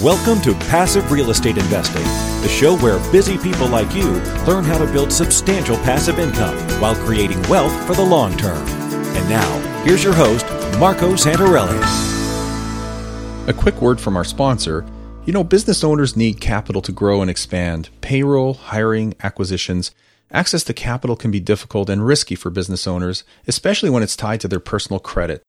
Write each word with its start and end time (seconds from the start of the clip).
Welcome 0.00 0.40
to 0.40 0.54
Passive 0.54 1.12
Real 1.12 1.30
Estate 1.30 1.58
Investing, 1.58 2.02
the 2.40 2.48
show 2.48 2.78
where 2.78 2.98
busy 3.12 3.36
people 3.36 3.68
like 3.68 3.94
you 3.94 4.10
learn 4.46 4.64
how 4.64 4.78
to 4.78 4.90
build 4.90 5.12
substantial 5.12 5.76
passive 5.76 6.18
income 6.18 6.56
while 6.80 6.94
creating 6.94 7.42
wealth 7.42 7.86
for 7.86 7.92
the 7.92 8.02
long 8.02 8.34
term. 8.38 8.66
And 8.66 9.28
now, 9.28 9.82
here's 9.84 10.02
your 10.02 10.14
host, 10.14 10.46
Marco 10.78 11.12
Santarelli. 11.12 11.78
A 13.48 13.52
quick 13.52 13.82
word 13.82 14.00
from 14.00 14.16
our 14.16 14.24
sponsor. 14.24 14.86
You 15.26 15.34
know, 15.34 15.44
business 15.44 15.84
owners 15.84 16.16
need 16.16 16.40
capital 16.40 16.80
to 16.80 16.90
grow 16.90 17.20
and 17.20 17.30
expand. 17.30 17.90
Payroll, 18.00 18.54
hiring, 18.54 19.14
acquisitions. 19.22 19.90
Access 20.30 20.64
to 20.64 20.72
capital 20.72 21.16
can 21.16 21.30
be 21.30 21.38
difficult 21.38 21.90
and 21.90 22.06
risky 22.06 22.34
for 22.34 22.48
business 22.48 22.86
owners, 22.86 23.24
especially 23.46 23.90
when 23.90 24.02
it's 24.02 24.16
tied 24.16 24.40
to 24.40 24.48
their 24.48 24.58
personal 24.58 25.00
credit. 25.00 25.42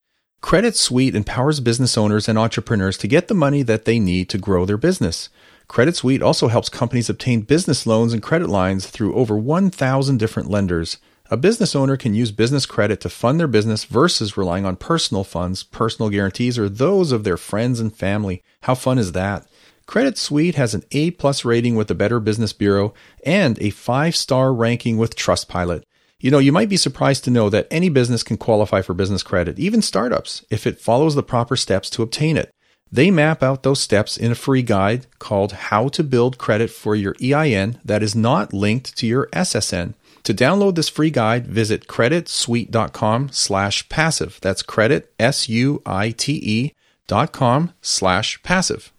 Credit 0.43 0.75
Suite 0.75 1.15
empowers 1.15 1.61
business 1.61 1.97
owners 1.97 2.27
and 2.27 2.37
entrepreneurs 2.37 2.97
to 2.97 3.07
get 3.07 3.29
the 3.29 3.33
money 3.33 3.63
that 3.63 3.85
they 3.85 3.97
need 3.97 4.27
to 4.27 4.37
grow 4.37 4.65
their 4.65 4.75
business. 4.75 5.29
Credit 5.69 5.95
Suite 5.95 6.21
also 6.21 6.49
helps 6.49 6.67
companies 6.67 7.09
obtain 7.09 7.41
business 7.41 7.87
loans 7.87 8.11
and 8.11 8.21
credit 8.21 8.49
lines 8.49 8.85
through 8.87 9.15
over 9.15 9.37
1,000 9.37 10.17
different 10.17 10.49
lenders. 10.49 10.97
A 11.31 11.37
business 11.37 11.77
owner 11.77 11.95
can 11.95 12.13
use 12.13 12.33
business 12.33 12.65
credit 12.65 12.99
to 12.99 13.09
fund 13.09 13.39
their 13.39 13.47
business 13.47 13.85
versus 13.85 14.35
relying 14.35 14.65
on 14.65 14.75
personal 14.75 15.23
funds, 15.23 15.63
personal 15.63 16.09
guarantees, 16.09 16.59
or 16.59 16.67
those 16.67 17.13
of 17.13 17.23
their 17.23 17.37
friends 17.37 17.79
and 17.79 17.95
family. 17.95 18.43
How 18.63 18.75
fun 18.75 18.99
is 18.99 19.13
that? 19.13 19.47
Credit 19.85 20.17
Suite 20.17 20.55
has 20.55 20.73
an 20.73 20.83
A 20.91 21.11
plus 21.11 21.45
rating 21.45 21.75
with 21.75 21.87
the 21.87 21.95
Better 21.95 22.19
Business 22.19 22.51
Bureau 22.51 22.93
and 23.25 23.57
a 23.61 23.69
five 23.69 24.13
star 24.13 24.53
ranking 24.53 24.97
with 24.97 25.15
Trustpilot. 25.15 25.83
You 26.23 26.31
know, 26.31 26.39
you 26.39 26.53
might 26.53 26.69
be 26.69 26.77
surprised 26.77 27.25
to 27.25 27.31
know 27.31 27.49
that 27.49 27.67
any 27.69 27.89
business 27.89 28.23
can 28.23 28.37
qualify 28.37 28.81
for 28.81 28.93
business 28.93 29.23
credit, 29.23 29.59
even 29.59 29.81
startups, 29.81 30.45
if 30.49 30.65
it 30.65 30.79
follows 30.79 31.15
the 31.15 31.21
proper 31.21 31.57
steps 31.57 31.89
to 31.89 32.01
obtain 32.01 32.37
it. 32.37 32.49
They 32.89 33.11
map 33.11 33.43
out 33.43 33.63
those 33.63 33.81
steps 33.81 34.15
in 34.15 34.31
a 34.31 34.35
free 34.35 34.61
guide 34.61 35.07
called 35.19 35.51
How 35.51 35.89
to 35.89 36.01
Build 36.01 36.37
Credit 36.37 36.69
for 36.69 36.95
Your 36.95 37.13
EIN 37.21 37.77
that 37.83 38.01
is 38.01 38.15
not 38.15 38.53
linked 38.53 38.95
to 38.99 39.05
your 39.05 39.27
SSN. 39.33 39.95
To 40.23 40.33
download 40.33 40.75
this 40.75 40.87
free 40.87 41.11
guide, 41.11 41.45
visit 41.45 41.87
creditsuite.com 41.87 43.29
slash 43.33 43.89
passive. 43.89 44.39
That's 44.41 44.63
credit, 44.63 45.13
S-U-I-T-E 45.19 46.71
dot 47.05 47.33
com 47.33 47.73
slash 47.81 48.41
passive. 48.43 48.93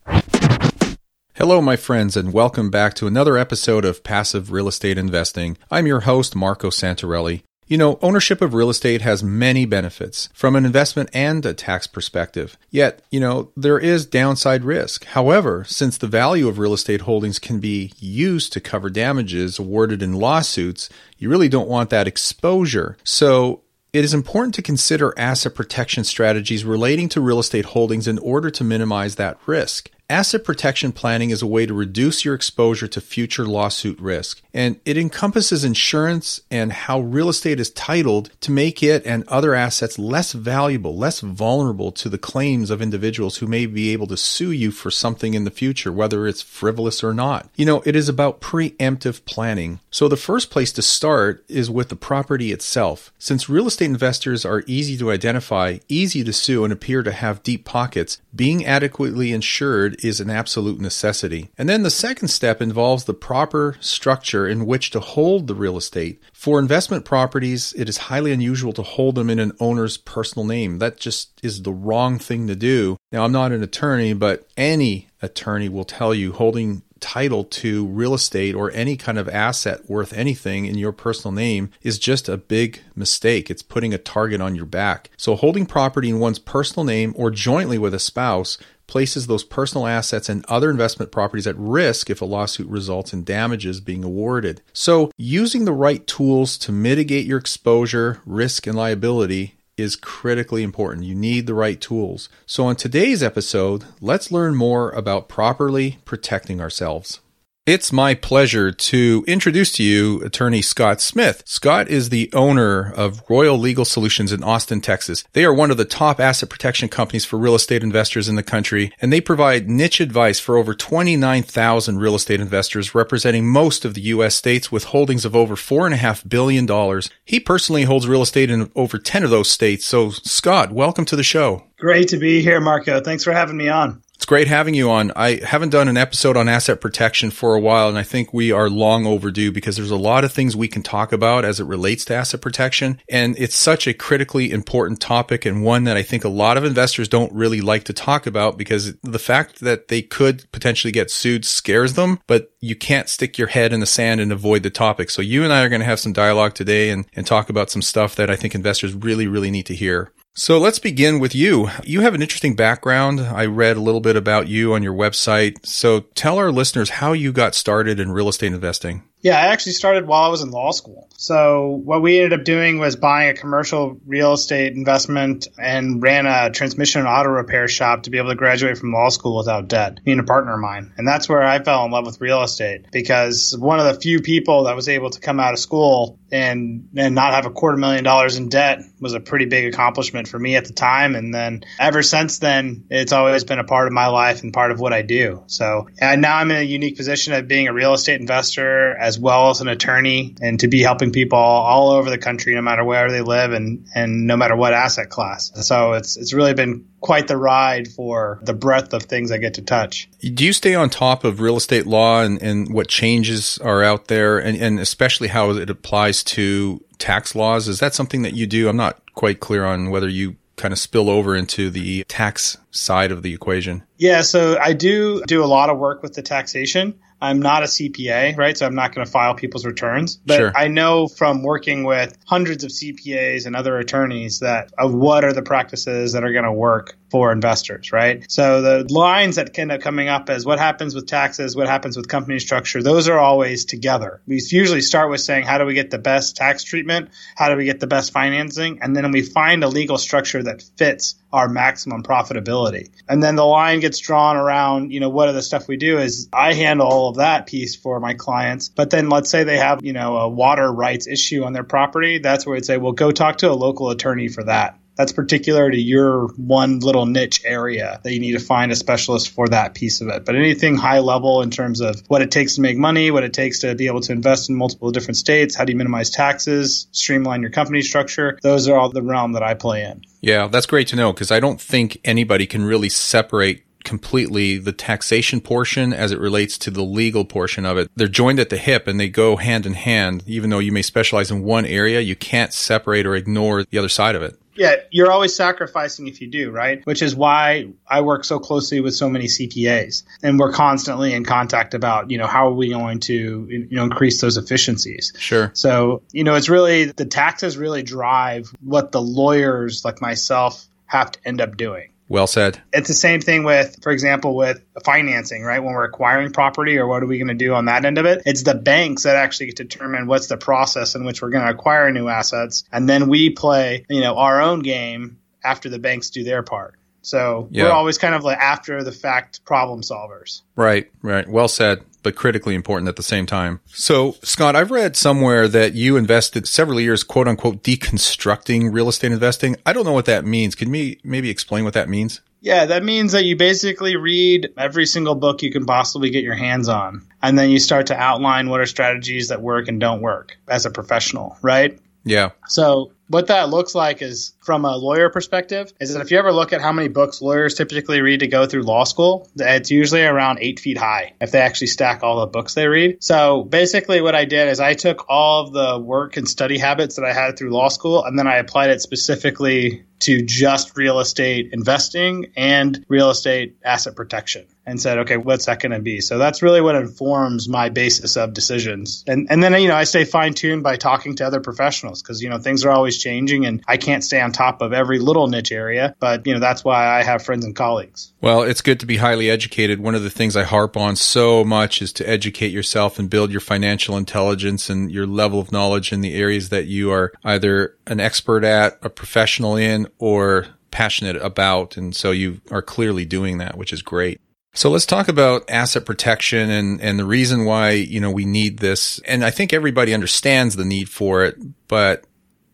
Hello, 1.37 1.61
my 1.61 1.75
friends, 1.75 2.17
and 2.17 2.33
welcome 2.33 2.71
back 2.71 2.95
to 2.95 3.09
another 3.09 3.37
episode 3.37 3.85
of 3.85 4.05
Passive 4.05 4.53
Real 4.53 4.69
Estate 4.69 4.97
Investing. 4.97 5.59
I'm 5.69 5.85
your 5.85 6.03
host, 6.03 6.37
Marco 6.37 6.71
Santarelli. 6.71 7.43
You 7.67 7.77
know, 7.77 7.99
ownership 8.01 8.41
of 8.41 8.55
real 8.55 8.71
estate 8.71 9.03
has 9.03 9.25
many 9.25 9.67
benefits 9.67 10.29
from 10.33 10.55
an 10.55 10.65
investment 10.65 11.11
and 11.13 11.45
a 11.45 11.53
tax 11.53 11.89
perspective. 11.89 12.57
Yet, 12.71 13.03
you 13.11 13.19
know, 13.19 13.51
there 13.57 13.81
is 13.81 14.07
downside 14.07 14.63
risk. 14.63 15.07
However, 15.07 15.65
since 15.65 15.99
the 15.99 16.07
value 16.07 16.47
of 16.47 16.61
real 16.61 16.73
estate 16.73 17.01
holdings 17.01 17.41
can 17.41 17.59
be 17.59 17.93
used 17.99 18.53
to 18.53 18.61
cover 18.61 18.89
damages 18.89 19.59
awarded 19.59 20.05
in 20.05 20.13
lawsuits, 20.13 20.89
you 21.19 21.29
really 21.29 21.49
don't 21.49 21.69
want 21.69 21.91
that 21.91 22.07
exposure. 22.07 22.97
So, 23.03 23.63
it 23.93 24.05
is 24.05 24.15
important 24.15 24.55
to 24.55 24.63
consider 24.63 25.15
asset 25.17 25.57
protection 25.57 26.05
strategies 26.05 26.65
relating 26.65 27.09
to 27.11 27.21
real 27.21 27.41
estate 27.41 27.67
holdings 27.67 28.07
in 28.07 28.19
order 28.19 28.51
to 28.51 28.63
minimize 28.65 29.17
that 29.17 29.39
risk. 29.47 29.91
Asset 30.11 30.45
protection 30.45 30.93
planning 30.93 31.31
is 31.31 31.41
a 31.41 31.47
way 31.47 31.65
to 31.65 31.73
reduce 31.73 32.27
your 32.27 32.35
exposure 32.35 32.87
to 32.87 33.01
future 33.01 33.47
lawsuit 33.47 33.99
risk, 33.99 34.43
and 34.53 34.79
it 34.85 34.99
encompasses 34.99 35.65
insurance 35.65 36.43
and 36.51 36.75
how 36.75 37.01
real 37.01 37.31
estate 37.31 37.59
is 37.59 37.71
titled 37.71 38.29
to 38.43 38.51
make 38.51 38.83
it 38.83 39.03
and 39.07 39.27
other 39.29 39.55
assets 39.55 39.99
less 39.99 40.33
valuable, 40.33 40.95
less 40.95 41.21
vulnerable 41.21 41.91
to 41.91 42.11
the 42.11 42.19
claims 42.19 42.69
of 42.69 42.83
individuals 42.83 43.39
who 43.39 43.47
may 43.47 43.65
be 43.65 43.95
able 43.95 44.07
to 44.07 44.17
sue 44.19 44.53
you 44.53 44.71
for 44.71 44.91
something 44.91 45.33
in 45.33 45.45
the 45.45 45.51
future, 45.51 45.91
whether 45.91 46.27
it's 46.27 46.43
frivolous 46.43 47.03
or 47.03 47.15
not. 47.15 47.49
You 47.57 47.65
know, 47.65 47.83
it 47.87 47.97
is 47.97 48.11
about 48.11 48.43
preemptive 48.43 49.25
planning. 49.25 49.81
So 49.91 50.07
the 50.07 50.19
first 50.19 50.51
place 50.51 50.73
to 50.73 50.83
start 50.83 51.43
is 51.49 51.71
with 51.71 51.89
the 51.89 51.97
property 51.97 52.53
itself. 52.53 53.11
Since 53.19 53.49
real 53.49 53.69
estate 53.69 53.87
investors 53.87 54.45
are 54.45 54.65
easy 54.67 54.99
to 54.99 55.11
identify, 55.11 55.79
easy 55.89 56.23
to 56.25 56.33
sue, 56.35 56.63
and 56.63 56.75
appear 56.75 57.03
to 57.03 57.13
have 57.13 57.43
deep 57.43 57.65
pockets, 57.65 58.21
being 58.37 58.67
adequately 58.67 59.33
insured 59.33 59.95
is 60.05 60.21
an 60.21 60.31
absolute 60.31 60.81
necessity. 60.81 61.51
And 61.57 61.69
then 61.69 61.83
the 61.83 61.91
second 61.91 62.29
step 62.29 62.61
involves 62.61 63.05
the 63.05 63.15
proper 63.15 63.77
structure 63.81 64.47
in 64.47 64.67
which 64.67 64.91
to 64.91 65.01
hold 65.01 65.47
the 65.47 65.55
real 65.55 65.77
estate. 65.77 66.23
For 66.33 66.59
investment 66.59 67.05
properties, 67.05 67.73
it 67.77 67.89
is 67.89 67.97
highly 67.97 68.33
unusual 68.33 68.73
to 68.75 68.83
hold 68.83 69.15
them 69.15 69.31
in 69.31 69.39
an 69.39 69.53
owner's 69.61 69.97
personal 69.97 70.47
name. 70.47 70.79
That 70.79 70.99
just 70.99 71.41
is 71.43 71.63
the 71.63 71.73
wrong 71.73 72.19
thing 72.19 72.47
to 72.49 72.57
do. 72.57 72.97
Now, 73.11 73.25
I'm 73.25 73.33
not 73.33 73.53
an 73.53 73.63
attorney, 73.63 74.13
but 74.13 74.47
any 74.57 75.09
attorney 75.23 75.69
will 75.69 75.85
tell 75.85 76.15
you 76.15 76.33
holding 76.33 76.83
title 77.05 77.45
to 77.45 77.85
real 77.87 78.15
estate 78.15 78.55
or 78.55 78.71
any 78.71 78.97
kind 78.97 79.19
of 79.19 79.29
asset 79.29 79.89
worth 79.91 80.15
anything 80.15 80.65
in 80.65 80.79
your 80.79 80.91
personal 80.91 81.33
name 81.33 81.71
is 81.83 81.99
just 81.99 82.31
a 82.31 82.39
big 82.39 82.81
mistake. 82.97 83.51
It's 83.51 83.63
putting 83.63 83.93
a 83.93 83.99
target 83.99 84.41
on 84.41 84.55
your 84.55 84.65
back. 84.65 85.11
So, 85.19 85.37
holding 85.37 85.67
property 85.67 86.09
in 86.09 86.19
one's 86.19 86.39
personal 86.39 86.85
name 86.85 87.13
or 87.15 87.31
jointly 87.31 87.77
with 87.77 87.93
a 87.93 87.99
spouse 87.99 88.57
places 88.87 89.27
those 89.27 89.45
personal 89.45 89.87
assets 89.87 90.29
and 90.29 90.45
other 90.47 90.71
investment 90.71 91.11
properties 91.11 91.47
at 91.47 91.57
risk 91.59 92.11
if 92.11 92.21
a 92.21 92.25
lawsuit 92.25 92.69
results 92.69 93.13
in 93.13 93.25
damages 93.25 93.81
being 93.81 94.05
awarded. 94.05 94.63
So, 94.73 95.11
using 95.17 95.65
the 95.65 95.73
right 95.73 96.07
tools 96.07 96.59
to 96.59 96.73
mitigate 96.73 97.27
your 97.27 97.39
exposure, 97.39 98.21
risk, 98.27 98.67
and 98.67 98.77
liability 98.77 99.55
is 99.77 99.97
critically 99.97 100.63
important. 100.63 101.05
You 101.05 101.15
need 101.15 101.47
the 101.47 101.55
right 101.55 101.81
tools. 101.81 102.29
So, 102.47 102.67
on 102.67 102.77
today's 102.77 103.23
episode, 103.23 103.85
let's 104.01 104.31
learn 104.31 104.55
more 104.55 104.91
about 104.91 105.29
properly 105.29 105.99
protecting 106.05 106.61
ourselves. 106.61 107.21
It's 107.67 107.95
my 107.95 108.13
pleasure 108.13 108.71
to 108.73 109.25
introduce 109.27 109.73
to 109.77 109.83
you 109.83 110.21
attorney 110.21 110.61
Scott 110.61 111.01
Smith. 111.01 111.43
Scott 111.47 111.89
is 111.89 112.11
the 112.11 112.29
owner 112.35 112.93
of 112.93 113.23
Royal 113.27 113.57
Legal 113.57 113.87
Solutions 113.87 114.33
in 114.33 114.45
Austin, 114.45 114.83
Texas. 114.83 115.25
They 115.33 115.47
are 115.47 115.55
one 115.55 115.71
of 115.71 115.79
the 115.79 115.87
top 115.87 116.21
asset 116.21 116.51
protection 116.51 116.91
companies 116.91 117.25
for 117.25 117.39
real 117.39 117.55
estate 117.55 117.83
investors 117.83 118.29
in 118.29 118.37
the 118.37 118.43
country, 118.43 118.93
and 119.01 119.11
they 119.11 119.23
provide 119.23 119.71
niche 119.71 119.99
advice 119.99 120.39
for 120.39 120.59
over 120.59 120.75
29,000 120.75 121.99
real 121.99 122.15
estate 122.15 122.39
investors 122.39 122.95
representing 122.95 123.49
most 123.49 123.87
of 123.87 123.95
the 123.95 124.03
U.S. 124.03 124.35
states 124.35 124.71
with 124.71 124.85
holdings 124.85 125.25
of 125.25 125.35
over 125.35 125.55
$4.5 125.55 126.29
billion. 126.29 127.01
He 127.25 127.41
personally 127.41 127.85
holds 127.85 128.07
real 128.07 128.21
estate 128.21 128.51
in 128.51 128.71
over 128.77 128.99
10 128.99 129.25
of 129.25 129.31
those 129.31 129.49
states. 129.49 129.87
So, 129.87 130.11
Scott, 130.11 130.71
welcome 130.71 131.07
to 131.07 131.17
the 131.17 131.23
show. 131.23 131.65
Great 131.79 132.09
to 132.09 132.19
be 132.19 132.43
here, 132.43 132.61
Marco. 132.61 133.01
Thanks 133.01 133.25
for 133.25 133.33
having 133.33 133.57
me 133.57 133.71
on. 133.71 134.04
It's 134.25 134.29
great 134.31 134.49
having 134.49 134.73
you 134.73 134.91
on. 134.91 135.13
I 135.15 135.45
haven't 135.45 135.69
done 135.69 135.87
an 135.87 135.99
episode 135.99 136.39
on 136.39 136.49
asset 136.49 136.81
protection 136.81 137.31
for 137.31 137.55
a 137.55 137.61
while, 137.61 137.91
and 137.91 137.99
I 137.99 138.05
think 138.05 138.33
we 138.33 138.53
are 138.53 138.71
long 138.71 139.07
overdue 139.07 139.53
because 139.53 139.77
there's 139.77 139.91
a 139.91 139.97
lot 139.97 140.25
of 140.25 140.33
things 140.33 140.57
we 140.57 140.67
can 140.67 140.83
talk 140.83 141.13
about 141.13 141.45
as 141.45 141.61
it 141.61 141.65
relates 141.65 142.07
to 142.07 142.15
asset 142.15 142.41
protection. 142.41 143.03
And 143.11 143.39
it's 143.39 143.55
such 143.55 143.87
a 143.87 143.93
critically 143.93 144.51
important 144.51 145.03
topic 145.03 145.45
and 145.45 145.63
one 145.63 145.85
that 145.85 145.99
I 145.99 146.03
think 146.03 146.25
a 146.25 146.31
lot 146.31 146.57
of 146.57 146.65
investors 146.65 147.07
don't 147.07 147.35
really 147.35 147.61
like 147.61 147.85
to 147.85 147.93
talk 147.93 148.27
about 148.27 148.57
because 148.57 148.95
the 149.03 149.19
fact 149.19 149.61
that 149.61 149.89
they 149.89 150.01
could 150.01 150.51
potentially 150.53 150.91
get 150.91 151.11
sued 151.11 151.45
scares 151.45 151.93
them, 151.93 152.19
but 152.27 152.51
you 152.61 152.77
can't 152.77 153.11
stick 153.11 153.37
your 153.37 153.49
head 153.49 153.75
in 153.75 153.81
the 153.81 153.85
sand 153.85 154.23
and 154.23 154.33
avoid 154.33 154.63
the 154.63 154.71
topic. 154.71 155.11
So 155.11 155.21
you 155.21 155.45
and 155.45 155.53
I 155.53 155.63
are 155.63 155.69
going 155.69 155.83
to 155.83 155.87
have 155.87 156.01
some 156.01 156.15
dialogue 156.15 156.55
today 156.55 156.89
and, 156.89 157.05
and 157.13 157.27
talk 157.27 157.51
about 157.51 157.71
some 157.71 157.83
stuff 157.83 158.15
that 158.15 158.31
I 158.31 158.37
think 158.37 158.55
investors 158.55 158.95
really, 158.95 159.27
really 159.27 159.51
need 159.51 159.67
to 159.67 159.75
hear. 159.75 160.13
So 160.37 160.59
let's 160.59 160.81
begin 160.81 161.21
with 161.21 161.33
you. 161.33 161.71
You 161.85 162.01
have 162.01 162.13
an 162.13 162.21
interesting 162.21 162.57
background. 162.57 163.21
I 163.21 163.47
read 163.47 163.77
a 163.77 163.81
little 163.81 164.01
bit 164.01 164.17
about 164.17 164.49
you 164.49 164.75
on 164.75 164.83
your 164.83 164.93
website. 164.93 165.65
So 165.65 166.01
tell 166.01 166.39
our 166.39 166.51
listeners 166.51 166.91
how 166.91 167.13
you 167.13 167.33
got 167.33 167.55
started 167.55 168.01
in 168.01 168.11
real 168.11 168.29
estate 168.29 168.53
investing. 168.53 169.05
Yeah, 169.25 169.39
I 169.39 169.47
actually 169.47 169.73
started 169.73 170.07
while 170.07 170.23
I 170.23 170.29
was 170.29 170.43
in 170.43 170.51
law 170.51 170.71
school. 170.71 171.09
So 171.17 171.81
what 171.83 172.03
we 172.03 172.21
ended 172.21 172.39
up 172.39 172.45
doing 172.45 172.79
was 172.79 172.97
buying 172.97 173.31
a 173.31 173.35
commercial 173.35 173.99
real 174.07 174.35
estate 174.35 174.75
investment 174.75 175.49
and 175.59 176.03
ran 176.03 176.27
a 176.27 176.51
transmission 176.51 177.01
and 177.01 177.09
auto 177.09 177.31
repair 177.31 177.67
shop 177.67 178.03
to 178.03 178.11
be 178.11 178.19
able 178.19 178.29
to 178.29 178.35
graduate 178.35 178.77
from 178.77 178.93
law 178.93 179.09
school 179.09 179.39
without 179.39 179.69
debt, 179.69 180.01
being 180.05 180.19
a 180.19 180.25
partner 180.25 180.53
of 180.53 180.61
mine. 180.61 180.93
And 180.99 181.09
that's 181.09 181.27
where 181.27 181.43
I 181.43 181.63
fell 181.63 181.87
in 181.87 181.91
love 181.91 182.05
with 182.05 182.21
real 182.21 182.43
estate 182.43 182.91
because 182.93 183.57
one 183.57 183.81
of 183.81 183.87
the 183.87 183.99
few 183.99 184.21
people 184.21 184.65
that 184.65 184.77
was 184.77 184.91
able 184.91 185.09
to 185.09 185.21
come 185.21 185.41
out 185.41 185.55
of 185.55 185.59
school 185.59 186.19
and 186.31 186.89
and 186.97 187.15
not 187.15 187.33
have 187.33 187.47
a 187.47 187.51
quarter 187.51 187.77
million 187.77 188.03
dollars 188.03 188.37
in 188.37 188.49
debt 188.49 188.81
was 189.01 189.15
a 189.15 189.21
pretty 189.21 189.47
big 189.47 189.73
accomplishment 189.73 190.27
for 190.27 190.39
me 190.39 190.57
at 190.57 190.65
the 190.65 190.73
time. 190.73 191.15
And 191.15 191.33
then 191.33 191.65
ever 191.79 192.03
since 192.03 192.41
then, 192.41 192.87
it's 192.91 193.13
always 193.13 193.45
been 193.45 193.61
a 193.61 193.65
part 193.65 193.87
of 193.87 193.93
my 193.93 194.09
life 194.09 194.43
and 194.43 194.53
part 194.53 194.73
of 194.73 194.81
what 194.81 194.93
I 194.93 195.03
do. 195.03 195.45
So 195.47 195.89
and 195.99 196.21
now 196.21 196.37
I'm 196.37 196.51
in 196.51 196.57
a 196.57 196.63
unique 196.63 196.97
position 196.97 197.33
of 197.33 197.47
being 197.47 197.69
a 197.69 197.73
real 197.73 197.95
estate 197.95 198.21
investor 198.21 198.97
as 198.97 199.14
well 199.19 199.51
as 199.51 199.61
an 199.61 199.69
attorney 199.69 200.35
and 200.41 200.61
to 200.61 200.69
be 200.69 200.83
helping 200.83 201.13
people 201.13 201.39
all 201.39 201.91
over 201.91 202.11
the 202.11 202.19
country, 202.19 202.55
no 202.55 202.63
matter 202.63 202.85
where 202.85 203.11
they 203.11 203.21
live 203.21 203.53
and, 203.53 203.87
and 203.95 204.27
no 204.27 204.37
matter 204.37 204.57
what 204.57 204.73
asset 204.73 205.11
class. 205.11 205.53
So 205.67 205.93
it's, 205.93 206.17
it's 206.17 206.33
really 206.33 206.55
been 206.55 206.87
quite 207.01 207.29
the 207.29 207.37
ride 207.37 207.89
for 207.89 208.41
the 208.43 208.55
breadth 208.55 208.93
of 208.95 209.03
things 209.05 209.31
I 209.31 209.39
get 209.39 209.55
to 209.55 209.63
touch. 209.63 210.09
Do 210.21 210.45
you 210.45 210.53
stay 210.53 210.75
on 210.75 210.91
top 210.91 211.25
of 211.25 211.41
real 211.41 211.57
estate 211.57 211.87
law 211.87 212.23
and, 212.23 212.41
and 212.43 212.73
what 212.73 212.89
changes 212.89 213.59
are 213.59 213.83
out 213.83 214.09
there 214.09 214.39
and, 214.39 214.57
and 214.57 214.79
especially 214.81 215.29
how 215.29 215.51
it 215.51 215.69
applies 215.69 216.25
to 216.25 216.83
tax 216.99 217.35
laws? 217.35 217.69
Is 217.69 217.81
that 217.81 217.95
something 217.95 218.23
that 218.23 218.35
you 218.35 218.47
do? 218.47 218.69
I'm 218.69 218.77
not 218.77 219.01
quite 219.15 219.41
clear 219.41 219.65
on 219.65 219.91
whether 219.91 220.09
you 220.09 220.37
kind 220.57 220.73
of 220.73 220.79
spill 220.79 221.11
over 221.11 221.35
into 221.35 221.71
the 221.71 222.05
tax 222.05 222.57
side 222.71 223.11
of 223.11 223.23
the 223.23 223.35
equation? 223.35 223.83
Yeah, 223.99 224.23
so 224.23 224.59
I 224.59 224.73
do 224.73 225.23
do 225.27 225.43
a 225.43 225.47
lot 225.47 225.71
of 225.71 225.79
work 225.79 226.03
with 226.03 226.15
the 226.15 226.23
taxation. 226.23 226.99
I'm 227.25 227.41
not 227.41 227.63
a 227.63 227.67
CPA, 227.67 228.37
right? 228.37 228.57
So 228.57 228.67
I'm 228.67 228.75
not 228.75 228.95
going 228.95 229.05
to 229.07 229.11
file 229.11 229.35
people's 229.35 229.65
returns. 229.65 230.19
But 230.27 230.37
Sure. 230.37 230.53
I 230.55 230.69
know 230.69 231.09
from 231.09 231.43
working 231.43 231.85
with 231.85 232.17
hundreds 232.27 232.65
of 232.65 232.71
CPAs 232.71 233.47
and 233.47 233.57
other 233.57 233.79
attorneys 233.79 234.41
that 234.41 234.73
of 234.77 234.93
what 234.93 235.25
are 235.25 235.33
the 235.33 235.43
practices 235.43 236.13
that 236.13 236.23
are 236.23 236.33
going 236.33 236.45
to 236.45 236.53
work 236.53 236.97
for 237.15 237.31
investors, 237.31 237.93
right? 237.93 238.29
So 238.29 238.61
the 238.61 238.93
lines 238.93 239.37
that 239.37 239.55
kind 239.55 239.71
of 239.71 239.81
coming 239.81 240.09
up 240.09 240.29
as 240.31 240.45
what 240.45 240.59
happens 240.59 240.97
with 240.97 241.07
taxes, 241.07 241.55
what 241.55 241.69
happens 241.69 241.97
with 241.97 242.09
company 242.09 242.41
structure, 242.41 242.83
those 242.83 243.07
are 243.07 243.21
always 243.21 243.67
together. 243.67 244.21
We 244.27 244.43
usually 244.51 244.81
start 244.81 245.11
with 245.11 245.21
saying, 245.21 245.45
how 245.45 245.59
do 245.59 245.65
we 245.65 245.75
get 245.75 245.93
the 245.93 245.99
best 245.99 246.35
tax 246.35 246.65
treatment? 246.65 247.11
How 247.37 247.51
do 247.51 247.57
we 247.57 247.67
get 247.67 247.79
the 247.79 247.87
best 247.87 248.13
financing? 248.13 248.81
And 248.83 248.97
then 248.97 249.13
we 249.13 249.23
find 249.23 249.63
a 249.63 249.69
legal 249.69 249.97
structure 249.97 250.43
that 250.43 250.65
fits 250.77 251.15
our 251.33 251.49
maximum 251.49 252.03
profitability. 252.03 252.91
And 253.09 253.23
then 253.23 253.37
the 253.37 253.47
line 253.47 253.79
gets 253.79 254.01
drawn 254.01 254.37
around, 254.37 254.93
you 254.93 254.99
know, 254.99 255.09
what 255.09 255.29
are 255.29 255.33
the 255.35 255.43
stuff 255.43 255.69
we 255.69 255.77
do 255.77 255.99
is 255.99 256.29
I 256.33 256.55
handle 256.55 256.89
all 256.89 257.11
of 257.11 257.19
that 257.19 257.47
piece 257.47 257.77
for 257.77 258.01
my 258.01 258.15
clients. 258.15 258.71
But 258.71 258.91
then 258.91 259.09
let's 259.09 259.31
say 259.31 259.45
they 259.45 259.59
have, 259.59 259.85
you 259.85 259.93
know, 259.93 260.17
a 260.17 260.29
water 260.29 260.69
rights 260.69 261.07
issue 261.07 261.45
on 261.45 261.53
their 261.53 261.63
property. 261.63 262.19
That's 262.19 262.45
where 262.45 262.55
we'd 262.55 262.65
say, 262.65 262.77
well, 262.77 262.91
go 262.91 263.13
talk 263.13 263.39
to 263.39 263.53
a 263.53 263.55
local 263.55 263.91
attorney 263.91 264.27
for 264.27 264.43
that. 264.43 264.81
That's 264.97 265.13
particular 265.13 265.71
to 265.71 265.77
your 265.77 266.29
one 266.37 266.79
little 266.81 267.07
niche 267.07 267.43
area 267.45 268.01
that 268.03 268.13
you 268.13 268.21
need 268.21 268.33
to 268.33 268.39
find 268.39 268.71
a 268.71 268.77
specialist 268.77 269.31
for 269.31 269.49
that 269.49 269.75
piece 269.75 270.01
of 270.01 270.09
it. 270.09 270.25
But 270.25 270.37
anything 270.37 270.77
high 270.77 271.01
level 271.01 271.43
in 271.43 271.51
terms 271.51 271.81
of 271.81 272.03
what 272.09 272.23
it 272.23 272.31
takes 272.31 272.55
to 272.57 272.61
make 272.61 272.77
money, 272.77 273.11
what 273.11 273.25
it 273.25 273.33
takes 273.33 273.61
to 273.61 273.75
be 273.75 273.87
able 273.87 274.01
to 274.03 274.13
invest 274.13 274.49
in 274.49 274.57
multiple 274.57 274.91
different 274.91 275.17
states, 275.17 275.55
how 275.55 275.65
do 275.65 275.73
you 275.73 275.79
minimize 275.79 276.11
taxes, 276.11 276.87
streamline 276.93 277.41
your 277.41 277.51
company 277.51 277.83
structure, 277.83 278.39
those 278.43 278.69
are 278.69 278.77
all 278.77 278.91
the 278.91 279.03
realm 279.03 279.33
that 279.33 279.43
I 279.43 279.55
play 279.55 279.85
in. 279.85 280.05
Yeah, 280.21 280.47
that's 280.47 280.67
great 280.67 280.89
to 280.89 280.97
know 280.97 281.13
because 281.13 281.31
I 281.31 281.41
don't 281.41 281.61
think 281.61 281.99
anybody 282.05 282.47
can 282.47 282.65
really 282.65 282.89
separate 282.89 283.65
completely 283.85 284.57
the 284.57 284.73
taxation 284.73 285.41
portion 285.41 285.93
as 285.93 286.11
it 286.11 286.19
relates 286.19 286.57
to 286.59 286.71
the 286.71 286.83
legal 286.83 287.25
portion 287.25 287.65
of 287.67 287.77
it. 287.77 287.91
They're 287.95 288.09
joined 288.09 288.41
at 288.41 288.49
the 288.49 288.57
hip 288.57 288.89
and 288.89 288.99
they 288.99 289.09
go 289.09 289.37
hand 289.37 289.67
in 289.67 289.75
hand. 289.75 290.25
Even 290.27 290.51
though 290.51 290.59
you 290.59 290.73
may 290.73 290.83
specialize 290.83 291.31
in 291.31 291.43
one 291.43 291.67
area, 291.67 292.01
you 292.01 292.17
can't 292.17 292.53
separate 292.53 293.07
or 293.07 293.15
ignore 293.15 293.65
the 293.65 293.79
other 293.79 293.89
side 293.89 294.17
of 294.17 294.23
it. 294.23 294.39
Yeah, 294.57 294.77
you're 294.91 295.11
always 295.11 295.35
sacrificing 295.35 296.07
if 296.07 296.21
you 296.21 296.29
do, 296.29 296.51
right? 296.51 296.85
Which 296.87 297.03
is 297.03 297.15
why 297.15 297.69
I 297.89 298.01
work 298.03 298.25
so 298.25 298.39
closely 298.39 298.81
with 298.81 298.95
so 298.95 299.09
many 299.09 299.27
CPAs, 299.27 300.05
and 300.23 300.39
we're 300.39 300.53
constantly 300.53 301.13
in 301.13 301.25
contact 301.25 301.75
about, 301.75 302.11
you 302.11 302.19
know, 302.19 302.27
how 302.27 302.49
are 302.49 302.55
we 302.55 302.71
going 302.71 303.01
to, 303.01 303.47
you 303.49 303.69
know, 303.71 303.85
increase 303.85 304.21
those 304.21 304.37
efficiencies. 304.37 305.13
Sure. 305.19 305.51
So, 305.55 306.03
you 306.13 306.25
know, 306.25 306.35
it's 306.35 306.49
really 306.49 306.85
the 306.85 307.05
taxes 307.05 307.57
really 307.57 307.83
drive 307.83 308.53
what 308.61 308.93
the 308.93 309.03
lawyers 309.03 309.85
like 309.85 310.01
myself 310.01 310.67
have 310.87 311.13
to 311.13 311.19
end 311.25 311.41
up 311.41 311.57
doing. 311.57 311.91
Well 312.09 312.27
said. 312.27 312.61
It's 312.73 312.89
the 312.89 312.95
same 312.95 313.21
thing 313.21 313.45
with, 313.45 313.83
for 313.83 313.91
example, 313.91 314.37
with 314.37 314.63
financing, 314.85 315.43
right? 315.43 315.63
When 315.63 315.73
we're 315.73 315.85
acquiring 315.85 316.33
property 316.33 316.77
or 316.77 316.87
what 316.87 317.03
are 317.03 317.07
we 317.07 317.19
going 317.19 317.29
to 317.29 317.35
do 317.35 317.55
on 317.55 317.65
that 317.65 317.85
end 317.85 317.99
of 317.99 318.05
it? 318.05 318.23
It's 318.27 318.43
the 318.43 318.55
banks 318.55 319.05
that 319.05 319.17
actually 319.17 319.53
determine 319.53 320.07
what's 320.07 320.27
the 320.27 320.37
process 320.37 320.95
in 320.95 321.05
which 321.05 321.23
we're 321.23 321.31
going 321.31 321.45
to 321.45 321.51
acquire 321.51 321.91
new 321.91 322.09
assets. 322.09 322.65
And 322.71 322.89
then 322.89 323.09
we 323.09 323.31
play, 323.31 323.87
you 323.89 324.03
know, 324.03 324.17
our 324.17 324.43
own 324.43 324.61
game 324.61 325.19
after 325.43 325.69
the 325.71 325.79
banks 325.79 326.11
do 326.11 326.25
their 326.25 326.43
part. 326.43 326.75
So 327.05 327.49
Yeah. 327.51 327.65
we're 327.65 327.71
always 327.73 327.99
kind 327.99 328.15
of 328.15 328.25
like 328.25 328.39
after 328.39 328.83
the 328.83 328.93
fact 328.93 329.45
problem 329.45 329.83
solvers. 329.83 330.41
Right, 330.57 330.91
right. 331.03 331.29
Well 331.29 331.49
said, 331.49 331.83
but 332.03 332.17
critically 332.17 332.55
important 332.55 332.89
at 332.89 332.97
the 332.97 333.03
same 333.03 333.27
time. 333.27 333.61
So, 333.67 334.17
Scott, 334.23 334.57
I've 334.57 334.71
read 334.71 334.97
somewhere 334.97 335.47
that 335.49 335.75
you 335.75 335.97
invested 335.97 336.49
several 336.49 336.81
years, 336.81 337.03
quote 337.03 337.29
unquote, 337.29 337.63
deconstructing 337.63 338.73
real 338.73 338.89
estate 338.89 339.13
investing. 339.13 339.57
I 339.65 339.73
don't 339.73 339.85
know 339.85 339.93
what 339.93 340.07
that 340.07 340.25
means. 340.25 340.55
Can 340.55 340.71
me 340.71 340.99
maybe 341.05 341.31
explain 341.31 341.65
what 341.65 341.75
that 341.75 341.89
means? 341.89 342.21
Yeah, 342.41 342.67
that 342.67 342.85
means 342.85 343.13
that 343.13 343.25
you 343.25 343.37
basically 343.37 343.97
read 343.97 344.53
every 344.59 344.85
single 344.85 345.15
book 345.15 345.43
you 345.43 345.51
can 345.51 345.65
possibly 345.65 346.11
get 346.11 346.23
your 346.25 346.35
hands 346.35 346.69
on. 346.69 347.07
And 347.23 347.39
then 347.39 347.49
you 347.49 347.59
start 347.59 347.87
to 347.87 347.97
outline 347.97 348.51
what 348.51 348.61
are 348.61 348.67
strategies 348.67 349.29
that 349.29 349.41
work 349.41 349.69
and 349.69 349.81
don't 349.81 350.03
work 350.03 350.37
as 350.47 350.67
a 350.67 350.71
professional, 350.71 351.39
right? 351.41 351.79
Yeah. 352.05 352.31
So 352.49 352.93
what 353.09 353.27
that 353.29 353.51
looks 353.51 353.75
like 353.75 354.03
is 354.03 354.33
from 354.41 354.65
a 354.65 354.77
lawyer 354.77 355.11
perspective 355.11 355.73
is 355.81 355.93
that 355.93 356.01
if 356.01 356.11
you 356.11 356.19
ever 356.19 356.33
look 356.33 356.53
at 356.53 356.61
how 356.61 356.73
many 356.73 356.89
books 356.89 357.21
lawyers 357.21 357.55
typically 357.55 358.01
read 358.01 358.21
to 358.21 358.27
go 358.27 358.47
through 358.47 358.63
law 358.63 358.85
school, 358.85 359.29
it's 359.37 359.71
usually 359.71 360.03
around 360.03 360.39
eight 360.41 360.61
feet 360.61 360.79
high 360.79 361.15
if 361.21 361.31
they 361.31 361.41
actually 361.41 361.67
stack 361.67 362.03
all 362.03 362.21
the 362.21 362.27
books 362.27 362.55
they 362.55 362.67
read. 362.67 363.03
So 363.03 363.43
basically 363.43 364.01
what 364.01 364.15
I 364.15 364.25
did 364.25 364.49
is 364.49 364.61
I 364.61 364.75
took 364.75 365.07
all 365.09 365.47
of 365.47 365.53
the 365.53 365.79
work 365.79 366.17
and 366.17 366.29
study 366.29 366.59
habits 366.59 366.97
that 366.97 367.05
I 367.05 367.13
had 367.13 367.39
through 367.39 367.51
law 367.51 367.69
school 367.69 368.05
and 368.05 368.19
then 368.19 368.27
I 368.27 368.37
applied 368.37 368.71
it 368.71 368.81
specifically 368.81 369.85
to 370.01 370.23
just 370.23 370.77
real 370.77 371.01
estate 371.01 371.51
investing 371.53 372.27
and 372.37 372.85
real 372.89 373.11
estate 373.11 373.57
asset 373.65 373.97
protection 373.97 374.47
and 374.67 374.81
said, 374.81 374.99
okay, 374.99 375.17
what's 375.17 375.47
that 375.47 375.61
going 375.61 375.73
to 375.73 375.79
be? 375.79 376.01
So 376.01 376.19
that's 376.19 376.43
really 376.43 376.61
what 376.61 376.75
informs 376.75 377.49
my 377.49 377.69
basis 377.69 378.17
of 378.17 378.35
decisions. 378.35 379.05
And, 379.07 379.29
and 379.31 379.43
then, 379.43 379.55
you 379.61 379.69
know, 379.69 379.77
I 379.77 379.85
stay 379.85 380.05
fine 380.05 380.35
tuned 380.35 380.63
by 380.63 380.77
talking 380.77 381.17
to 381.17 381.27
other 381.27 381.41
professionals 381.41 382.03
because, 382.03 382.23
you 382.23 382.29
know, 382.29 382.39
things 382.39 382.65
are 382.65 382.71
always 382.71 382.94
changing 382.99 383.47
and 383.47 383.63
I 383.69 383.77
can't 383.77 384.05
stay 384.05 384.21
on 384.21 384.33
top 384.33 384.63
of 384.63 384.73
every 384.73 384.99
little 384.99 385.27
niche 385.29 385.53
area. 385.53 385.95
But, 386.01 386.27
you 386.27 386.35
know, 386.35 386.41
that's 386.41 386.65
why 386.65 386.87
I 386.87 387.03
have 387.03 387.25
friends 387.25 387.45
and 387.45 387.55
colleagues. 387.55 388.13
Well, 388.21 388.43
it's 388.43 388.61
good 388.61 388.81
to 388.81 388.87
be 388.87 388.97
highly 388.97 389.31
educated. 389.31 389.81
One 389.81 389.95
of 389.95 390.03
the 390.03 390.11
things 390.11 390.37
I 390.37 390.45
harp 390.45 390.77
on 390.77 390.97
so 390.97 391.45
much 391.45 391.83
is 391.83 391.93
to 391.95 392.09
educate 392.09 392.53
yourself 392.53 392.99
and 392.99 393.11
build 393.11 393.31
your 393.31 393.41
financial 393.41 393.97
intelligence 393.97 394.71
and 394.71 394.91
your 394.91 395.07
level 395.07 395.41
of 395.41 395.53
knowledge 395.53 395.93
in 395.93 396.01
the 396.01 396.15
areas 396.15 396.49
that 396.49 396.67
you 396.67 396.91
are 396.91 397.13
either 397.25 397.77
an 397.87 398.01
expert 398.01 398.45
at, 398.45 398.79
a 398.83 398.91
professional 398.91 399.57
in, 399.57 399.87
or 399.99 400.47
passionate 400.71 401.17
about. 401.17 401.77
And 401.77 401.95
so 401.95 402.11
you 402.11 402.41
are 402.51 402.63
clearly 402.63 403.05
doing 403.05 403.39
that, 403.39 403.57
which 403.57 403.73
is 403.73 403.83
great. 403.83 404.21
So 404.57 404.71
let's 404.71 404.87
talk 404.87 405.09
about 405.09 405.51
asset 405.51 405.85
protection 405.85 406.49
and, 406.49 406.81
and 406.81 406.97
the 406.97 407.05
reason 407.05 407.45
why, 407.45 407.71
you 407.71 407.99
know, 407.99 408.11
we 408.11 408.25
need 408.25 408.59
this. 408.59 409.01
And 409.01 409.25
I 409.25 409.31
think 409.31 409.53
everybody 409.53 409.93
understands 409.93 410.55
the 410.55 410.65
need 410.65 410.89
for 410.89 411.25
it, 411.25 411.37
but 411.67 412.05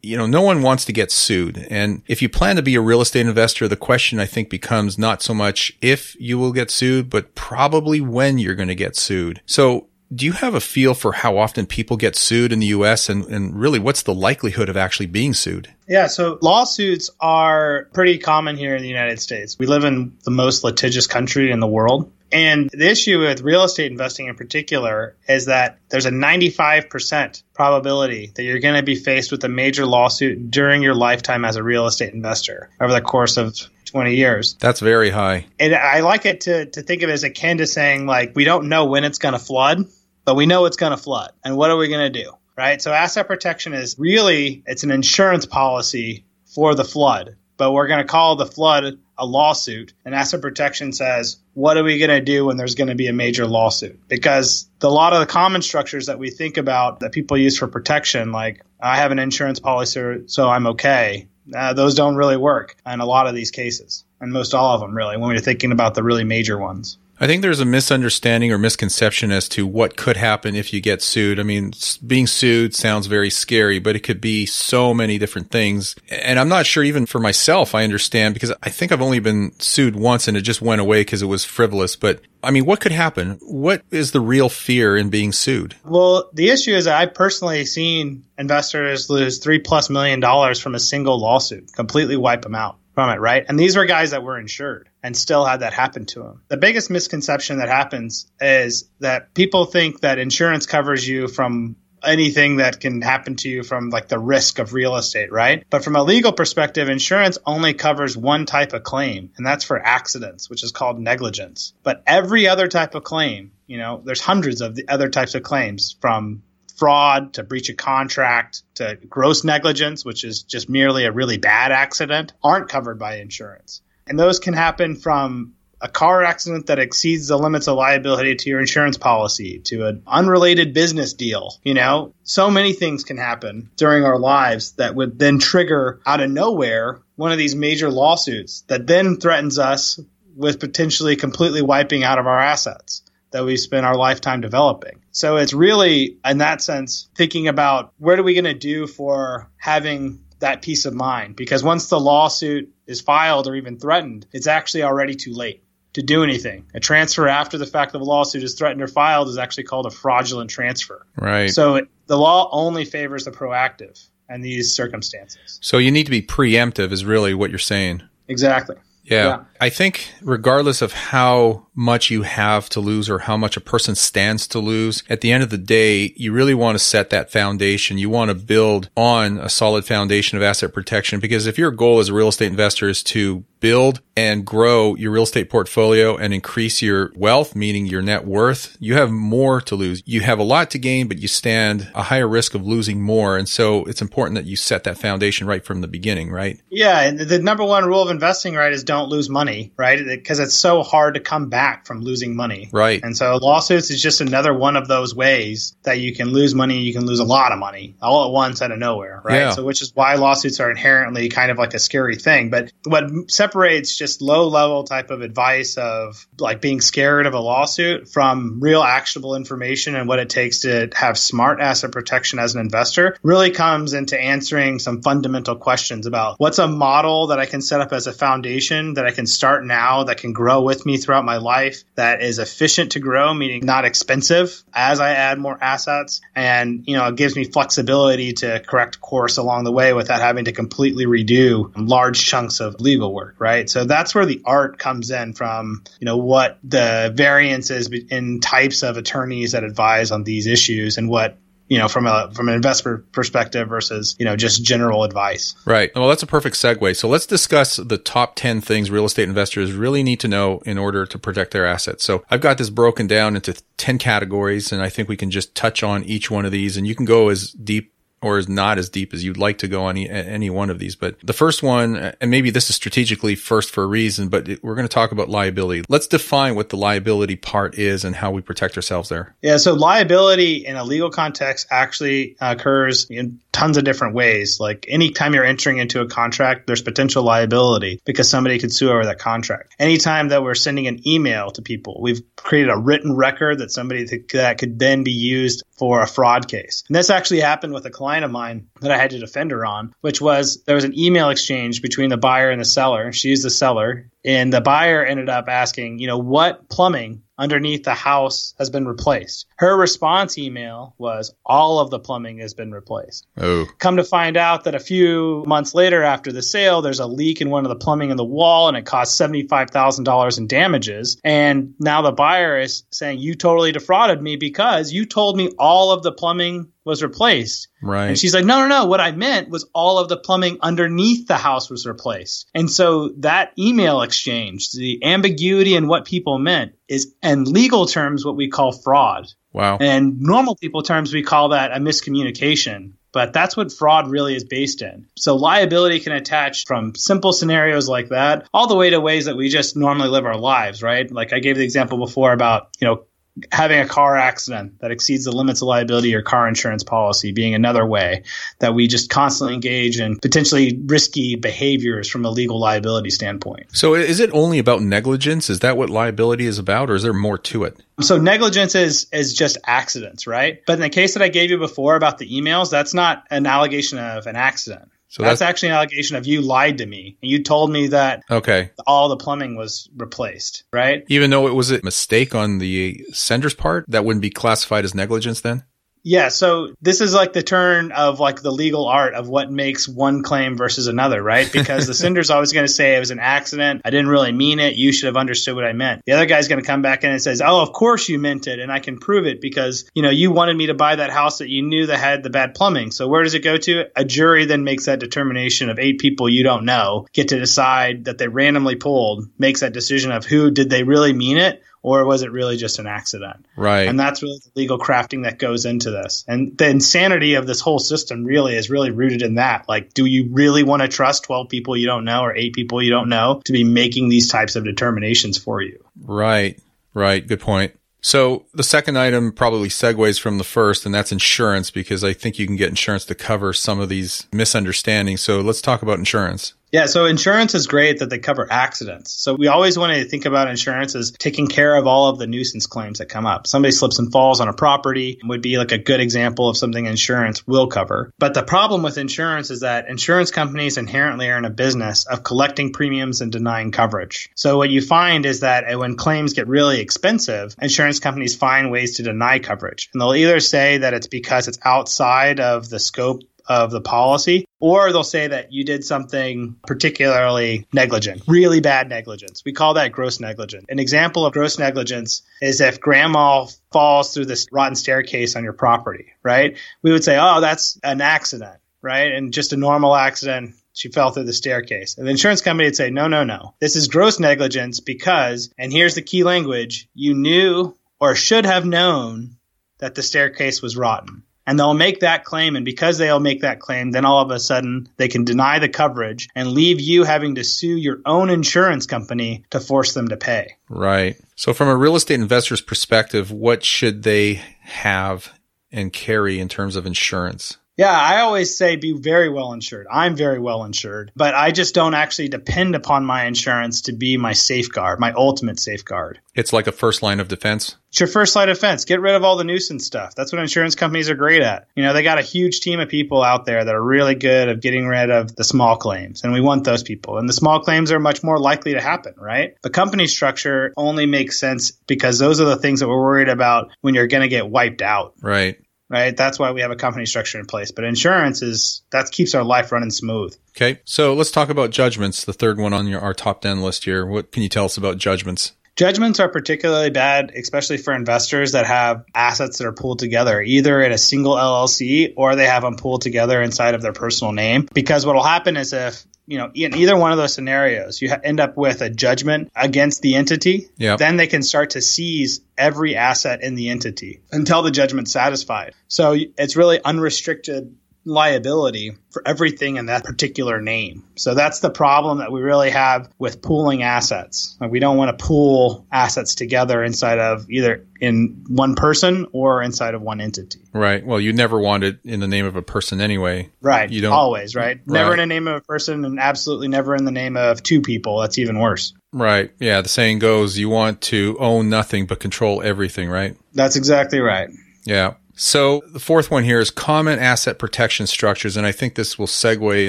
you 0.02 0.16
know, 0.16 0.26
no 0.26 0.42
one 0.42 0.62
wants 0.62 0.84
to 0.86 0.92
get 0.92 1.10
sued. 1.10 1.66
And 1.70 2.02
if 2.06 2.22
you 2.22 2.28
plan 2.28 2.56
to 2.56 2.62
be 2.62 2.74
a 2.74 2.80
real 2.80 3.00
estate 3.00 3.26
investor, 3.26 3.68
the 3.68 3.76
question 3.76 4.18
I 4.18 4.26
think 4.26 4.48
becomes 4.50 4.98
not 4.98 5.22
so 5.22 5.34
much 5.34 5.76
if 5.80 6.18
you 6.20 6.38
will 6.38 6.52
get 6.52 6.70
sued, 6.70 7.10
but 7.10 7.34
probably 7.34 8.00
when 8.00 8.38
you're 8.38 8.54
going 8.54 8.68
to 8.68 8.74
get 8.74 8.96
sued. 8.96 9.40
So 9.46 9.88
do 10.12 10.26
you 10.26 10.32
have 10.32 10.54
a 10.54 10.60
feel 10.60 10.94
for 10.94 11.12
how 11.12 11.38
often 11.38 11.66
people 11.66 11.96
get 11.96 12.16
sued 12.16 12.52
in 12.52 12.58
the 12.58 12.66
US 12.66 13.08
and, 13.08 13.24
and 13.26 13.54
really 13.54 13.78
what's 13.78 14.02
the 14.02 14.14
likelihood 14.14 14.68
of 14.68 14.76
actually 14.76 15.06
being 15.06 15.34
sued? 15.34 15.72
Yeah, 15.86 16.08
so 16.08 16.38
lawsuits 16.40 17.10
are 17.20 17.88
pretty 17.92 18.18
common 18.18 18.56
here 18.56 18.74
in 18.74 18.82
the 18.82 18.88
United 18.88 19.20
States. 19.20 19.58
We 19.58 19.66
live 19.66 19.84
in 19.84 20.16
the 20.24 20.30
most 20.30 20.64
litigious 20.64 21.06
country 21.06 21.50
in 21.52 21.60
the 21.60 21.68
world. 21.68 22.10
And 22.32 22.70
the 22.70 22.90
issue 22.90 23.20
with 23.20 23.42
real 23.42 23.64
estate 23.64 23.90
investing 23.90 24.26
in 24.26 24.36
particular 24.36 25.16
is 25.28 25.46
that 25.46 25.78
there's 25.88 26.06
a 26.06 26.10
95% 26.10 27.42
probability 27.54 28.32
that 28.34 28.42
you're 28.42 28.60
going 28.60 28.76
to 28.76 28.82
be 28.82 28.94
faced 28.94 29.32
with 29.32 29.42
a 29.44 29.48
major 29.48 29.86
lawsuit 29.86 30.50
during 30.50 30.82
your 30.82 30.94
lifetime 30.94 31.44
as 31.44 31.56
a 31.56 31.62
real 31.62 31.86
estate 31.86 32.14
investor 32.14 32.70
over 32.80 32.92
the 32.92 33.00
course 33.00 33.36
of 33.36 33.56
20 33.86 34.14
years. 34.14 34.54
That's 34.54 34.80
very 34.80 35.10
high. 35.10 35.46
And 35.58 35.74
I 35.74 36.00
like 36.00 36.26
it 36.26 36.42
to, 36.42 36.66
to 36.66 36.82
think 36.82 37.02
of 37.02 37.10
it 37.10 37.12
as 37.12 37.24
akin 37.24 37.58
to 37.58 37.66
saying, 37.66 38.06
like, 38.06 38.34
we 38.34 38.44
don't 38.44 38.68
know 38.68 38.86
when 38.86 39.04
it's 39.04 39.18
going 39.18 39.32
to 39.32 39.38
flood, 39.38 39.84
but 40.24 40.36
we 40.36 40.46
know 40.46 40.66
it's 40.66 40.76
going 40.76 40.92
to 40.92 41.02
flood. 41.02 41.32
And 41.44 41.56
what 41.56 41.70
are 41.70 41.76
we 41.76 41.88
going 41.88 42.12
to 42.12 42.22
do? 42.22 42.32
Right. 42.56 42.80
So 42.80 42.92
asset 42.92 43.26
protection 43.26 43.72
is 43.72 43.96
really, 43.98 44.62
it's 44.66 44.84
an 44.84 44.90
insurance 44.90 45.46
policy 45.46 46.26
for 46.44 46.74
the 46.74 46.84
flood, 46.84 47.36
but 47.56 47.72
we're 47.72 47.86
going 47.86 48.02
to 48.02 48.06
call 48.06 48.36
the 48.36 48.46
flood 48.46 48.98
a 49.20 49.26
lawsuit. 49.26 49.92
And 50.04 50.14
asset 50.14 50.40
protection 50.40 50.92
says, 50.92 51.38
what 51.54 51.76
are 51.76 51.84
we 51.84 51.98
going 51.98 52.10
to 52.10 52.20
do 52.20 52.46
when 52.46 52.56
there's 52.56 52.74
going 52.74 52.88
to 52.88 52.94
be 52.94 53.06
a 53.06 53.12
major 53.12 53.46
lawsuit? 53.46 54.00
Because 54.08 54.68
the, 54.80 54.88
a 54.88 54.90
lot 54.90 55.12
of 55.12 55.20
the 55.20 55.26
common 55.26 55.62
structures 55.62 56.06
that 56.06 56.18
we 56.18 56.30
think 56.30 56.56
about 56.56 57.00
that 57.00 57.12
people 57.12 57.36
use 57.36 57.58
for 57.58 57.68
protection, 57.68 58.32
like 58.32 58.62
I 58.80 58.96
have 58.96 59.12
an 59.12 59.18
insurance 59.18 59.60
policy, 59.60 60.24
so 60.26 60.48
I'm 60.48 60.66
okay. 60.68 61.28
Uh, 61.54 61.74
those 61.74 61.94
don't 61.94 62.16
really 62.16 62.36
work 62.36 62.76
in 62.86 63.00
a 63.00 63.06
lot 63.06 63.26
of 63.26 63.34
these 63.34 63.50
cases, 63.50 64.04
and 64.20 64.32
most 64.32 64.54
all 64.54 64.74
of 64.74 64.80
them 64.80 64.96
really, 64.96 65.16
when 65.16 65.28
we're 65.28 65.40
thinking 65.40 65.72
about 65.72 65.94
the 65.94 66.02
really 66.02 66.24
major 66.24 66.56
ones. 66.58 66.98
I 67.22 67.26
think 67.26 67.42
there's 67.42 67.60
a 67.60 67.66
misunderstanding 67.66 68.50
or 68.50 68.56
misconception 68.56 69.30
as 69.30 69.46
to 69.50 69.66
what 69.66 69.98
could 69.98 70.16
happen 70.16 70.56
if 70.56 70.72
you 70.72 70.80
get 70.80 71.02
sued. 71.02 71.38
I 71.38 71.42
mean, 71.42 71.72
being 72.06 72.26
sued 72.26 72.74
sounds 72.74 73.08
very 73.08 73.28
scary, 73.28 73.78
but 73.78 73.94
it 73.94 74.00
could 74.00 74.22
be 74.22 74.46
so 74.46 74.94
many 74.94 75.18
different 75.18 75.50
things. 75.50 75.94
And 76.08 76.38
I'm 76.38 76.48
not 76.48 76.64
sure 76.64 76.82
even 76.82 77.04
for 77.04 77.18
myself, 77.18 77.74
I 77.74 77.84
understand 77.84 78.32
because 78.32 78.54
I 78.62 78.70
think 78.70 78.90
I've 78.90 79.02
only 79.02 79.18
been 79.18 79.52
sued 79.58 79.96
once 79.96 80.28
and 80.28 80.36
it 80.36 80.40
just 80.40 80.62
went 80.62 80.80
away 80.80 81.02
because 81.02 81.20
it 81.20 81.26
was 81.26 81.44
frivolous. 81.44 81.94
But 81.94 82.22
I 82.42 82.52
mean, 82.52 82.64
what 82.64 82.80
could 82.80 82.92
happen? 82.92 83.38
What 83.42 83.82
is 83.90 84.12
the 84.12 84.20
real 84.20 84.48
fear 84.48 84.96
in 84.96 85.10
being 85.10 85.32
sued? 85.32 85.74
Well, 85.84 86.30
the 86.32 86.48
issue 86.48 86.72
is 86.72 86.86
I've 86.86 87.12
personally 87.12 87.66
seen 87.66 88.24
investors 88.38 89.10
lose 89.10 89.40
three 89.40 89.58
plus 89.58 89.90
million 89.90 90.20
dollars 90.20 90.58
from 90.58 90.74
a 90.74 90.80
single 90.80 91.20
lawsuit, 91.20 91.70
completely 91.74 92.16
wipe 92.16 92.40
them 92.40 92.54
out 92.54 92.79
from 92.94 93.10
it, 93.10 93.20
right? 93.20 93.44
And 93.48 93.58
these 93.58 93.76
were 93.76 93.86
guys 93.86 94.10
that 94.10 94.22
were 94.22 94.38
insured 94.38 94.88
and 95.02 95.16
still 95.16 95.44
had 95.44 95.60
that 95.60 95.72
happen 95.72 96.06
to 96.06 96.22
them. 96.22 96.42
The 96.48 96.56
biggest 96.56 96.90
misconception 96.90 97.58
that 97.58 97.68
happens 97.68 98.30
is 98.40 98.88
that 99.00 99.34
people 99.34 99.64
think 99.64 100.00
that 100.00 100.18
insurance 100.18 100.66
covers 100.66 101.06
you 101.06 101.28
from 101.28 101.76
anything 102.02 102.56
that 102.56 102.80
can 102.80 103.02
happen 103.02 103.36
to 103.36 103.48
you 103.48 103.62
from 103.62 103.90
like 103.90 104.08
the 104.08 104.18
risk 104.18 104.58
of 104.58 104.72
real 104.72 104.96
estate, 104.96 105.32
right? 105.32 105.64
But 105.70 105.84
from 105.84 105.96
a 105.96 106.02
legal 106.02 106.32
perspective, 106.32 106.88
insurance 106.88 107.38
only 107.46 107.74
covers 107.74 108.16
one 108.16 108.46
type 108.46 108.72
of 108.72 108.82
claim, 108.82 109.30
and 109.36 109.46
that's 109.46 109.64
for 109.64 109.78
accidents, 109.78 110.48
which 110.48 110.64
is 110.64 110.72
called 110.72 110.98
negligence. 110.98 111.74
But 111.82 112.02
every 112.06 112.48
other 112.48 112.68
type 112.68 112.94
of 112.94 113.04
claim, 113.04 113.52
you 113.66 113.78
know, 113.78 114.00
there's 114.04 114.20
hundreds 114.20 114.60
of 114.60 114.74
the 114.74 114.88
other 114.88 115.08
types 115.08 115.34
of 115.34 115.42
claims 115.42 115.96
from 116.00 116.42
fraud 116.80 117.34
to 117.34 117.44
breach 117.44 117.68
of 117.68 117.76
contract 117.76 118.62
to 118.74 118.98
gross 119.08 119.44
negligence, 119.44 120.04
which 120.04 120.24
is 120.24 120.42
just 120.42 120.68
merely 120.68 121.04
a 121.04 121.12
really 121.12 121.36
bad 121.36 121.70
accident, 121.70 122.32
aren't 122.42 122.70
covered 122.70 122.98
by 122.98 123.18
insurance. 123.18 123.82
And 124.06 124.18
those 124.18 124.40
can 124.40 124.54
happen 124.54 124.96
from 124.96 125.52
a 125.82 125.88
car 125.88 126.24
accident 126.24 126.66
that 126.66 126.78
exceeds 126.78 127.28
the 127.28 127.38
limits 127.38 127.68
of 127.68 127.76
liability 127.76 128.34
to 128.34 128.50
your 128.50 128.60
insurance 128.60 128.98
policy, 128.98 129.60
to 129.60 129.86
an 129.86 130.02
unrelated 130.06 130.74
business 130.74 131.14
deal. 131.14 131.54
You 131.62 131.74
know, 131.74 132.14
so 132.22 132.50
many 132.50 132.72
things 132.72 133.04
can 133.04 133.18
happen 133.18 133.70
during 133.76 134.04
our 134.04 134.18
lives 134.18 134.72
that 134.72 134.94
would 134.94 135.18
then 135.18 135.38
trigger 135.38 136.00
out 136.06 136.20
of 136.20 136.30
nowhere 136.30 137.00
one 137.16 137.32
of 137.32 137.38
these 137.38 137.54
major 137.54 137.90
lawsuits 137.90 138.62
that 138.68 138.86
then 138.86 139.16
threatens 139.18 139.58
us 139.58 140.00
with 140.34 140.60
potentially 140.60 141.16
completely 141.16 141.60
wiping 141.60 142.04
out 142.04 142.18
of 142.18 142.26
our 142.26 142.38
assets 142.38 143.02
that 143.30 143.44
we 143.44 143.56
spent 143.56 143.86
our 143.86 143.96
lifetime 143.96 144.40
developing. 144.40 145.00
So 145.12 145.36
it's 145.36 145.52
really, 145.52 146.18
in 146.24 146.38
that 146.38 146.62
sense, 146.62 147.08
thinking 147.14 147.48
about 147.48 147.92
what 147.98 148.18
are 148.18 148.22
we 148.22 148.34
going 148.34 148.44
to 148.44 148.54
do 148.54 148.86
for 148.86 149.50
having 149.56 150.24
that 150.40 150.62
peace 150.62 150.84
of 150.86 150.94
mind? 150.94 151.36
Because 151.36 151.62
once 151.62 151.88
the 151.88 152.00
lawsuit 152.00 152.72
is 152.86 153.00
filed 153.00 153.46
or 153.46 153.54
even 153.54 153.78
threatened, 153.78 154.26
it's 154.32 154.46
actually 154.46 154.82
already 154.82 155.14
too 155.14 155.32
late 155.32 155.62
to 155.92 156.02
do 156.02 156.22
anything. 156.22 156.66
A 156.74 156.80
transfer 156.80 157.26
after 157.26 157.58
the 157.58 157.66
fact 157.66 157.94
of 157.94 158.00
a 158.00 158.04
lawsuit 158.04 158.42
is 158.42 158.54
threatened 158.54 158.82
or 158.82 158.88
filed 158.88 159.28
is 159.28 159.38
actually 159.38 159.64
called 159.64 159.86
a 159.86 159.90
fraudulent 159.90 160.50
transfer. 160.50 161.06
Right. 161.16 161.50
So 161.50 161.76
it, 161.76 161.88
the 162.06 162.16
law 162.16 162.48
only 162.52 162.84
favors 162.84 163.24
the 163.24 163.32
proactive 163.32 164.08
in 164.28 164.40
these 164.40 164.72
circumstances. 164.72 165.58
So 165.60 165.78
you 165.78 165.90
need 165.90 166.04
to 166.04 166.10
be 166.10 166.22
preemptive, 166.22 166.92
is 166.92 167.04
really 167.04 167.34
what 167.34 167.50
you're 167.50 167.58
saying. 167.58 168.02
Exactly. 168.28 168.76
Yeah. 169.02 169.24
yeah. 169.24 169.44
I 169.60 169.70
think 169.70 170.12
regardless 170.22 170.82
of 170.82 170.92
how 170.92 171.66
much 171.80 172.10
you 172.10 172.22
have 172.22 172.68
to 172.68 172.78
lose 172.78 173.08
or 173.08 173.20
how 173.20 173.38
much 173.38 173.56
a 173.56 173.60
person 173.60 173.94
stands 173.94 174.46
to 174.46 174.58
lose, 174.58 175.02
at 175.08 175.22
the 175.22 175.32
end 175.32 175.42
of 175.42 175.48
the 175.48 175.58
day, 175.58 176.12
you 176.14 176.30
really 176.30 176.52
want 176.52 176.76
to 176.76 176.84
set 176.84 177.08
that 177.08 177.32
foundation. 177.32 177.96
You 177.96 178.10
want 178.10 178.28
to 178.28 178.34
build 178.34 178.90
on 178.96 179.38
a 179.38 179.48
solid 179.48 179.86
foundation 179.86 180.36
of 180.36 180.44
asset 180.44 180.74
protection 180.74 181.20
because 181.20 181.46
if 181.46 181.56
your 181.56 181.70
goal 181.70 181.98
as 181.98 182.10
a 182.10 182.14
real 182.14 182.28
estate 182.28 182.48
investor 182.50 182.88
is 182.88 183.02
to 183.04 183.44
build 183.60 184.00
and 184.16 184.44
grow 184.44 184.94
your 184.96 185.12
real 185.12 185.22
estate 185.22 185.48
portfolio 185.48 186.16
and 186.16 186.34
increase 186.34 186.82
your 186.82 187.12
wealth, 187.14 187.54
meaning 187.54 187.86
your 187.86 188.02
net 188.02 188.26
worth, 188.26 188.76
you 188.80 188.94
have 188.94 189.10
more 189.10 189.60
to 189.60 189.74
lose. 189.74 190.02
You 190.06 190.22
have 190.22 190.38
a 190.38 190.42
lot 190.42 190.70
to 190.72 190.78
gain, 190.78 191.08
but 191.08 191.18
you 191.18 191.28
stand 191.28 191.90
a 191.94 192.02
higher 192.02 192.28
risk 192.28 192.54
of 192.54 192.66
losing 192.66 193.00
more. 193.00 193.36
And 193.36 193.48
so 193.48 193.84
it's 193.84 194.02
important 194.02 194.36
that 194.36 194.46
you 194.46 194.56
set 194.56 194.84
that 194.84 194.98
foundation 194.98 195.46
right 195.46 195.64
from 195.64 195.80
the 195.80 195.88
beginning, 195.88 196.30
right? 196.30 196.60
Yeah. 196.70 197.00
And 197.00 197.20
the 197.20 197.38
number 197.38 197.64
one 197.64 197.84
rule 197.84 198.02
of 198.02 198.10
investing, 198.10 198.54
right, 198.54 198.72
is 198.72 198.84
don't 198.84 199.08
lose 199.08 199.28
money, 199.28 199.72
right? 199.76 199.98
Because 200.04 200.40
it's 200.40 200.54
so 200.54 200.82
hard 200.82 201.14
to 201.14 201.20
come 201.20 201.48
back 201.48 201.69
from 201.84 202.00
losing 202.00 202.36
money. 202.36 202.68
Right. 202.72 203.00
And 203.02 203.16
so 203.16 203.36
lawsuits 203.36 203.90
is 203.90 204.02
just 204.02 204.20
another 204.20 204.52
one 204.54 204.76
of 204.76 204.88
those 204.88 205.14
ways 205.14 205.76
that 205.82 205.98
you 205.98 206.14
can 206.14 206.28
lose 206.28 206.54
money. 206.54 206.78
You 206.78 206.92
can 206.92 207.06
lose 207.06 207.20
a 207.20 207.24
lot 207.24 207.52
of 207.52 207.58
money 207.58 207.96
all 208.00 208.26
at 208.26 208.32
once 208.32 208.62
out 208.62 208.72
of 208.72 208.78
nowhere, 208.78 209.20
right? 209.24 209.36
Yeah. 209.36 209.50
So 209.50 209.64
which 209.64 209.82
is 209.82 209.94
why 209.94 210.14
lawsuits 210.14 210.60
are 210.60 210.70
inherently 210.70 211.28
kind 211.28 211.50
of 211.50 211.58
like 211.58 211.74
a 211.74 211.78
scary 211.78 212.16
thing. 212.16 212.50
But 212.50 212.72
what 212.84 213.30
separates 213.30 213.96
just 213.96 214.22
low 214.22 214.48
level 214.48 214.84
type 214.84 215.10
of 215.10 215.22
advice 215.22 215.76
of 215.76 216.26
like 216.38 216.60
being 216.60 216.80
scared 216.80 217.26
of 217.26 217.34
a 217.34 217.40
lawsuit 217.40 218.08
from 218.08 218.60
real 218.60 218.82
actionable 218.82 219.34
information 219.34 219.94
and 219.94 220.08
what 220.08 220.18
it 220.18 220.30
takes 220.30 220.60
to 220.60 220.88
have 220.94 221.18
smart 221.18 221.60
asset 221.60 221.92
protection 221.92 222.38
as 222.38 222.54
an 222.54 222.60
investor 222.60 223.16
really 223.22 223.50
comes 223.50 223.92
into 223.92 224.20
answering 224.20 224.78
some 224.78 225.02
fundamental 225.02 225.56
questions 225.56 226.06
about 226.06 226.38
what's 226.38 226.58
a 226.58 226.68
model 226.68 227.28
that 227.28 227.38
I 227.38 227.46
can 227.46 227.60
set 227.60 227.80
up 227.80 227.92
as 227.92 228.06
a 228.06 228.12
foundation 228.12 228.94
that 228.94 229.06
I 229.06 229.10
can 229.10 229.26
start 229.26 229.64
now 229.64 230.04
that 230.04 230.18
can 230.18 230.32
grow 230.32 230.62
with 230.62 230.86
me 230.86 230.96
throughout 230.96 231.24
my 231.24 231.36
life 231.36 231.49
that 231.94 232.22
is 232.22 232.38
efficient 232.38 232.92
to 232.92 233.00
grow, 233.00 233.34
meaning 233.34 233.64
not 233.64 233.84
expensive 233.84 234.62
as 234.72 235.00
I 235.00 235.10
add 235.12 235.38
more 235.38 235.58
assets. 235.60 236.20
And, 236.34 236.84
you 236.86 236.96
know, 236.96 237.06
it 237.08 237.16
gives 237.16 237.36
me 237.36 237.44
flexibility 237.44 238.32
to 238.34 238.60
correct 238.60 239.00
course 239.00 239.36
along 239.36 239.64
the 239.64 239.72
way 239.72 239.92
without 239.92 240.20
having 240.20 240.46
to 240.46 240.52
completely 240.52 241.06
redo 241.06 241.72
large 241.76 242.24
chunks 242.24 242.60
of 242.60 242.80
legal 242.80 243.12
work, 243.12 243.36
right? 243.38 243.68
So 243.68 243.84
that's 243.84 244.14
where 244.14 244.26
the 244.26 244.42
art 244.44 244.78
comes 244.78 245.10
in 245.10 245.32
from, 245.32 245.84
you 245.98 246.06
know, 246.06 246.16
what 246.16 246.58
the 246.64 247.12
variances 247.14 247.88
in 247.88 248.40
types 248.40 248.82
of 248.82 248.96
attorneys 248.96 249.52
that 249.52 249.64
advise 249.64 250.10
on 250.10 250.24
these 250.24 250.46
issues 250.46 250.98
and 250.98 251.08
what 251.08 251.36
you 251.70 251.78
know, 251.78 251.88
from 251.88 252.06
a 252.06 252.30
from 252.34 252.48
an 252.48 252.54
investor 252.54 252.98
perspective 253.12 253.68
versus 253.68 254.16
you 254.18 254.24
know 254.24 254.36
just 254.36 254.62
general 254.64 255.04
advice. 255.04 255.54
Right. 255.64 255.90
Well, 255.94 256.08
that's 256.08 256.22
a 256.22 256.26
perfect 256.26 256.56
segue. 256.56 256.96
So 256.96 257.08
let's 257.08 257.26
discuss 257.26 257.76
the 257.76 257.96
top 257.96 258.34
ten 258.34 258.60
things 258.60 258.90
real 258.90 259.04
estate 259.04 259.28
investors 259.28 259.72
really 259.72 260.02
need 260.02 260.18
to 260.20 260.28
know 260.28 260.58
in 260.66 260.76
order 260.76 261.06
to 261.06 261.18
protect 261.18 261.52
their 261.52 261.64
assets. 261.64 262.04
So 262.04 262.24
I've 262.28 262.40
got 262.40 262.58
this 262.58 262.70
broken 262.70 263.06
down 263.06 263.36
into 263.36 263.54
ten 263.76 263.98
categories, 263.98 264.72
and 264.72 264.82
I 264.82 264.88
think 264.88 265.08
we 265.08 265.16
can 265.16 265.30
just 265.30 265.54
touch 265.54 265.84
on 265.84 266.02
each 266.02 266.28
one 266.28 266.44
of 266.44 266.50
these, 266.50 266.76
and 266.76 266.88
you 266.88 266.96
can 266.96 267.06
go 267.06 267.28
as 267.28 267.52
deep 267.52 267.94
or 268.22 268.38
is 268.38 268.48
not 268.48 268.78
as 268.78 268.88
deep 268.88 269.14
as 269.14 269.24
you'd 269.24 269.38
like 269.38 269.58
to 269.58 269.68
go 269.68 269.84
on 269.84 269.96
any, 269.96 270.08
any 270.10 270.50
one 270.50 270.70
of 270.70 270.78
these. 270.78 270.94
But 270.94 271.18
the 271.22 271.32
first 271.32 271.62
one, 271.62 271.96
and 272.20 272.30
maybe 272.30 272.50
this 272.50 272.68
is 272.68 272.76
strategically 272.76 273.34
first 273.34 273.70
for 273.70 273.82
a 273.82 273.86
reason, 273.86 274.28
but 274.28 274.48
we're 274.62 274.74
going 274.74 274.86
to 274.86 274.92
talk 274.92 275.12
about 275.12 275.28
liability. 275.28 275.84
Let's 275.88 276.06
define 276.06 276.54
what 276.54 276.68
the 276.68 276.76
liability 276.76 277.36
part 277.36 277.78
is 277.78 278.04
and 278.04 278.14
how 278.14 278.30
we 278.30 278.42
protect 278.42 278.76
ourselves 278.76 279.08
there. 279.08 279.34
Yeah. 279.40 279.56
So 279.56 279.74
liability 279.74 280.66
in 280.66 280.76
a 280.76 280.84
legal 280.84 281.10
context 281.10 281.68
actually 281.70 282.36
occurs 282.40 283.06
in 283.08 283.40
tons 283.52 283.76
of 283.76 283.84
different 283.84 284.14
ways. 284.14 284.60
Like 284.60 284.86
anytime 284.88 285.34
you're 285.34 285.44
entering 285.44 285.78
into 285.78 286.00
a 286.00 286.06
contract, 286.08 286.66
there's 286.66 286.82
potential 286.82 287.22
liability 287.22 288.00
because 288.04 288.28
somebody 288.28 288.58
could 288.58 288.72
sue 288.72 288.90
over 288.90 289.04
that 289.04 289.18
contract. 289.18 289.74
Anytime 289.78 290.28
that 290.28 290.42
we're 290.42 290.54
sending 290.54 290.86
an 290.86 291.06
email 291.06 291.50
to 291.52 291.62
people, 291.62 291.98
we've 292.00 292.22
created 292.36 292.70
a 292.70 292.78
written 292.78 293.16
record 293.16 293.58
that 293.58 293.70
somebody 293.70 294.04
that 294.04 294.56
could 294.58 294.78
then 294.78 295.04
be 295.04 295.12
used 295.12 295.62
for 295.72 296.02
a 296.02 296.06
fraud 296.06 296.48
case. 296.48 296.84
And 296.88 296.94
this 296.96 297.10
actually 297.10 297.40
happened 297.40 297.72
with 297.72 297.86
a 297.86 297.90
client 297.90 298.24
of 298.24 298.30
mine 298.30 298.68
that 298.80 298.90
I 298.90 298.98
had 298.98 299.10
to 299.10 299.18
defend 299.18 299.50
her 299.50 299.64
on, 299.64 299.94
which 300.00 300.20
was 300.20 300.62
there 300.64 300.74
was 300.74 300.84
an 300.84 300.98
email 300.98 301.30
exchange 301.30 301.82
between 301.82 302.10
the 302.10 302.16
buyer 302.16 302.50
and 302.50 302.60
the 302.60 302.66
seller. 302.66 303.12
She's 303.12 303.42
the 303.42 303.50
seller. 303.50 304.10
And 304.22 304.52
the 304.52 304.60
buyer 304.60 305.02
ended 305.02 305.30
up 305.30 305.46
asking, 305.48 305.98
you 305.98 306.06
know, 306.06 306.18
what 306.18 306.68
plumbing 306.68 307.22
underneath 307.40 307.82
the 307.84 307.94
house 307.94 308.54
has 308.58 308.70
been 308.70 308.86
replaced. 308.86 309.46
Her 309.56 309.76
response 309.76 310.36
email 310.36 310.94
was 310.98 311.34
all 311.44 311.80
of 311.80 311.90
the 311.90 311.98
plumbing 311.98 312.38
has 312.38 312.54
been 312.54 312.70
replaced. 312.70 313.26
Oh. 313.38 313.66
Come 313.78 313.96
to 313.96 314.04
find 314.04 314.36
out 314.36 314.64
that 314.64 314.74
a 314.74 314.80
few 314.80 315.42
months 315.46 315.74
later 315.74 316.02
after 316.02 316.30
the 316.30 316.42
sale, 316.42 316.82
there's 316.82 317.00
a 317.00 317.06
leak 317.06 317.40
in 317.40 317.48
one 317.48 317.64
of 317.64 317.70
the 317.70 317.76
plumbing 317.76 318.10
in 318.10 318.18
the 318.18 318.24
wall 318.24 318.68
and 318.68 318.76
it 318.76 318.84
cost 318.84 319.18
$75,000 319.18 320.38
in 320.38 320.46
damages. 320.46 321.18
And 321.24 321.74
now 321.80 322.02
the 322.02 322.12
buyer 322.12 322.60
is 322.60 322.84
saying, 322.90 323.18
you 323.18 323.34
totally 323.34 323.72
defrauded 323.72 324.20
me 324.20 324.36
because 324.36 324.92
you 324.92 325.06
told 325.06 325.36
me 325.36 325.50
all 325.58 325.92
of 325.92 326.02
the 326.02 326.12
plumbing 326.12 326.70
was 326.84 327.02
replaced. 327.02 327.68
Right. 327.82 328.08
And 328.08 328.18
she's 328.18 328.34
like, 328.34 328.44
no, 328.44 328.60
no, 328.60 328.68
no. 328.68 328.86
What 328.86 329.00
I 329.00 329.12
meant 329.12 329.50
was 329.50 329.68
all 329.74 329.98
of 329.98 330.08
the 330.08 330.16
plumbing 330.16 330.58
underneath 330.62 331.26
the 331.26 331.36
house 331.36 331.68
was 331.70 331.86
replaced. 331.86 332.48
And 332.54 332.70
so 332.70 333.10
that 333.18 333.52
email 333.58 334.02
exchange, 334.02 334.72
the 334.72 335.04
ambiguity 335.04 335.74
in 335.74 335.88
what 335.88 336.04
people 336.04 336.38
meant 336.38 336.72
is, 336.88 337.14
in 337.22 337.44
legal 337.44 337.86
terms, 337.86 338.24
what 338.24 338.36
we 338.36 338.48
call 338.48 338.72
fraud. 338.72 339.28
Wow. 339.52 339.78
And 339.80 340.20
normal 340.20 340.56
people 340.56 340.82
terms, 340.82 341.12
we 341.12 341.22
call 341.22 341.50
that 341.50 341.72
a 341.72 341.76
miscommunication. 341.76 342.92
But 343.12 343.32
that's 343.32 343.56
what 343.56 343.72
fraud 343.72 344.08
really 344.08 344.36
is 344.36 344.44
based 344.44 344.82
in. 344.82 345.08
So 345.16 345.34
liability 345.34 345.98
can 345.98 346.12
attach 346.12 346.64
from 346.64 346.94
simple 346.94 347.32
scenarios 347.32 347.88
like 347.88 348.10
that 348.10 348.48
all 348.54 348.68
the 348.68 348.76
way 348.76 348.90
to 348.90 349.00
ways 349.00 349.24
that 349.24 349.36
we 349.36 349.48
just 349.48 349.76
normally 349.76 350.08
live 350.08 350.26
our 350.26 350.36
lives, 350.36 350.80
right? 350.80 351.10
Like 351.10 351.32
I 351.32 351.40
gave 351.40 351.56
the 351.56 351.64
example 351.64 351.98
before 351.98 352.32
about, 352.32 352.68
you 352.80 352.86
know, 352.86 353.04
having 353.52 353.80
a 353.80 353.86
car 353.86 354.16
accident 354.16 354.78
that 354.80 354.90
exceeds 354.90 355.24
the 355.24 355.32
limits 355.32 355.62
of 355.62 355.68
liability 355.68 356.14
or 356.14 356.22
car 356.22 356.48
insurance 356.48 356.84
policy 356.84 357.32
being 357.32 357.54
another 357.54 357.86
way 357.86 358.22
that 358.58 358.74
we 358.74 358.86
just 358.86 359.10
constantly 359.10 359.54
engage 359.54 360.00
in 360.00 360.18
potentially 360.18 360.80
risky 360.86 361.36
behaviors 361.36 362.08
from 362.08 362.24
a 362.24 362.30
legal 362.30 362.58
liability 362.58 363.10
standpoint. 363.10 363.66
So 363.72 363.94
is 363.94 364.20
it 364.20 364.30
only 364.32 364.58
about 364.58 364.82
negligence? 364.82 365.50
Is 365.50 365.60
that 365.60 365.76
what 365.76 365.90
liability 365.90 366.46
is 366.46 366.58
about 366.58 366.90
or 366.90 366.94
is 366.94 367.02
there 367.02 367.12
more 367.12 367.38
to 367.38 367.64
it? 367.64 367.76
So 368.00 368.18
negligence 368.18 368.74
is 368.74 369.06
is 369.12 369.34
just 369.34 369.58
accidents, 369.66 370.26
right? 370.26 370.62
But 370.66 370.74
in 370.74 370.80
the 370.80 370.90
case 370.90 371.14
that 371.14 371.22
I 371.22 371.28
gave 371.28 371.50
you 371.50 371.58
before 371.58 371.96
about 371.96 372.18
the 372.18 372.28
emails, 372.28 372.70
that's 372.70 372.94
not 372.94 373.24
an 373.30 373.46
allegation 373.46 373.98
of 373.98 374.26
an 374.26 374.36
accident. 374.36 374.90
So 375.10 375.24
that's, 375.24 375.40
that's, 375.40 375.50
actually 375.50 375.70
an 375.70 375.74
allegation 375.74 376.14
of 376.14 376.24
you 376.24 376.40
lied 376.40 376.78
to 376.78 376.86
me 376.86 377.18
and 377.20 377.30
you 377.30 377.42
told 377.42 377.72
me 377.72 377.88
that 377.88 378.22
okay 378.30 378.70
all 378.86 379.08
the 379.08 379.16
plumbing 379.16 379.56
was 379.56 379.88
replaced, 379.96 380.62
right? 380.72 381.04
Even 381.08 381.30
though 381.30 381.48
it 381.48 381.54
was 381.54 381.72
a 381.72 381.80
mistake 381.82 382.32
on 382.32 382.58
the 382.58 383.04
sender's 383.12 383.54
part, 383.54 383.86
that 383.88 384.04
wouldn't 384.04 384.22
be 384.22 384.30
classified 384.30 384.84
as 384.84 384.94
negligence 384.94 385.40
then. 385.40 385.64
Yeah, 386.02 386.28
so 386.28 386.74
this 386.80 387.00
is 387.00 387.14
like 387.14 387.32
the 387.32 387.42
turn 387.42 387.92
of 387.92 388.20
like 388.20 388.40
the 388.42 388.50
legal 388.50 388.86
art 388.86 389.14
of 389.14 389.28
what 389.28 389.50
makes 389.50 389.88
one 389.88 390.22
claim 390.22 390.56
versus 390.56 390.86
another, 390.86 391.22
right? 391.22 391.50
Because 391.52 391.86
the 391.86 391.94
sender's 392.04 392.30
always 392.30 392.52
going 392.52 392.66
to 392.66 392.72
say 392.72 392.96
it 392.96 393.00
was 393.00 393.10
an 393.10 393.18
accident. 393.18 393.82
I 393.84 393.90
didn't 393.90 394.08
really 394.08 394.32
mean 394.32 394.60
it. 394.60 394.76
You 394.76 394.92
should 394.92 395.06
have 395.06 395.16
understood 395.16 395.54
what 395.54 395.64
I 395.64 395.72
meant. 395.72 396.02
The 396.06 396.12
other 396.12 396.26
guy's 396.26 396.48
going 396.48 396.60
to 396.60 396.66
come 396.66 396.82
back 396.82 397.04
in 397.04 397.10
and 397.10 397.20
says, 397.20 397.42
"Oh, 397.42 397.60
of 397.60 397.72
course 397.72 398.08
you 398.08 398.18
meant 398.18 398.46
it, 398.46 398.58
and 398.58 398.72
I 398.72 398.78
can 398.78 398.98
prove 398.98 399.26
it 399.26 399.40
because 399.40 399.90
you 399.94 400.02
know 400.02 400.10
you 400.10 400.30
wanted 400.32 400.56
me 400.56 400.66
to 400.66 400.74
buy 400.74 400.96
that 400.96 401.10
house 401.10 401.38
that 401.38 401.50
you 401.50 401.62
knew 401.62 401.86
that 401.86 401.98
had 401.98 402.22
the 402.22 402.30
bad 402.30 402.54
plumbing." 402.54 402.90
So 402.90 403.08
where 403.08 403.22
does 403.22 403.34
it 403.34 403.40
go 403.40 403.56
to? 403.56 403.86
A 403.96 404.04
jury 404.04 404.46
then 404.46 404.64
makes 404.64 404.86
that 404.86 405.00
determination 405.00 405.68
of 405.68 405.78
eight 405.78 405.98
people 405.98 406.28
you 406.28 406.44
don't 406.44 406.64
know 406.64 407.06
get 407.12 407.28
to 407.28 407.38
decide 407.38 408.06
that 408.06 408.18
they 408.18 408.28
randomly 408.28 408.76
pulled, 408.76 409.26
makes 409.38 409.60
that 409.60 409.72
decision 409.72 410.12
of 410.12 410.24
who 410.24 410.50
did 410.50 410.70
they 410.70 410.82
really 410.82 411.12
mean 411.12 411.36
it 411.36 411.62
or 411.82 412.04
was 412.04 412.22
it 412.22 412.32
really 412.32 412.56
just 412.56 412.78
an 412.78 412.86
accident? 412.86 413.46
Right. 413.56 413.88
And 413.88 413.98
that's 413.98 414.22
really 414.22 414.38
the 414.38 414.50
legal 414.54 414.78
crafting 414.78 415.24
that 415.24 415.38
goes 415.38 415.64
into 415.64 415.90
this. 415.90 416.24
And 416.28 416.56
the 416.56 416.68
insanity 416.68 417.34
of 417.34 417.46
this 417.46 417.60
whole 417.60 417.78
system 417.78 418.24
really 418.24 418.56
is 418.56 418.70
really 418.70 418.90
rooted 418.90 419.22
in 419.22 419.36
that. 419.36 419.68
Like, 419.68 419.94
do 419.94 420.04
you 420.04 420.28
really 420.30 420.62
want 420.62 420.82
to 420.82 420.88
trust 420.88 421.24
12 421.24 421.48
people 421.48 421.76
you 421.76 421.86
don't 421.86 422.04
know 422.04 422.22
or 422.22 422.36
eight 422.36 422.54
people 422.54 422.82
you 422.82 422.90
don't 422.90 423.08
know 423.08 423.40
to 423.44 423.52
be 423.52 423.64
making 423.64 424.08
these 424.08 424.28
types 424.28 424.56
of 424.56 424.64
determinations 424.64 425.38
for 425.38 425.62
you? 425.62 425.82
Right. 426.02 426.60
Right. 426.92 427.26
Good 427.26 427.40
point. 427.40 427.74
So 428.02 428.46
the 428.54 428.62
second 428.62 428.96
item 428.96 429.32
probably 429.32 429.68
segues 429.68 430.18
from 430.18 430.38
the 430.38 430.44
first, 430.44 430.86
and 430.86 430.94
that's 430.94 431.12
insurance 431.12 431.70
because 431.70 432.02
I 432.02 432.14
think 432.14 432.38
you 432.38 432.46
can 432.46 432.56
get 432.56 432.70
insurance 432.70 433.04
to 433.06 433.14
cover 433.14 433.52
some 433.52 433.78
of 433.78 433.88
these 433.90 434.26
misunderstandings. 434.32 435.20
So 435.20 435.40
let's 435.40 435.60
talk 435.60 435.82
about 435.82 435.98
insurance. 435.98 436.54
Yeah, 436.72 436.86
so 436.86 437.06
insurance 437.06 437.54
is 437.54 437.66
great 437.66 437.98
that 437.98 438.10
they 438.10 438.18
cover 438.18 438.46
accidents. 438.48 439.12
So 439.12 439.34
we 439.34 439.48
always 439.48 439.76
want 439.76 439.92
to 439.92 440.04
think 440.04 440.24
about 440.24 440.48
insurance 440.48 440.94
as 440.94 441.10
taking 441.10 441.48
care 441.48 441.74
of 441.74 441.86
all 441.86 442.08
of 442.10 442.18
the 442.18 442.28
nuisance 442.28 442.66
claims 442.66 442.98
that 442.98 443.06
come 443.06 443.26
up. 443.26 443.48
Somebody 443.48 443.72
slips 443.72 443.98
and 443.98 444.12
falls 444.12 444.40
on 444.40 444.48
a 444.48 444.52
property 444.52 445.18
would 445.24 445.42
be 445.42 445.58
like 445.58 445.72
a 445.72 445.78
good 445.78 446.00
example 446.00 446.48
of 446.48 446.56
something 446.56 446.86
insurance 446.86 447.44
will 447.46 447.66
cover. 447.66 448.12
But 448.18 448.34
the 448.34 448.44
problem 448.44 448.82
with 448.82 448.98
insurance 448.98 449.50
is 449.50 449.60
that 449.60 449.88
insurance 449.88 450.30
companies 450.30 450.78
inherently 450.78 451.28
are 451.28 451.38
in 451.38 451.44
a 451.44 451.50
business 451.50 452.06
of 452.06 452.22
collecting 452.22 452.72
premiums 452.72 453.20
and 453.20 453.32
denying 453.32 453.72
coverage. 453.72 454.30
So 454.36 454.56
what 454.56 454.70
you 454.70 454.80
find 454.80 455.26
is 455.26 455.40
that 455.40 455.64
when 455.76 455.96
claims 455.96 456.34
get 456.34 456.46
really 456.46 456.80
expensive, 456.80 457.54
insurance 457.60 457.98
companies 457.98 458.36
find 458.36 458.70
ways 458.70 458.96
to 458.96 459.02
deny 459.02 459.40
coverage. 459.40 459.90
And 459.92 460.00
they'll 460.00 460.14
either 460.14 460.38
say 460.38 460.78
that 460.78 460.94
it's 460.94 461.08
because 461.08 461.48
it's 461.48 461.58
outside 461.64 462.38
of 462.38 462.68
the 462.68 462.78
scope 462.78 463.22
of 463.50 463.72
the 463.72 463.80
policy, 463.80 464.46
or 464.60 464.92
they'll 464.92 465.02
say 465.02 465.26
that 465.26 465.52
you 465.52 465.64
did 465.64 465.84
something 465.84 466.54
particularly 466.68 467.66
negligent, 467.72 468.22
really 468.28 468.60
bad 468.60 468.88
negligence. 468.88 469.42
We 469.44 469.52
call 469.52 469.74
that 469.74 469.90
gross 469.90 470.20
negligence. 470.20 470.66
An 470.68 470.78
example 470.78 471.26
of 471.26 471.32
gross 471.32 471.58
negligence 471.58 472.22
is 472.40 472.60
if 472.60 472.80
grandma 472.80 473.46
falls 473.72 474.14
through 474.14 474.26
this 474.26 474.46
rotten 474.52 474.76
staircase 474.76 475.34
on 475.34 475.42
your 475.42 475.52
property, 475.52 476.12
right? 476.22 476.58
We 476.82 476.92
would 476.92 477.02
say, 477.02 477.18
oh, 477.20 477.40
that's 477.40 477.76
an 477.82 478.00
accident, 478.00 478.60
right? 478.82 479.10
And 479.10 479.32
just 479.32 479.52
a 479.52 479.56
normal 479.56 479.96
accident. 479.96 480.54
She 480.72 480.88
fell 480.88 481.10
through 481.10 481.24
the 481.24 481.32
staircase. 481.32 481.98
And 481.98 482.06
the 482.06 482.12
insurance 482.12 482.42
company 482.42 482.68
would 482.68 482.76
say, 482.76 482.90
no, 482.90 483.08
no, 483.08 483.24
no. 483.24 483.54
This 483.58 483.74
is 483.74 483.88
gross 483.88 484.20
negligence 484.20 484.78
because, 484.78 485.52
and 485.58 485.72
here's 485.72 485.96
the 485.96 486.02
key 486.02 486.22
language, 486.22 486.88
you 486.94 487.14
knew 487.14 487.76
or 487.98 488.14
should 488.14 488.46
have 488.46 488.64
known 488.64 489.38
that 489.78 489.96
the 489.96 490.04
staircase 490.04 490.62
was 490.62 490.76
rotten 490.76 491.24
and 491.50 491.58
they'll 491.58 491.74
make 491.74 491.98
that 492.00 492.24
claim. 492.24 492.54
And 492.54 492.64
because 492.64 492.96
they'll 492.96 493.18
make 493.18 493.40
that 493.40 493.58
claim, 493.58 493.90
then 493.90 494.04
all 494.04 494.22
of 494.22 494.30
a 494.30 494.38
sudden 494.38 494.88
they 494.98 495.08
can 495.08 495.24
deny 495.24 495.58
the 495.58 495.68
coverage 495.68 496.28
and 496.36 496.52
leave 496.52 496.80
you 496.80 497.02
having 497.02 497.34
to 497.34 497.42
sue 497.42 497.76
your 497.76 497.98
own 498.06 498.30
insurance 498.30 498.86
company 498.86 499.44
to 499.50 499.58
force 499.58 499.92
them 499.92 500.06
to 500.08 500.16
pay. 500.16 500.54
Right. 500.68 501.16
So, 501.34 501.52
from 501.52 501.66
a 501.66 501.76
real 501.76 501.96
estate 501.96 502.20
investor's 502.20 502.60
perspective, 502.60 503.32
what 503.32 503.64
should 503.64 504.04
they 504.04 504.34
have 504.60 505.32
and 505.72 505.92
carry 505.92 506.38
in 506.38 506.48
terms 506.48 506.76
of 506.76 506.86
insurance? 506.86 507.56
Yeah, 507.80 507.98
I 507.98 508.20
always 508.20 508.58
say 508.58 508.76
be 508.76 508.92
very 508.92 509.30
well 509.30 509.54
insured. 509.54 509.86
I'm 509.90 510.14
very 510.14 510.38
well 510.38 510.64
insured, 510.64 511.12
but 511.16 511.34
I 511.34 511.50
just 511.50 511.74
don't 511.74 511.94
actually 511.94 512.28
depend 512.28 512.74
upon 512.74 513.06
my 513.06 513.24
insurance 513.24 513.80
to 513.82 513.94
be 513.94 514.18
my 514.18 514.34
safeguard, 514.34 515.00
my 515.00 515.12
ultimate 515.12 515.58
safeguard. 515.58 516.20
It's 516.34 516.52
like 516.52 516.66
a 516.66 516.72
first 516.72 517.02
line 517.02 517.20
of 517.20 517.28
defense. 517.28 517.76
It's 517.88 518.00
your 518.00 518.06
first 518.06 518.36
line 518.36 518.50
of 518.50 518.56
defense. 518.58 518.84
Get 518.84 519.00
rid 519.00 519.14
of 519.14 519.24
all 519.24 519.38
the 519.38 519.44
nuisance 519.44 519.86
stuff. 519.86 520.14
That's 520.14 520.30
what 520.30 520.42
insurance 520.42 520.74
companies 520.74 521.08
are 521.08 521.14
great 521.14 521.40
at. 521.40 521.68
You 521.74 521.82
know, 521.82 521.94
they 521.94 522.02
got 522.02 522.18
a 522.18 522.22
huge 522.22 522.60
team 522.60 522.80
of 522.80 522.90
people 522.90 523.22
out 523.22 523.46
there 523.46 523.64
that 523.64 523.74
are 523.74 523.82
really 523.82 524.14
good 524.14 524.50
at 524.50 524.60
getting 524.60 524.86
rid 524.86 525.08
of 525.08 525.34
the 525.34 525.42
small 525.42 525.78
claims, 525.78 526.22
and 526.22 526.34
we 526.34 526.42
want 526.42 526.64
those 526.64 526.82
people. 526.82 527.16
And 527.16 527.26
the 527.26 527.32
small 527.32 527.60
claims 527.60 527.92
are 527.92 527.98
much 527.98 528.22
more 528.22 528.38
likely 528.38 528.74
to 528.74 528.80
happen, 528.82 529.14
right? 529.16 529.56
The 529.62 529.70
company 529.70 530.06
structure 530.06 530.74
only 530.76 531.06
makes 531.06 531.40
sense 531.40 531.70
because 531.70 532.18
those 532.18 532.42
are 532.42 532.46
the 532.46 532.58
things 532.58 532.80
that 532.80 532.88
we're 532.88 533.02
worried 533.02 533.30
about 533.30 533.70
when 533.80 533.94
you're 533.94 534.06
going 534.06 534.20
to 534.20 534.28
get 534.28 534.50
wiped 534.50 534.82
out. 534.82 535.14
Right 535.22 535.58
right? 535.90 536.16
That's 536.16 536.38
why 536.38 536.52
we 536.52 536.62
have 536.62 536.70
a 536.70 536.76
company 536.76 537.04
structure 537.04 537.38
in 537.38 537.46
place. 537.46 537.72
But 537.72 537.84
insurance 537.84 538.40
is 538.40 538.82
that 538.90 539.10
keeps 539.10 539.34
our 539.34 539.44
life 539.44 539.72
running 539.72 539.90
smooth. 539.90 540.34
Okay, 540.56 540.80
so 540.84 541.12
let's 541.12 541.30
talk 541.30 541.50
about 541.50 541.70
judgments. 541.70 542.24
The 542.24 542.32
third 542.32 542.58
one 542.58 542.72
on 542.72 542.86
your 542.86 543.00
our 543.00 543.12
top 543.12 543.42
ten 543.42 543.60
list 543.60 543.84
here. 543.84 544.06
What 544.06 544.32
can 544.32 544.42
you 544.42 544.48
tell 544.48 544.64
us 544.64 544.76
about 544.76 544.96
judgments? 544.96 545.52
Judgments 545.76 546.20
are 546.20 546.28
particularly 546.28 546.90
bad, 546.90 547.32
especially 547.34 547.78
for 547.78 547.94
investors 547.94 548.52
that 548.52 548.66
have 548.66 549.04
assets 549.14 549.58
that 549.58 549.66
are 549.66 549.72
pooled 549.72 549.98
together, 549.98 550.42
either 550.42 550.80
in 550.82 550.92
a 550.92 550.98
single 550.98 551.34
LLC 551.34 552.12
or 552.16 552.36
they 552.36 552.46
have 552.46 552.62
them 552.62 552.76
pooled 552.76 553.02
together 553.02 553.40
inside 553.40 553.74
of 553.74 553.82
their 553.82 553.92
personal 553.92 554.32
name. 554.32 554.68
Because 554.74 555.06
what 555.06 555.14
will 555.14 555.22
happen 555.22 555.56
is 555.56 555.72
if 555.72 556.04
you 556.30 556.38
know, 556.38 556.48
in 556.54 556.76
either 556.76 556.96
one 556.96 557.10
of 557.10 557.18
those 557.18 557.34
scenarios, 557.34 558.00
you 558.00 558.08
ha- 558.08 558.20
end 558.22 558.38
up 558.38 558.56
with 558.56 558.82
a 558.82 558.88
judgment 558.88 559.50
against 559.56 560.00
the 560.00 560.14
entity. 560.14 560.68
Yep. 560.76 561.00
Then 561.00 561.16
they 561.16 561.26
can 561.26 561.42
start 561.42 561.70
to 561.70 561.82
seize 561.82 562.40
every 562.56 562.94
asset 562.94 563.42
in 563.42 563.56
the 563.56 563.70
entity 563.70 564.20
until 564.30 564.62
the 564.62 564.70
judgment's 564.70 565.10
satisfied. 565.10 565.74
So 565.88 566.14
it's 566.16 566.54
really 566.54 566.80
unrestricted 566.84 567.74
liability 568.04 568.96
for 569.10 569.22
everything 569.26 569.76
in 569.76 569.86
that 569.86 570.04
particular 570.04 570.60
name. 570.60 571.04
So 571.16 571.34
that's 571.34 571.60
the 571.60 571.70
problem 571.70 572.18
that 572.18 572.32
we 572.32 572.40
really 572.40 572.70
have 572.70 573.10
with 573.18 573.42
pooling 573.42 573.82
assets. 573.82 574.56
Like 574.60 574.70
we 574.70 574.80
don't 574.80 574.96
want 574.96 575.16
to 575.16 575.24
pool 575.24 575.86
assets 575.92 576.34
together 576.34 576.82
inside 576.82 577.18
of 577.18 577.50
either 577.50 577.86
in 578.00 578.44
one 578.48 578.74
person 578.74 579.26
or 579.32 579.62
inside 579.62 579.94
of 579.94 580.00
one 580.00 580.20
entity. 580.20 580.60
Right. 580.72 581.04
Well, 581.04 581.20
you 581.20 581.32
never 581.32 581.58
want 581.58 581.84
it 581.84 581.98
in 582.04 582.20
the 582.20 582.28
name 582.28 582.46
of 582.46 582.56
a 582.56 582.62
person 582.62 583.00
anyway. 583.00 583.50
Right. 583.60 583.90
You 583.90 584.00
don't 584.00 584.12
always, 584.12 584.54
right? 584.54 584.78
Right. 584.78 584.86
Never 584.86 585.12
in 585.12 585.18
the 585.18 585.26
name 585.26 585.46
of 585.46 585.56
a 585.56 585.60
person 585.60 586.04
and 586.04 586.18
absolutely 586.18 586.68
never 586.68 586.94
in 586.94 587.04
the 587.04 587.12
name 587.12 587.36
of 587.36 587.62
two 587.62 587.82
people. 587.82 588.20
That's 588.20 588.38
even 588.38 588.58
worse. 588.58 588.94
Right. 589.12 589.52
Yeah. 589.58 589.82
The 589.82 589.88
saying 589.88 590.20
goes, 590.20 590.56
you 590.56 590.68
want 590.68 591.02
to 591.02 591.36
own 591.38 591.68
nothing 591.68 592.06
but 592.06 592.20
control 592.20 592.62
everything, 592.62 593.10
right? 593.10 593.36
That's 593.52 593.76
exactly 593.76 594.20
right. 594.20 594.48
Yeah. 594.86 595.14
So 595.42 595.82
the 595.86 595.98
fourth 595.98 596.30
one 596.30 596.44
here 596.44 596.60
is 596.60 596.70
common 596.70 597.18
asset 597.18 597.58
protection 597.58 598.06
structures. 598.06 598.58
And 598.58 598.66
I 598.66 598.72
think 598.72 598.94
this 598.94 599.18
will 599.18 599.26
segue 599.26 599.88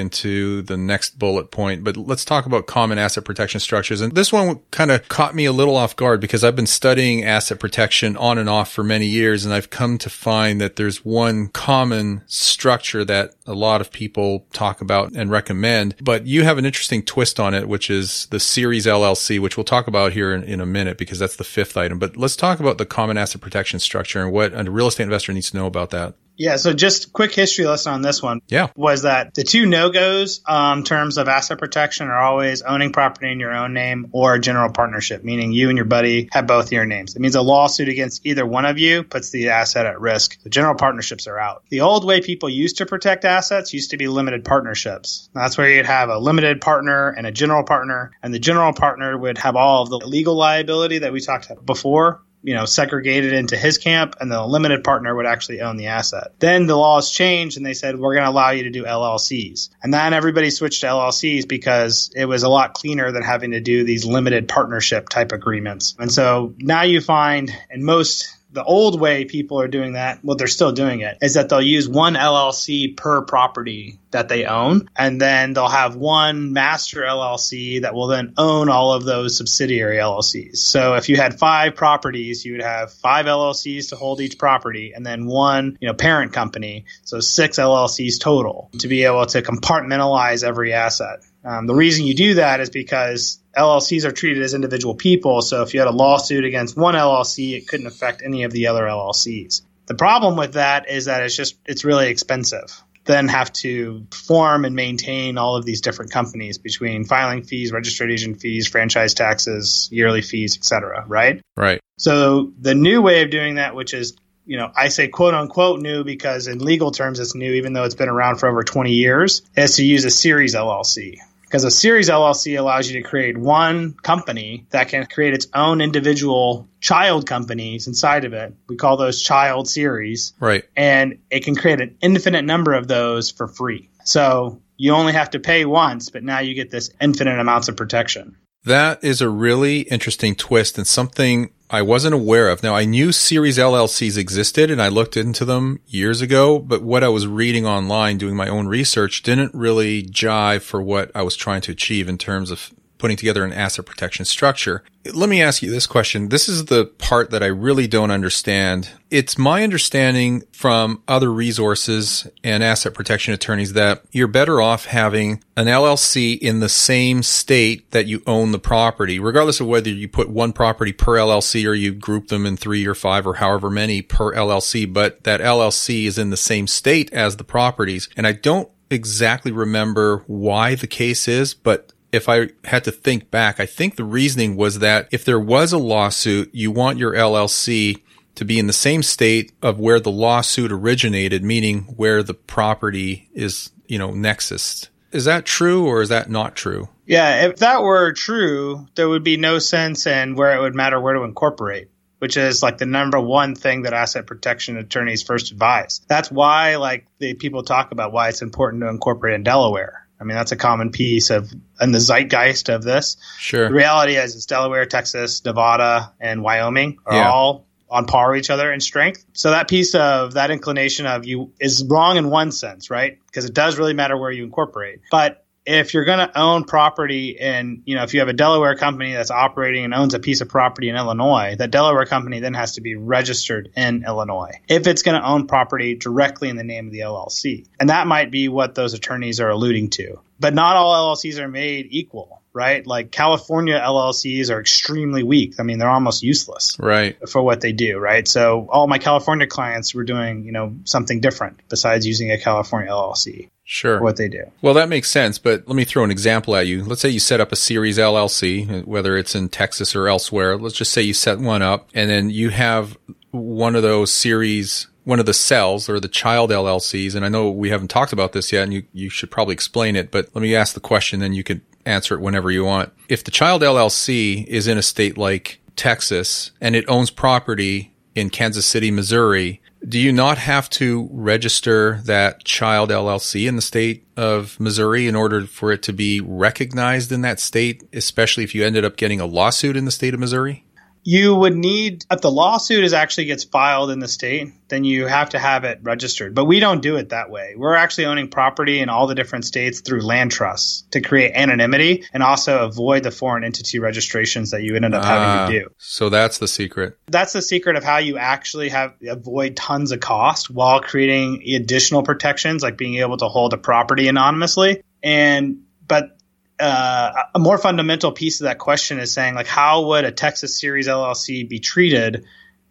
into 0.00 0.62
the 0.62 0.78
next 0.78 1.18
bullet 1.18 1.50
point, 1.50 1.84
but 1.84 1.94
let's 1.94 2.24
talk 2.24 2.46
about 2.46 2.66
common 2.66 2.96
asset 2.96 3.26
protection 3.26 3.60
structures. 3.60 4.00
And 4.00 4.14
this 4.14 4.32
one 4.32 4.60
kind 4.70 4.90
of 4.90 5.06
caught 5.10 5.34
me 5.34 5.44
a 5.44 5.52
little 5.52 5.76
off 5.76 5.94
guard 5.94 6.22
because 6.22 6.42
I've 6.42 6.56
been 6.56 6.66
studying 6.66 7.22
asset 7.22 7.60
protection 7.60 8.16
on 8.16 8.38
and 8.38 8.48
off 8.48 8.72
for 8.72 8.82
many 8.82 9.04
years. 9.04 9.44
And 9.44 9.52
I've 9.52 9.68
come 9.68 9.98
to 9.98 10.08
find 10.08 10.58
that 10.62 10.76
there's 10.76 11.04
one 11.04 11.48
common 11.48 12.22
structure 12.28 13.04
that 13.04 13.34
a 13.46 13.52
lot 13.52 13.82
of 13.82 13.92
people 13.92 14.46
talk 14.54 14.80
about 14.80 15.12
and 15.12 15.30
recommend, 15.30 15.96
but 16.00 16.26
you 16.26 16.44
have 16.44 16.56
an 16.56 16.64
interesting 16.64 17.02
twist 17.02 17.38
on 17.38 17.52
it, 17.52 17.68
which 17.68 17.90
is 17.90 18.26
the 18.30 18.40
series 18.40 18.86
LLC, 18.86 19.38
which 19.38 19.58
we'll 19.58 19.64
talk 19.64 19.86
about 19.86 20.12
here 20.12 20.32
in, 20.32 20.44
in 20.44 20.60
a 20.62 20.66
minute 20.66 20.96
because 20.96 21.18
that's 21.18 21.36
the 21.36 21.44
fifth 21.44 21.76
item. 21.76 21.98
But 21.98 22.16
let's 22.16 22.36
talk 22.36 22.58
about 22.58 22.78
the 22.78 22.86
common 22.86 23.18
asset 23.18 23.42
protection 23.42 23.80
structure 23.80 24.22
and 24.22 24.32
what 24.32 24.54
a 24.54 24.70
real 24.70 24.86
estate 24.86 25.04
investor 25.04 25.34
needs 25.34 25.41
to 25.50 25.56
know 25.56 25.66
about 25.66 25.90
that. 25.90 26.14
Yeah, 26.36 26.56
so 26.56 26.72
just 26.72 27.12
quick 27.12 27.32
history 27.34 27.66
lesson 27.66 27.92
on 27.92 28.02
this 28.02 28.22
one. 28.22 28.40
Yeah. 28.48 28.68
Was 28.74 29.02
that 29.02 29.34
the 29.34 29.44
two 29.44 29.66
no 29.66 29.90
goes 29.90 30.40
um, 30.46 30.82
terms 30.82 31.18
of 31.18 31.28
asset 31.28 31.58
protection 31.58 32.08
are 32.08 32.18
always 32.18 32.62
owning 32.62 32.92
property 32.92 33.30
in 33.30 33.38
your 33.38 33.54
own 33.54 33.74
name 33.74 34.08
or 34.12 34.34
a 34.34 34.40
general 34.40 34.72
partnership, 34.72 35.22
meaning 35.22 35.52
you 35.52 35.68
and 35.68 35.76
your 35.76 35.84
buddy 35.84 36.28
have 36.32 36.46
both 36.46 36.72
your 36.72 36.86
names. 36.86 37.14
It 37.14 37.20
means 37.20 37.34
a 37.34 37.42
lawsuit 37.42 37.88
against 37.88 38.26
either 38.26 38.46
one 38.46 38.64
of 38.64 38.78
you 38.78 39.04
puts 39.04 39.30
the 39.30 39.50
asset 39.50 39.86
at 39.86 40.00
risk. 40.00 40.42
The 40.42 40.50
general 40.50 40.74
partnerships 40.74 41.26
are 41.26 41.38
out. 41.38 41.64
The 41.68 41.82
old 41.82 42.04
way 42.04 42.20
people 42.20 42.48
used 42.48 42.78
to 42.78 42.86
protect 42.86 43.24
assets 43.24 43.72
used 43.72 43.90
to 43.90 43.96
be 43.96 44.08
limited 44.08 44.44
partnerships. 44.44 45.28
That's 45.34 45.58
where 45.58 45.70
you'd 45.70 45.86
have 45.86 46.08
a 46.08 46.18
limited 46.18 46.60
partner 46.60 47.10
and 47.10 47.26
a 47.26 47.32
general 47.32 47.62
partner, 47.62 48.12
and 48.22 48.32
the 48.32 48.38
general 48.38 48.72
partner 48.72 49.16
would 49.16 49.38
have 49.38 49.56
all 49.56 49.82
of 49.82 49.90
the 49.90 49.98
legal 49.98 50.34
liability 50.34 51.00
that 51.00 51.12
we 51.12 51.20
talked 51.20 51.46
about 51.46 51.64
before 51.64 52.22
you 52.42 52.54
know, 52.54 52.64
segregated 52.64 53.32
into 53.32 53.56
his 53.56 53.78
camp, 53.78 54.16
and 54.20 54.30
the 54.30 54.44
limited 54.44 54.84
partner 54.84 55.14
would 55.14 55.26
actually 55.26 55.60
own 55.60 55.76
the 55.76 55.86
asset. 55.86 56.32
Then 56.38 56.66
the 56.66 56.76
laws 56.76 57.10
changed, 57.10 57.56
and 57.56 57.64
they 57.64 57.74
said 57.74 57.98
we're 57.98 58.14
going 58.14 58.24
to 58.24 58.30
allow 58.30 58.50
you 58.50 58.64
to 58.64 58.70
do 58.70 58.84
LLCs, 58.84 59.70
and 59.82 59.92
then 59.92 60.12
everybody 60.12 60.50
switched 60.50 60.80
to 60.80 60.86
LLCs 60.86 61.46
because 61.48 62.10
it 62.14 62.26
was 62.26 62.42
a 62.42 62.48
lot 62.48 62.74
cleaner 62.74 63.12
than 63.12 63.22
having 63.22 63.52
to 63.52 63.60
do 63.60 63.84
these 63.84 64.04
limited 64.04 64.48
partnership 64.48 65.08
type 65.08 65.32
agreements. 65.32 65.94
And 65.98 66.10
so 66.10 66.54
now 66.58 66.82
you 66.82 67.00
find 67.00 67.50
in 67.70 67.84
most 67.84 68.28
the 68.52 68.64
old 68.64 69.00
way 69.00 69.24
people 69.24 69.60
are 69.60 69.68
doing 69.68 69.94
that, 69.94 70.20
well, 70.22 70.36
they're 70.36 70.46
still 70.46 70.72
doing 70.72 71.00
it, 71.00 71.18
is 71.22 71.34
that 71.34 71.48
they'll 71.48 71.62
use 71.62 71.88
one 71.88 72.14
LLC 72.14 72.96
per 72.96 73.22
property 73.22 73.98
that 74.10 74.28
they 74.28 74.44
own, 74.44 74.88
and 74.96 75.20
then 75.20 75.54
they'll 75.54 75.68
have 75.68 75.96
one 75.96 76.52
master 76.52 77.00
LLC 77.00 77.82
that 77.82 77.94
will 77.94 78.08
then 78.08 78.34
own 78.36 78.68
all 78.68 78.92
of 78.92 79.04
those 79.04 79.36
subsidiary 79.36 79.96
LLCs. 79.96 80.58
So 80.58 80.94
if 80.94 81.08
you 81.08 81.16
had 81.16 81.38
five 81.38 81.74
properties, 81.74 82.44
you 82.44 82.52
would 82.52 82.62
have 82.62 82.92
five 82.92 83.26
LLCs 83.26 83.88
to 83.88 83.96
hold 83.96 84.20
each 84.20 84.38
property, 84.38 84.92
and 84.94 85.04
then 85.04 85.26
one, 85.26 85.78
you 85.80 85.88
know, 85.88 85.94
parent 85.94 86.32
company. 86.32 86.84
So 87.04 87.20
six 87.20 87.58
LLCs 87.58 88.20
total 88.20 88.70
to 88.78 88.88
be 88.88 89.04
able 89.04 89.26
to 89.26 89.42
compartmentalize 89.42 90.44
every 90.44 90.72
asset. 90.74 91.20
Um, 91.44 91.66
the 91.66 91.74
reason 91.74 92.06
you 92.06 92.14
do 92.14 92.34
that 92.34 92.60
is 92.60 92.70
because 92.70 93.41
LLCs 93.56 94.04
are 94.04 94.12
treated 94.12 94.42
as 94.42 94.54
individual 94.54 94.94
people. 94.94 95.42
So 95.42 95.62
if 95.62 95.74
you 95.74 95.80
had 95.80 95.88
a 95.88 95.92
lawsuit 95.92 96.44
against 96.44 96.76
one 96.76 96.94
LLC, 96.94 97.56
it 97.56 97.68
couldn't 97.68 97.86
affect 97.86 98.22
any 98.24 98.44
of 98.44 98.52
the 98.52 98.68
other 98.68 98.84
LLCs. 98.84 99.62
The 99.86 99.94
problem 99.94 100.36
with 100.36 100.54
that 100.54 100.88
is 100.88 101.06
that 101.06 101.22
it's 101.22 101.36
just 101.36 101.56
it's 101.66 101.84
really 101.84 102.08
expensive. 102.08 102.82
Then 103.04 103.26
have 103.28 103.52
to 103.54 104.06
form 104.12 104.64
and 104.64 104.76
maintain 104.76 105.36
all 105.36 105.56
of 105.56 105.64
these 105.64 105.80
different 105.80 106.12
companies 106.12 106.58
between 106.58 107.04
filing 107.04 107.42
fees, 107.42 107.72
registered 107.72 108.12
agent 108.12 108.40
fees, 108.40 108.68
franchise 108.68 109.12
taxes, 109.12 109.88
yearly 109.90 110.22
fees, 110.22 110.56
etc. 110.56 111.04
Right? 111.08 111.42
Right. 111.56 111.80
So 111.98 112.52
the 112.60 112.74
new 112.76 113.02
way 113.02 113.22
of 113.22 113.30
doing 113.30 113.56
that, 113.56 113.74
which 113.74 113.92
is 113.92 114.16
you 114.44 114.56
know, 114.56 114.72
I 114.74 114.88
say 114.88 115.08
quote 115.08 115.34
unquote 115.34 115.80
new 115.80 116.04
because 116.04 116.46
in 116.46 116.58
legal 116.58 116.90
terms 116.90 117.20
it's 117.20 117.34
new, 117.34 117.52
even 117.52 117.72
though 117.72 117.84
it's 117.84 117.94
been 117.94 118.08
around 118.08 118.36
for 118.36 118.48
over 118.48 118.62
20 118.62 118.92
years, 118.92 119.42
is 119.56 119.76
to 119.76 119.84
use 119.84 120.04
a 120.04 120.10
series 120.10 120.54
LLC 120.54 121.18
because 121.52 121.64
a 121.64 121.70
series 121.70 122.08
LLC 122.08 122.58
allows 122.58 122.90
you 122.90 123.02
to 123.02 123.06
create 123.06 123.36
one 123.36 123.92
company 123.92 124.64
that 124.70 124.88
can 124.88 125.04
create 125.04 125.34
its 125.34 125.48
own 125.52 125.82
individual 125.82 126.66
child 126.80 127.26
companies 127.26 127.86
inside 127.86 128.24
of 128.24 128.32
it. 128.32 128.54
We 128.68 128.76
call 128.76 128.96
those 128.96 129.20
child 129.20 129.68
series. 129.68 130.32
Right. 130.40 130.64
And 130.74 131.18
it 131.28 131.44
can 131.44 131.54
create 131.54 131.82
an 131.82 131.98
infinite 132.00 132.46
number 132.46 132.72
of 132.72 132.88
those 132.88 133.30
for 133.30 133.48
free. 133.48 133.90
So 134.02 134.62
you 134.78 134.94
only 134.94 135.12
have 135.12 135.28
to 135.32 135.40
pay 135.40 135.66
once, 135.66 136.08
but 136.08 136.24
now 136.24 136.38
you 136.38 136.54
get 136.54 136.70
this 136.70 136.90
infinite 136.98 137.38
amounts 137.38 137.68
of 137.68 137.76
protection. 137.76 138.38
That 138.64 139.02
is 139.02 139.20
a 139.20 139.28
really 139.28 139.80
interesting 139.80 140.36
twist 140.36 140.78
and 140.78 140.86
something 140.86 141.50
I 141.68 141.82
wasn't 141.82 142.14
aware 142.14 142.48
of. 142.48 142.62
Now 142.62 142.76
I 142.76 142.84
knew 142.84 143.10
series 143.10 143.58
LLCs 143.58 144.16
existed 144.16 144.70
and 144.70 144.80
I 144.80 144.88
looked 144.88 145.16
into 145.16 145.44
them 145.44 145.80
years 145.86 146.20
ago, 146.20 146.60
but 146.60 146.82
what 146.82 147.02
I 147.02 147.08
was 147.08 147.26
reading 147.26 147.66
online 147.66 148.18
doing 148.18 148.36
my 148.36 148.46
own 148.48 148.68
research 148.68 149.22
didn't 149.22 149.54
really 149.54 150.04
jive 150.04 150.62
for 150.62 150.80
what 150.80 151.10
I 151.14 151.22
was 151.22 151.34
trying 151.34 151.62
to 151.62 151.72
achieve 151.72 152.08
in 152.08 152.18
terms 152.18 152.52
of 152.52 152.72
putting 153.02 153.16
together 153.16 153.44
an 153.44 153.52
asset 153.52 153.84
protection 153.84 154.24
structure. 154.24 154.84
Let 155.12 155.28
me 155.28 155.42
ask 155.42 155.60
you 155.60 155.72
this 155.72 155.88
question. 155.88 156.28
This 156.28 156.48
is 156.48 156.66
the 156.66 156.84
part 156.84 157.32
that 157.32 157.42
I 157.42 157.46
really 157.46 157.88
don't 157.88 158.12
understand. 158.12 158.90
It's 159.10 159.36
my 159.36 159.64
understanding 159.64 160.44
from 160.52 161.02
other 161.08 161.32
resources 161.32 162.28
and 162.44 162.62
asset 162.62 162.94
protection 162.94 163.34
attorneys 163.34 163.72
that 163.72 164.04
you're 164.12 164.28
better 164.28 164.62
off 164.62 164.84
having 164.84 165.42
an 165.56 165.66
LLC 165.66 166.38
in 166.38 166.60
the 166.60 166.68
same 166.68 167.24
state 167.24 167.90
that 167.90 168.06
you 168.06 168.22
own 168.24 168.52
the 168.52 168.60
property, 168.60 169.18
regardless 169.18 169.58
of 169.58 169.66
whether 169.66 169.90
you 169.90 170.06
put 170.06 170.30
one 170.30 170.52
property 170.52 170.92
per 170.92 171.14
LLC 171.14 171.66
or 171.66 171.74
you 171.74 171.92
group 171.92 172.28
them 172.28 172.46
in 172.46 172.56
three 172.56 172.86
or 172.86 172.94
five 172.94 173.26
or 173.26 173.34
however 173.34 173.68
many 173.68 174.00
per 174.00 174.32
LLC, 174.32 174.90
but 174.90 175.24
that 175.24 175.40
LLC 175.40 176.04
is 176.04 176.18
in 176.18 176.30
the 176.30 176.36
same 176.36 176.68
state 176.68 177.12
as 177.12 177.36
the 177.36 177.42
properties. 177.42 178.08
And 178.16 178.28
I 178.28 178.32
don't 178.32 178.70
exactly 178.92 179.50
remember 179.50 180.22
why 180.26 180.74
the 180.74 180.86
case 180.86 181.26
is, 181.26 181.54
but 181.54 181.91
if 182.12 182.28
I 182.28 182.50
had 182.64 182.84
to 182.84 182.92
think 182.92 183.30
back, 183.30 183.58
I 183.58 183.66
think 183.66 183.96
the 183.96 184.04
reasoning 184.04 184.54
was 184.56 184.78
that 184.80 185.08
if 185.10 185.24
there 185.24 185.40
was 185.40 185.72
a 185.72 185.78
lawsuit, 185.78 186.54
you 186.54 186.70
want 186.70 186.98
your 186.98 187.14
LLC 187.14 188.02
to 188.34 188.44
be 188.44 188.58
in 188.58 188.66
the 188.66 188.72
same 188.72 189.02
state 189.02 189.52
of 189.62 189.80
where 189.80 189.98
the 189.98 190.10
lawsuit 190.10 190.70
originated, 190.70 191.42
meaning 191.42 191.82
where 191.96 192.22
the 192.22 192.34
property 192.34 193.28
is, 193.32 193.70
you 193.86 193.98
know, 193.98 194.12
nexus. 194.12 194.88
Is 195.10 195.24
that 195.24 195.44
true 195.44 195.86
or 195.86 196.00
is 196.00 196.08
that 196.10 196.30
not 196.30 196.54
true? 196.54 196.88
Yeah, 197.06 197.46
if 197.46 197.56
that 197.56 197.82
were 197.82 198.12
true, 198.12 198.86
there 198.94 199.08
would 199.08 199.24
be 199.24 199.36
no 199.36 199.58
sense 199.58 200.06
in 200.06 200.36
where 200.36 200.56
it 200.56 200.60
would 200.60 200.74
matter 200.74 201.00
where 201.00 201.14
to 201.14 201.22
incorporate 201.22 201.88
which 202.22 202.36
is 202.36 202.62
like 202.62 202.78
the 202.78 202.86
number 202.86 203.20
one 203.20 203.56
thing 203.56 203.82
that 203.82 203.92
asset 203.92 204.28
protection 204.28 204.76
attorneys 204.76 205.24
first 205.24 205.50
advise. 205.50 206.02
That's 206.06 206.30
why 206.30 206.76
like 206.76 207.04
the 207.18 207.34
people 207.34 207.64
talk 207.64 207.90
about 207.90 208.12
why 208.12 208.28
it's 208.28 208.42
important 208.42 208.84
to 208.84 208.88
incorporate 208.88 209.34
in 209.34 209.42
Delaware 209.42 210.01
I 210.22 210.24
mean, 210.24 210.36
that's 210.36 210.52
a 210.52 210.56
common 210.56 210.90
piece 210.90 211.30
of 211.30 211.52
and 211.80 211.92
the 211.92 211.98
zeitgeist 211.98 212.68
of 212.72 212.84
this. 212.84 213.16
Sure. 213.38 213.66
The 213.68 213.74
reality 213.74 214.14
is, 214.16 214.36
it's 214.36 214.46
Delaware, 214.46 214.86
Texas, 214.86 215.44
Nevada, 215.44 216.12
and 216.20 216.42
Wyoming 216.44 216.98
are 217.04 217.16
Yeah. 217.16 217.28
all 217.30 217.66
on 217.90 218.06
par 218.06 218.30
with 218.30 218.38
each 218.38 218.48
other 218.50 218.72
in 218.72 218.78
strength. 218.80 219.24
So 219.32 219.50
that 219.50 219.68
piece 219.68 219.96
of 219.96 220.34
that 220.34 220.52
inclination 220.52 221.06
of 221.06 221.26
you 221.26 221.52
is 221.58 221.84
wrong 221.84 222.16
in 222.18 222.30
one 222.30 222.52
sense, 222.52 222.88
right? 222.88 223.18
Because 223.26 223.44
it 223.44 223.52
does 223.52 223.76
really 223.78 223.94
matter 223.94 224.16
where 224.16 224.30
you 224.30 224.44
incorporate. 224.44 225.00
But 225.10 225.44
if 225.64 225.94
you're 225.94 226.04
going 226.04 226.18
to 226.18 226.38
own 226.38 226.64
property 226.64 227.38
and 227.38 227.82
you 227.84 227.94
know 227.94 228.02
if 228.02 228.14
you 228.14 228.20
have 228.20 228.28
a 228.28 228.32
Delaware 228.32 228.76
company 228.76 229.12
that's 229.12 229.30
operating 229.30 229.84
and 229.84 229.94
owns 229.94 230.14
a 230.14 230.18
piece 230.18 230.40
of 230.40 230.48
property 230.48 230.88
in 230.88 230.96
Illinois, 230.96 231.54
that 231.58 231.70
Delaware 231.70 232.06
company 232.06 232.40
then 232.40 232.54
has 232.54 232.72
to 232.72 232.80
be 232.80 232.96
registered 232.96 233.70
in 233.76 234.04
Illinois 234.04 234.60
if 234.68 234.86
it's 234.86 235.02
going 235.02 235.20
to 235.20 235.26
own 235.26 235.46
property 235.46 235.94
directly 235.94 236.48
in 236.48 236.56
the 236.56 236.64
name 236.64 236.86
of 236.86 236.92
the 236.92 237.00
LLC. 237.00 237.66
And 237.78 237.90
that 237.90 238.06
might 238.06 238.30
be 238.30 238.48
what 238.48 238.74
those 238.74 238.94
attorneys 238.94 239.40
are 239.40 239.50
alluding 239.50 239.90
to. 239.90 240.20
But 240.42 240.54
not 240.54 240.74
all 240.76 241.14
LLCs 241.14 241.38
are 241.38 241.46
made 241.48 241.86
equal, 241.90 242.42
right? 242.52 242.84
Like 242.84 243.12
California 243.12 243.78
LLCs 243.78 244.50
are 244.50 244.60
extremely 244.60 245.22
weak. 245.22 245.54
I 245.60 245.62
mean, 245.62 245.78
they're 245.78 245.88
almost 245.88 246.22
useless 246.24 246.76
Right. 246.80 247.16
for 247.28 247.40
what 247.40 247.60
they 247.60 247.70
do, 247.72 247.98
right? 247.98 248.26
So 248.26 248.66
all 248.68 248.88
my 248.88 248.98
California 248.98 249.46
clients 249.46 249.94
were 249.94 250.02
doing, 250.04 250.44
you 250.44 250.50
know, 250.52 250.74
something 250.84 251.20
different 251.20 251.60
besides 251.68 252.06
using 252.06 252.32
a 252.32 252.38
California 252.38 252.90
LLC 252.90 253.48
Sure. 253.64 254.02
what 254.02 254.16
they 254.16 254.28
do. 254.28 254.42
Well, 254.60 254.74
that 254.74 254.88
makes 254.88 255.08
sense, 255.08 255.38
but 255.38 255.68
let 255.68 255.76
me 255.76 255.84
throw 255.84 256.02
an 256.02 256.10
example 256.10 256.56
at 256.56 256.66
you. 256.66 256.82
Let's 256.84 257.00
say 257.00 257.08
you 257.08 257.20
set 257.20 257.40
up 257.40 257.52
a 257.52 257.56
series 257.56 257.96
LLC, 257.98 258.84
whether 258.84 259.16
it's 259.16 259.36
in 259.36 259.48
Texas 259.48 259.94
or 259.94 260.08
elsewhere. 260.08 260.56
Let's 260.58 260.74
just 260.74 260.90
say 260.92 261.02
you 261.02 261.14
set 261.14 261.38
one 261.38 261.62
up 261.62 261.88
and 261.94 262.10
then 262.10 262.30
you 262.30 262.50
have 262.50 262.98
one 263.30 263.76
of 263.76 263.82
those 263.82 264.10
series, 264.12 264.88
one 265.04 265.18
of 265.18 265.26
the 265.26 265.34
cells 265.34 265.88
or 265.88 265.98
the 265.98 266.08
child 266.08 266.50
LLCs. 266.50 267.14
And 267.14 267.24
I 267.24 267.28
know 267.28 267.50
we 267.50 267.70
haven't 267.70 267.88
talked 267.88 268.12
about 268.12 268.32
this 268.32 268.52
yet 268.52 268.64
and 268.64 268.72
you, 268.72 268.84
you 268.92 269.10
should 269.10 269.30
probably 269.30 269.54
explain 269.54 269.96
it, 269.96 270.10
but 270.10 270.28
let 270.34 270.42
me 270.42 270.54
ask 270.54 270.74
the 270.74 270.80
question, 270.80 271.20
then 271.20 271.32
you 271.32 271.42
could 271.42 271.62
answer 271.84 272.14
it 272.14 272.20
whenever 272.20 272.50
you 272.50 272.64
want. 272.64 272.92
If 273.08 273.24
the 273.24 273.30
child 273.30 273.62
LLC 273.62 274.46
is 274.46 274.68
in 274.68 274.78
a 274.78 274.82
state 274.82 275.18
like 275.18 275.60
Texas 275.76 276.52
and 276.60 276.76
it 276.76 276.84
owns 276.88 277.10
property 277.10 277.92
in 278.14 278.30
Kansas 278.30 278.66
City, 278.66 278.90
Missouri, 278.90 279.60
do 279.88 279.98
you 279.98 280.12
not 280.12 280.38
have 280.38 280.70
to 280.70 281.08
register 281.10 282.00
that 282.04 282.44
child 282.44 282.90
LLC 282.90 283.48
in 283.48 283.56
the 283.56 283.62
state 283.62 284.06
of 284.16 284.58
Missouri 284.60 285.08
in 285.08 285.16
order 285.16 285.44
for 285.46 285.72
it 285.72 285.82
to 285.84 285.92
be 285.92 286.20
recognized 286.20 287.10
in 287.10 287.22
that 287.22 287.40
state, 287.40 287.82
especially 287.92 288.44
if 288.44 288.54
you 288.54 288.64
ended 288.64 288.84
up 288.84 288.96
getting 288.96 289.20
a 289.20 289.26
lawsuit 289.26 289.76
in 289.76 289.84
the 289.84 289.90
state 289.90 290.14
of 290.14 290.20
Missouri? 290.20 290.64
You 291.04 291.34
would 291.34 291.56
need 291.56 292.04
if 292.10 292.20
the 292.20 292.30
lawsuit 292.30 292.84
is 292.84 292.92
actually 292.92 293.24
gets 293.24 293.42
filed 293.44 293.90
in 293.90 293.98
the 293.98 294.06
state, 294.08 294.52
then 294.68 294.84
you 294.84 295.06
have 295.06 295.30
to 295.30 295.38
have 295.38 295.64
it 295.64 295.80
registered. 295.82 296.34
But 296.34 296.44
we 296.44 296.60
don't 296.60 296.80
do 296.80 296.96
it 296.96 297.08
that 297.08 297.28
way. 297.28 297.54
We're 297.56 297.74
actually 297.74 298.06
owning 298.06 298.28
property 298.28 298.78
in 298.80 298.88
all 298.88 299.06
the 299.06 299.14
different 299.14 299.44
states 299.44 299.80
through 299.80 300.02
land 300.02 300.30
trusts 300.30 300.84
to 300.92 301.00
create 301.00 301.32
anonymity 301.34 302.04
and 302.12 302.22
also 302.22 302.64
avoid 302.64 303.02
the 303.02 303.10
foreign 303.10 303.42
entity 303.42 303.80
registrations 303.80 304.52
that 304.52 304.62
you 304.62 304.76
ended 304.76 304.94
up 304.94 305.02
Ah, 305.04 305.06
having 305.06 305.52
to 305.54 305.60
do. 305.60 305.68
So 305.78 306.08
that's 306.08 306.38
the 306.38 306.48
secret. 306.48 306.96
That's 307.08 307.32
the 307.32 307.42
secret 307.42 307.76
of 307.76 307.82
how 307.84 307.98
you 307.98 308.16
actually 308.18 308.68
have 308.68 308.94
avoid 309.08 309.56
tons 309.56 309.90
of 309.90 310.00
cost 310.00 310.50
while 310.50 310.80
creating 310.80 311.42
additional 311.54 312.02
protections 312.02 312.62
like 312.62 312.76
being 312.76 312.94
able 312.96 313.16
to 313.16 313.28
hold 313.28 313.52
a 313.52 313.58
property 313.58 314.08
anonymously. 314.08 314.82
And 315.02 315.64
but 315.88 316.16
uh, 316.62 317.24
a 317.34 317.38
more 317.38 317.58
fundamental 317.58 318.12
piece 318.12 318.40
of 318.40 318.44
that 318.44 318.58
question 318.58 318.98
is 318.98 319.12
saying 319.12 319.34
like 319.34 319.46
how 319.46 319.86
would 319.86 320.04
a 320.04 320.12
Texas 320.12 320.58
Series 320.60 320.88
LLC 320.88 321.48
be 321.48 321.58
treated 321.58 322.24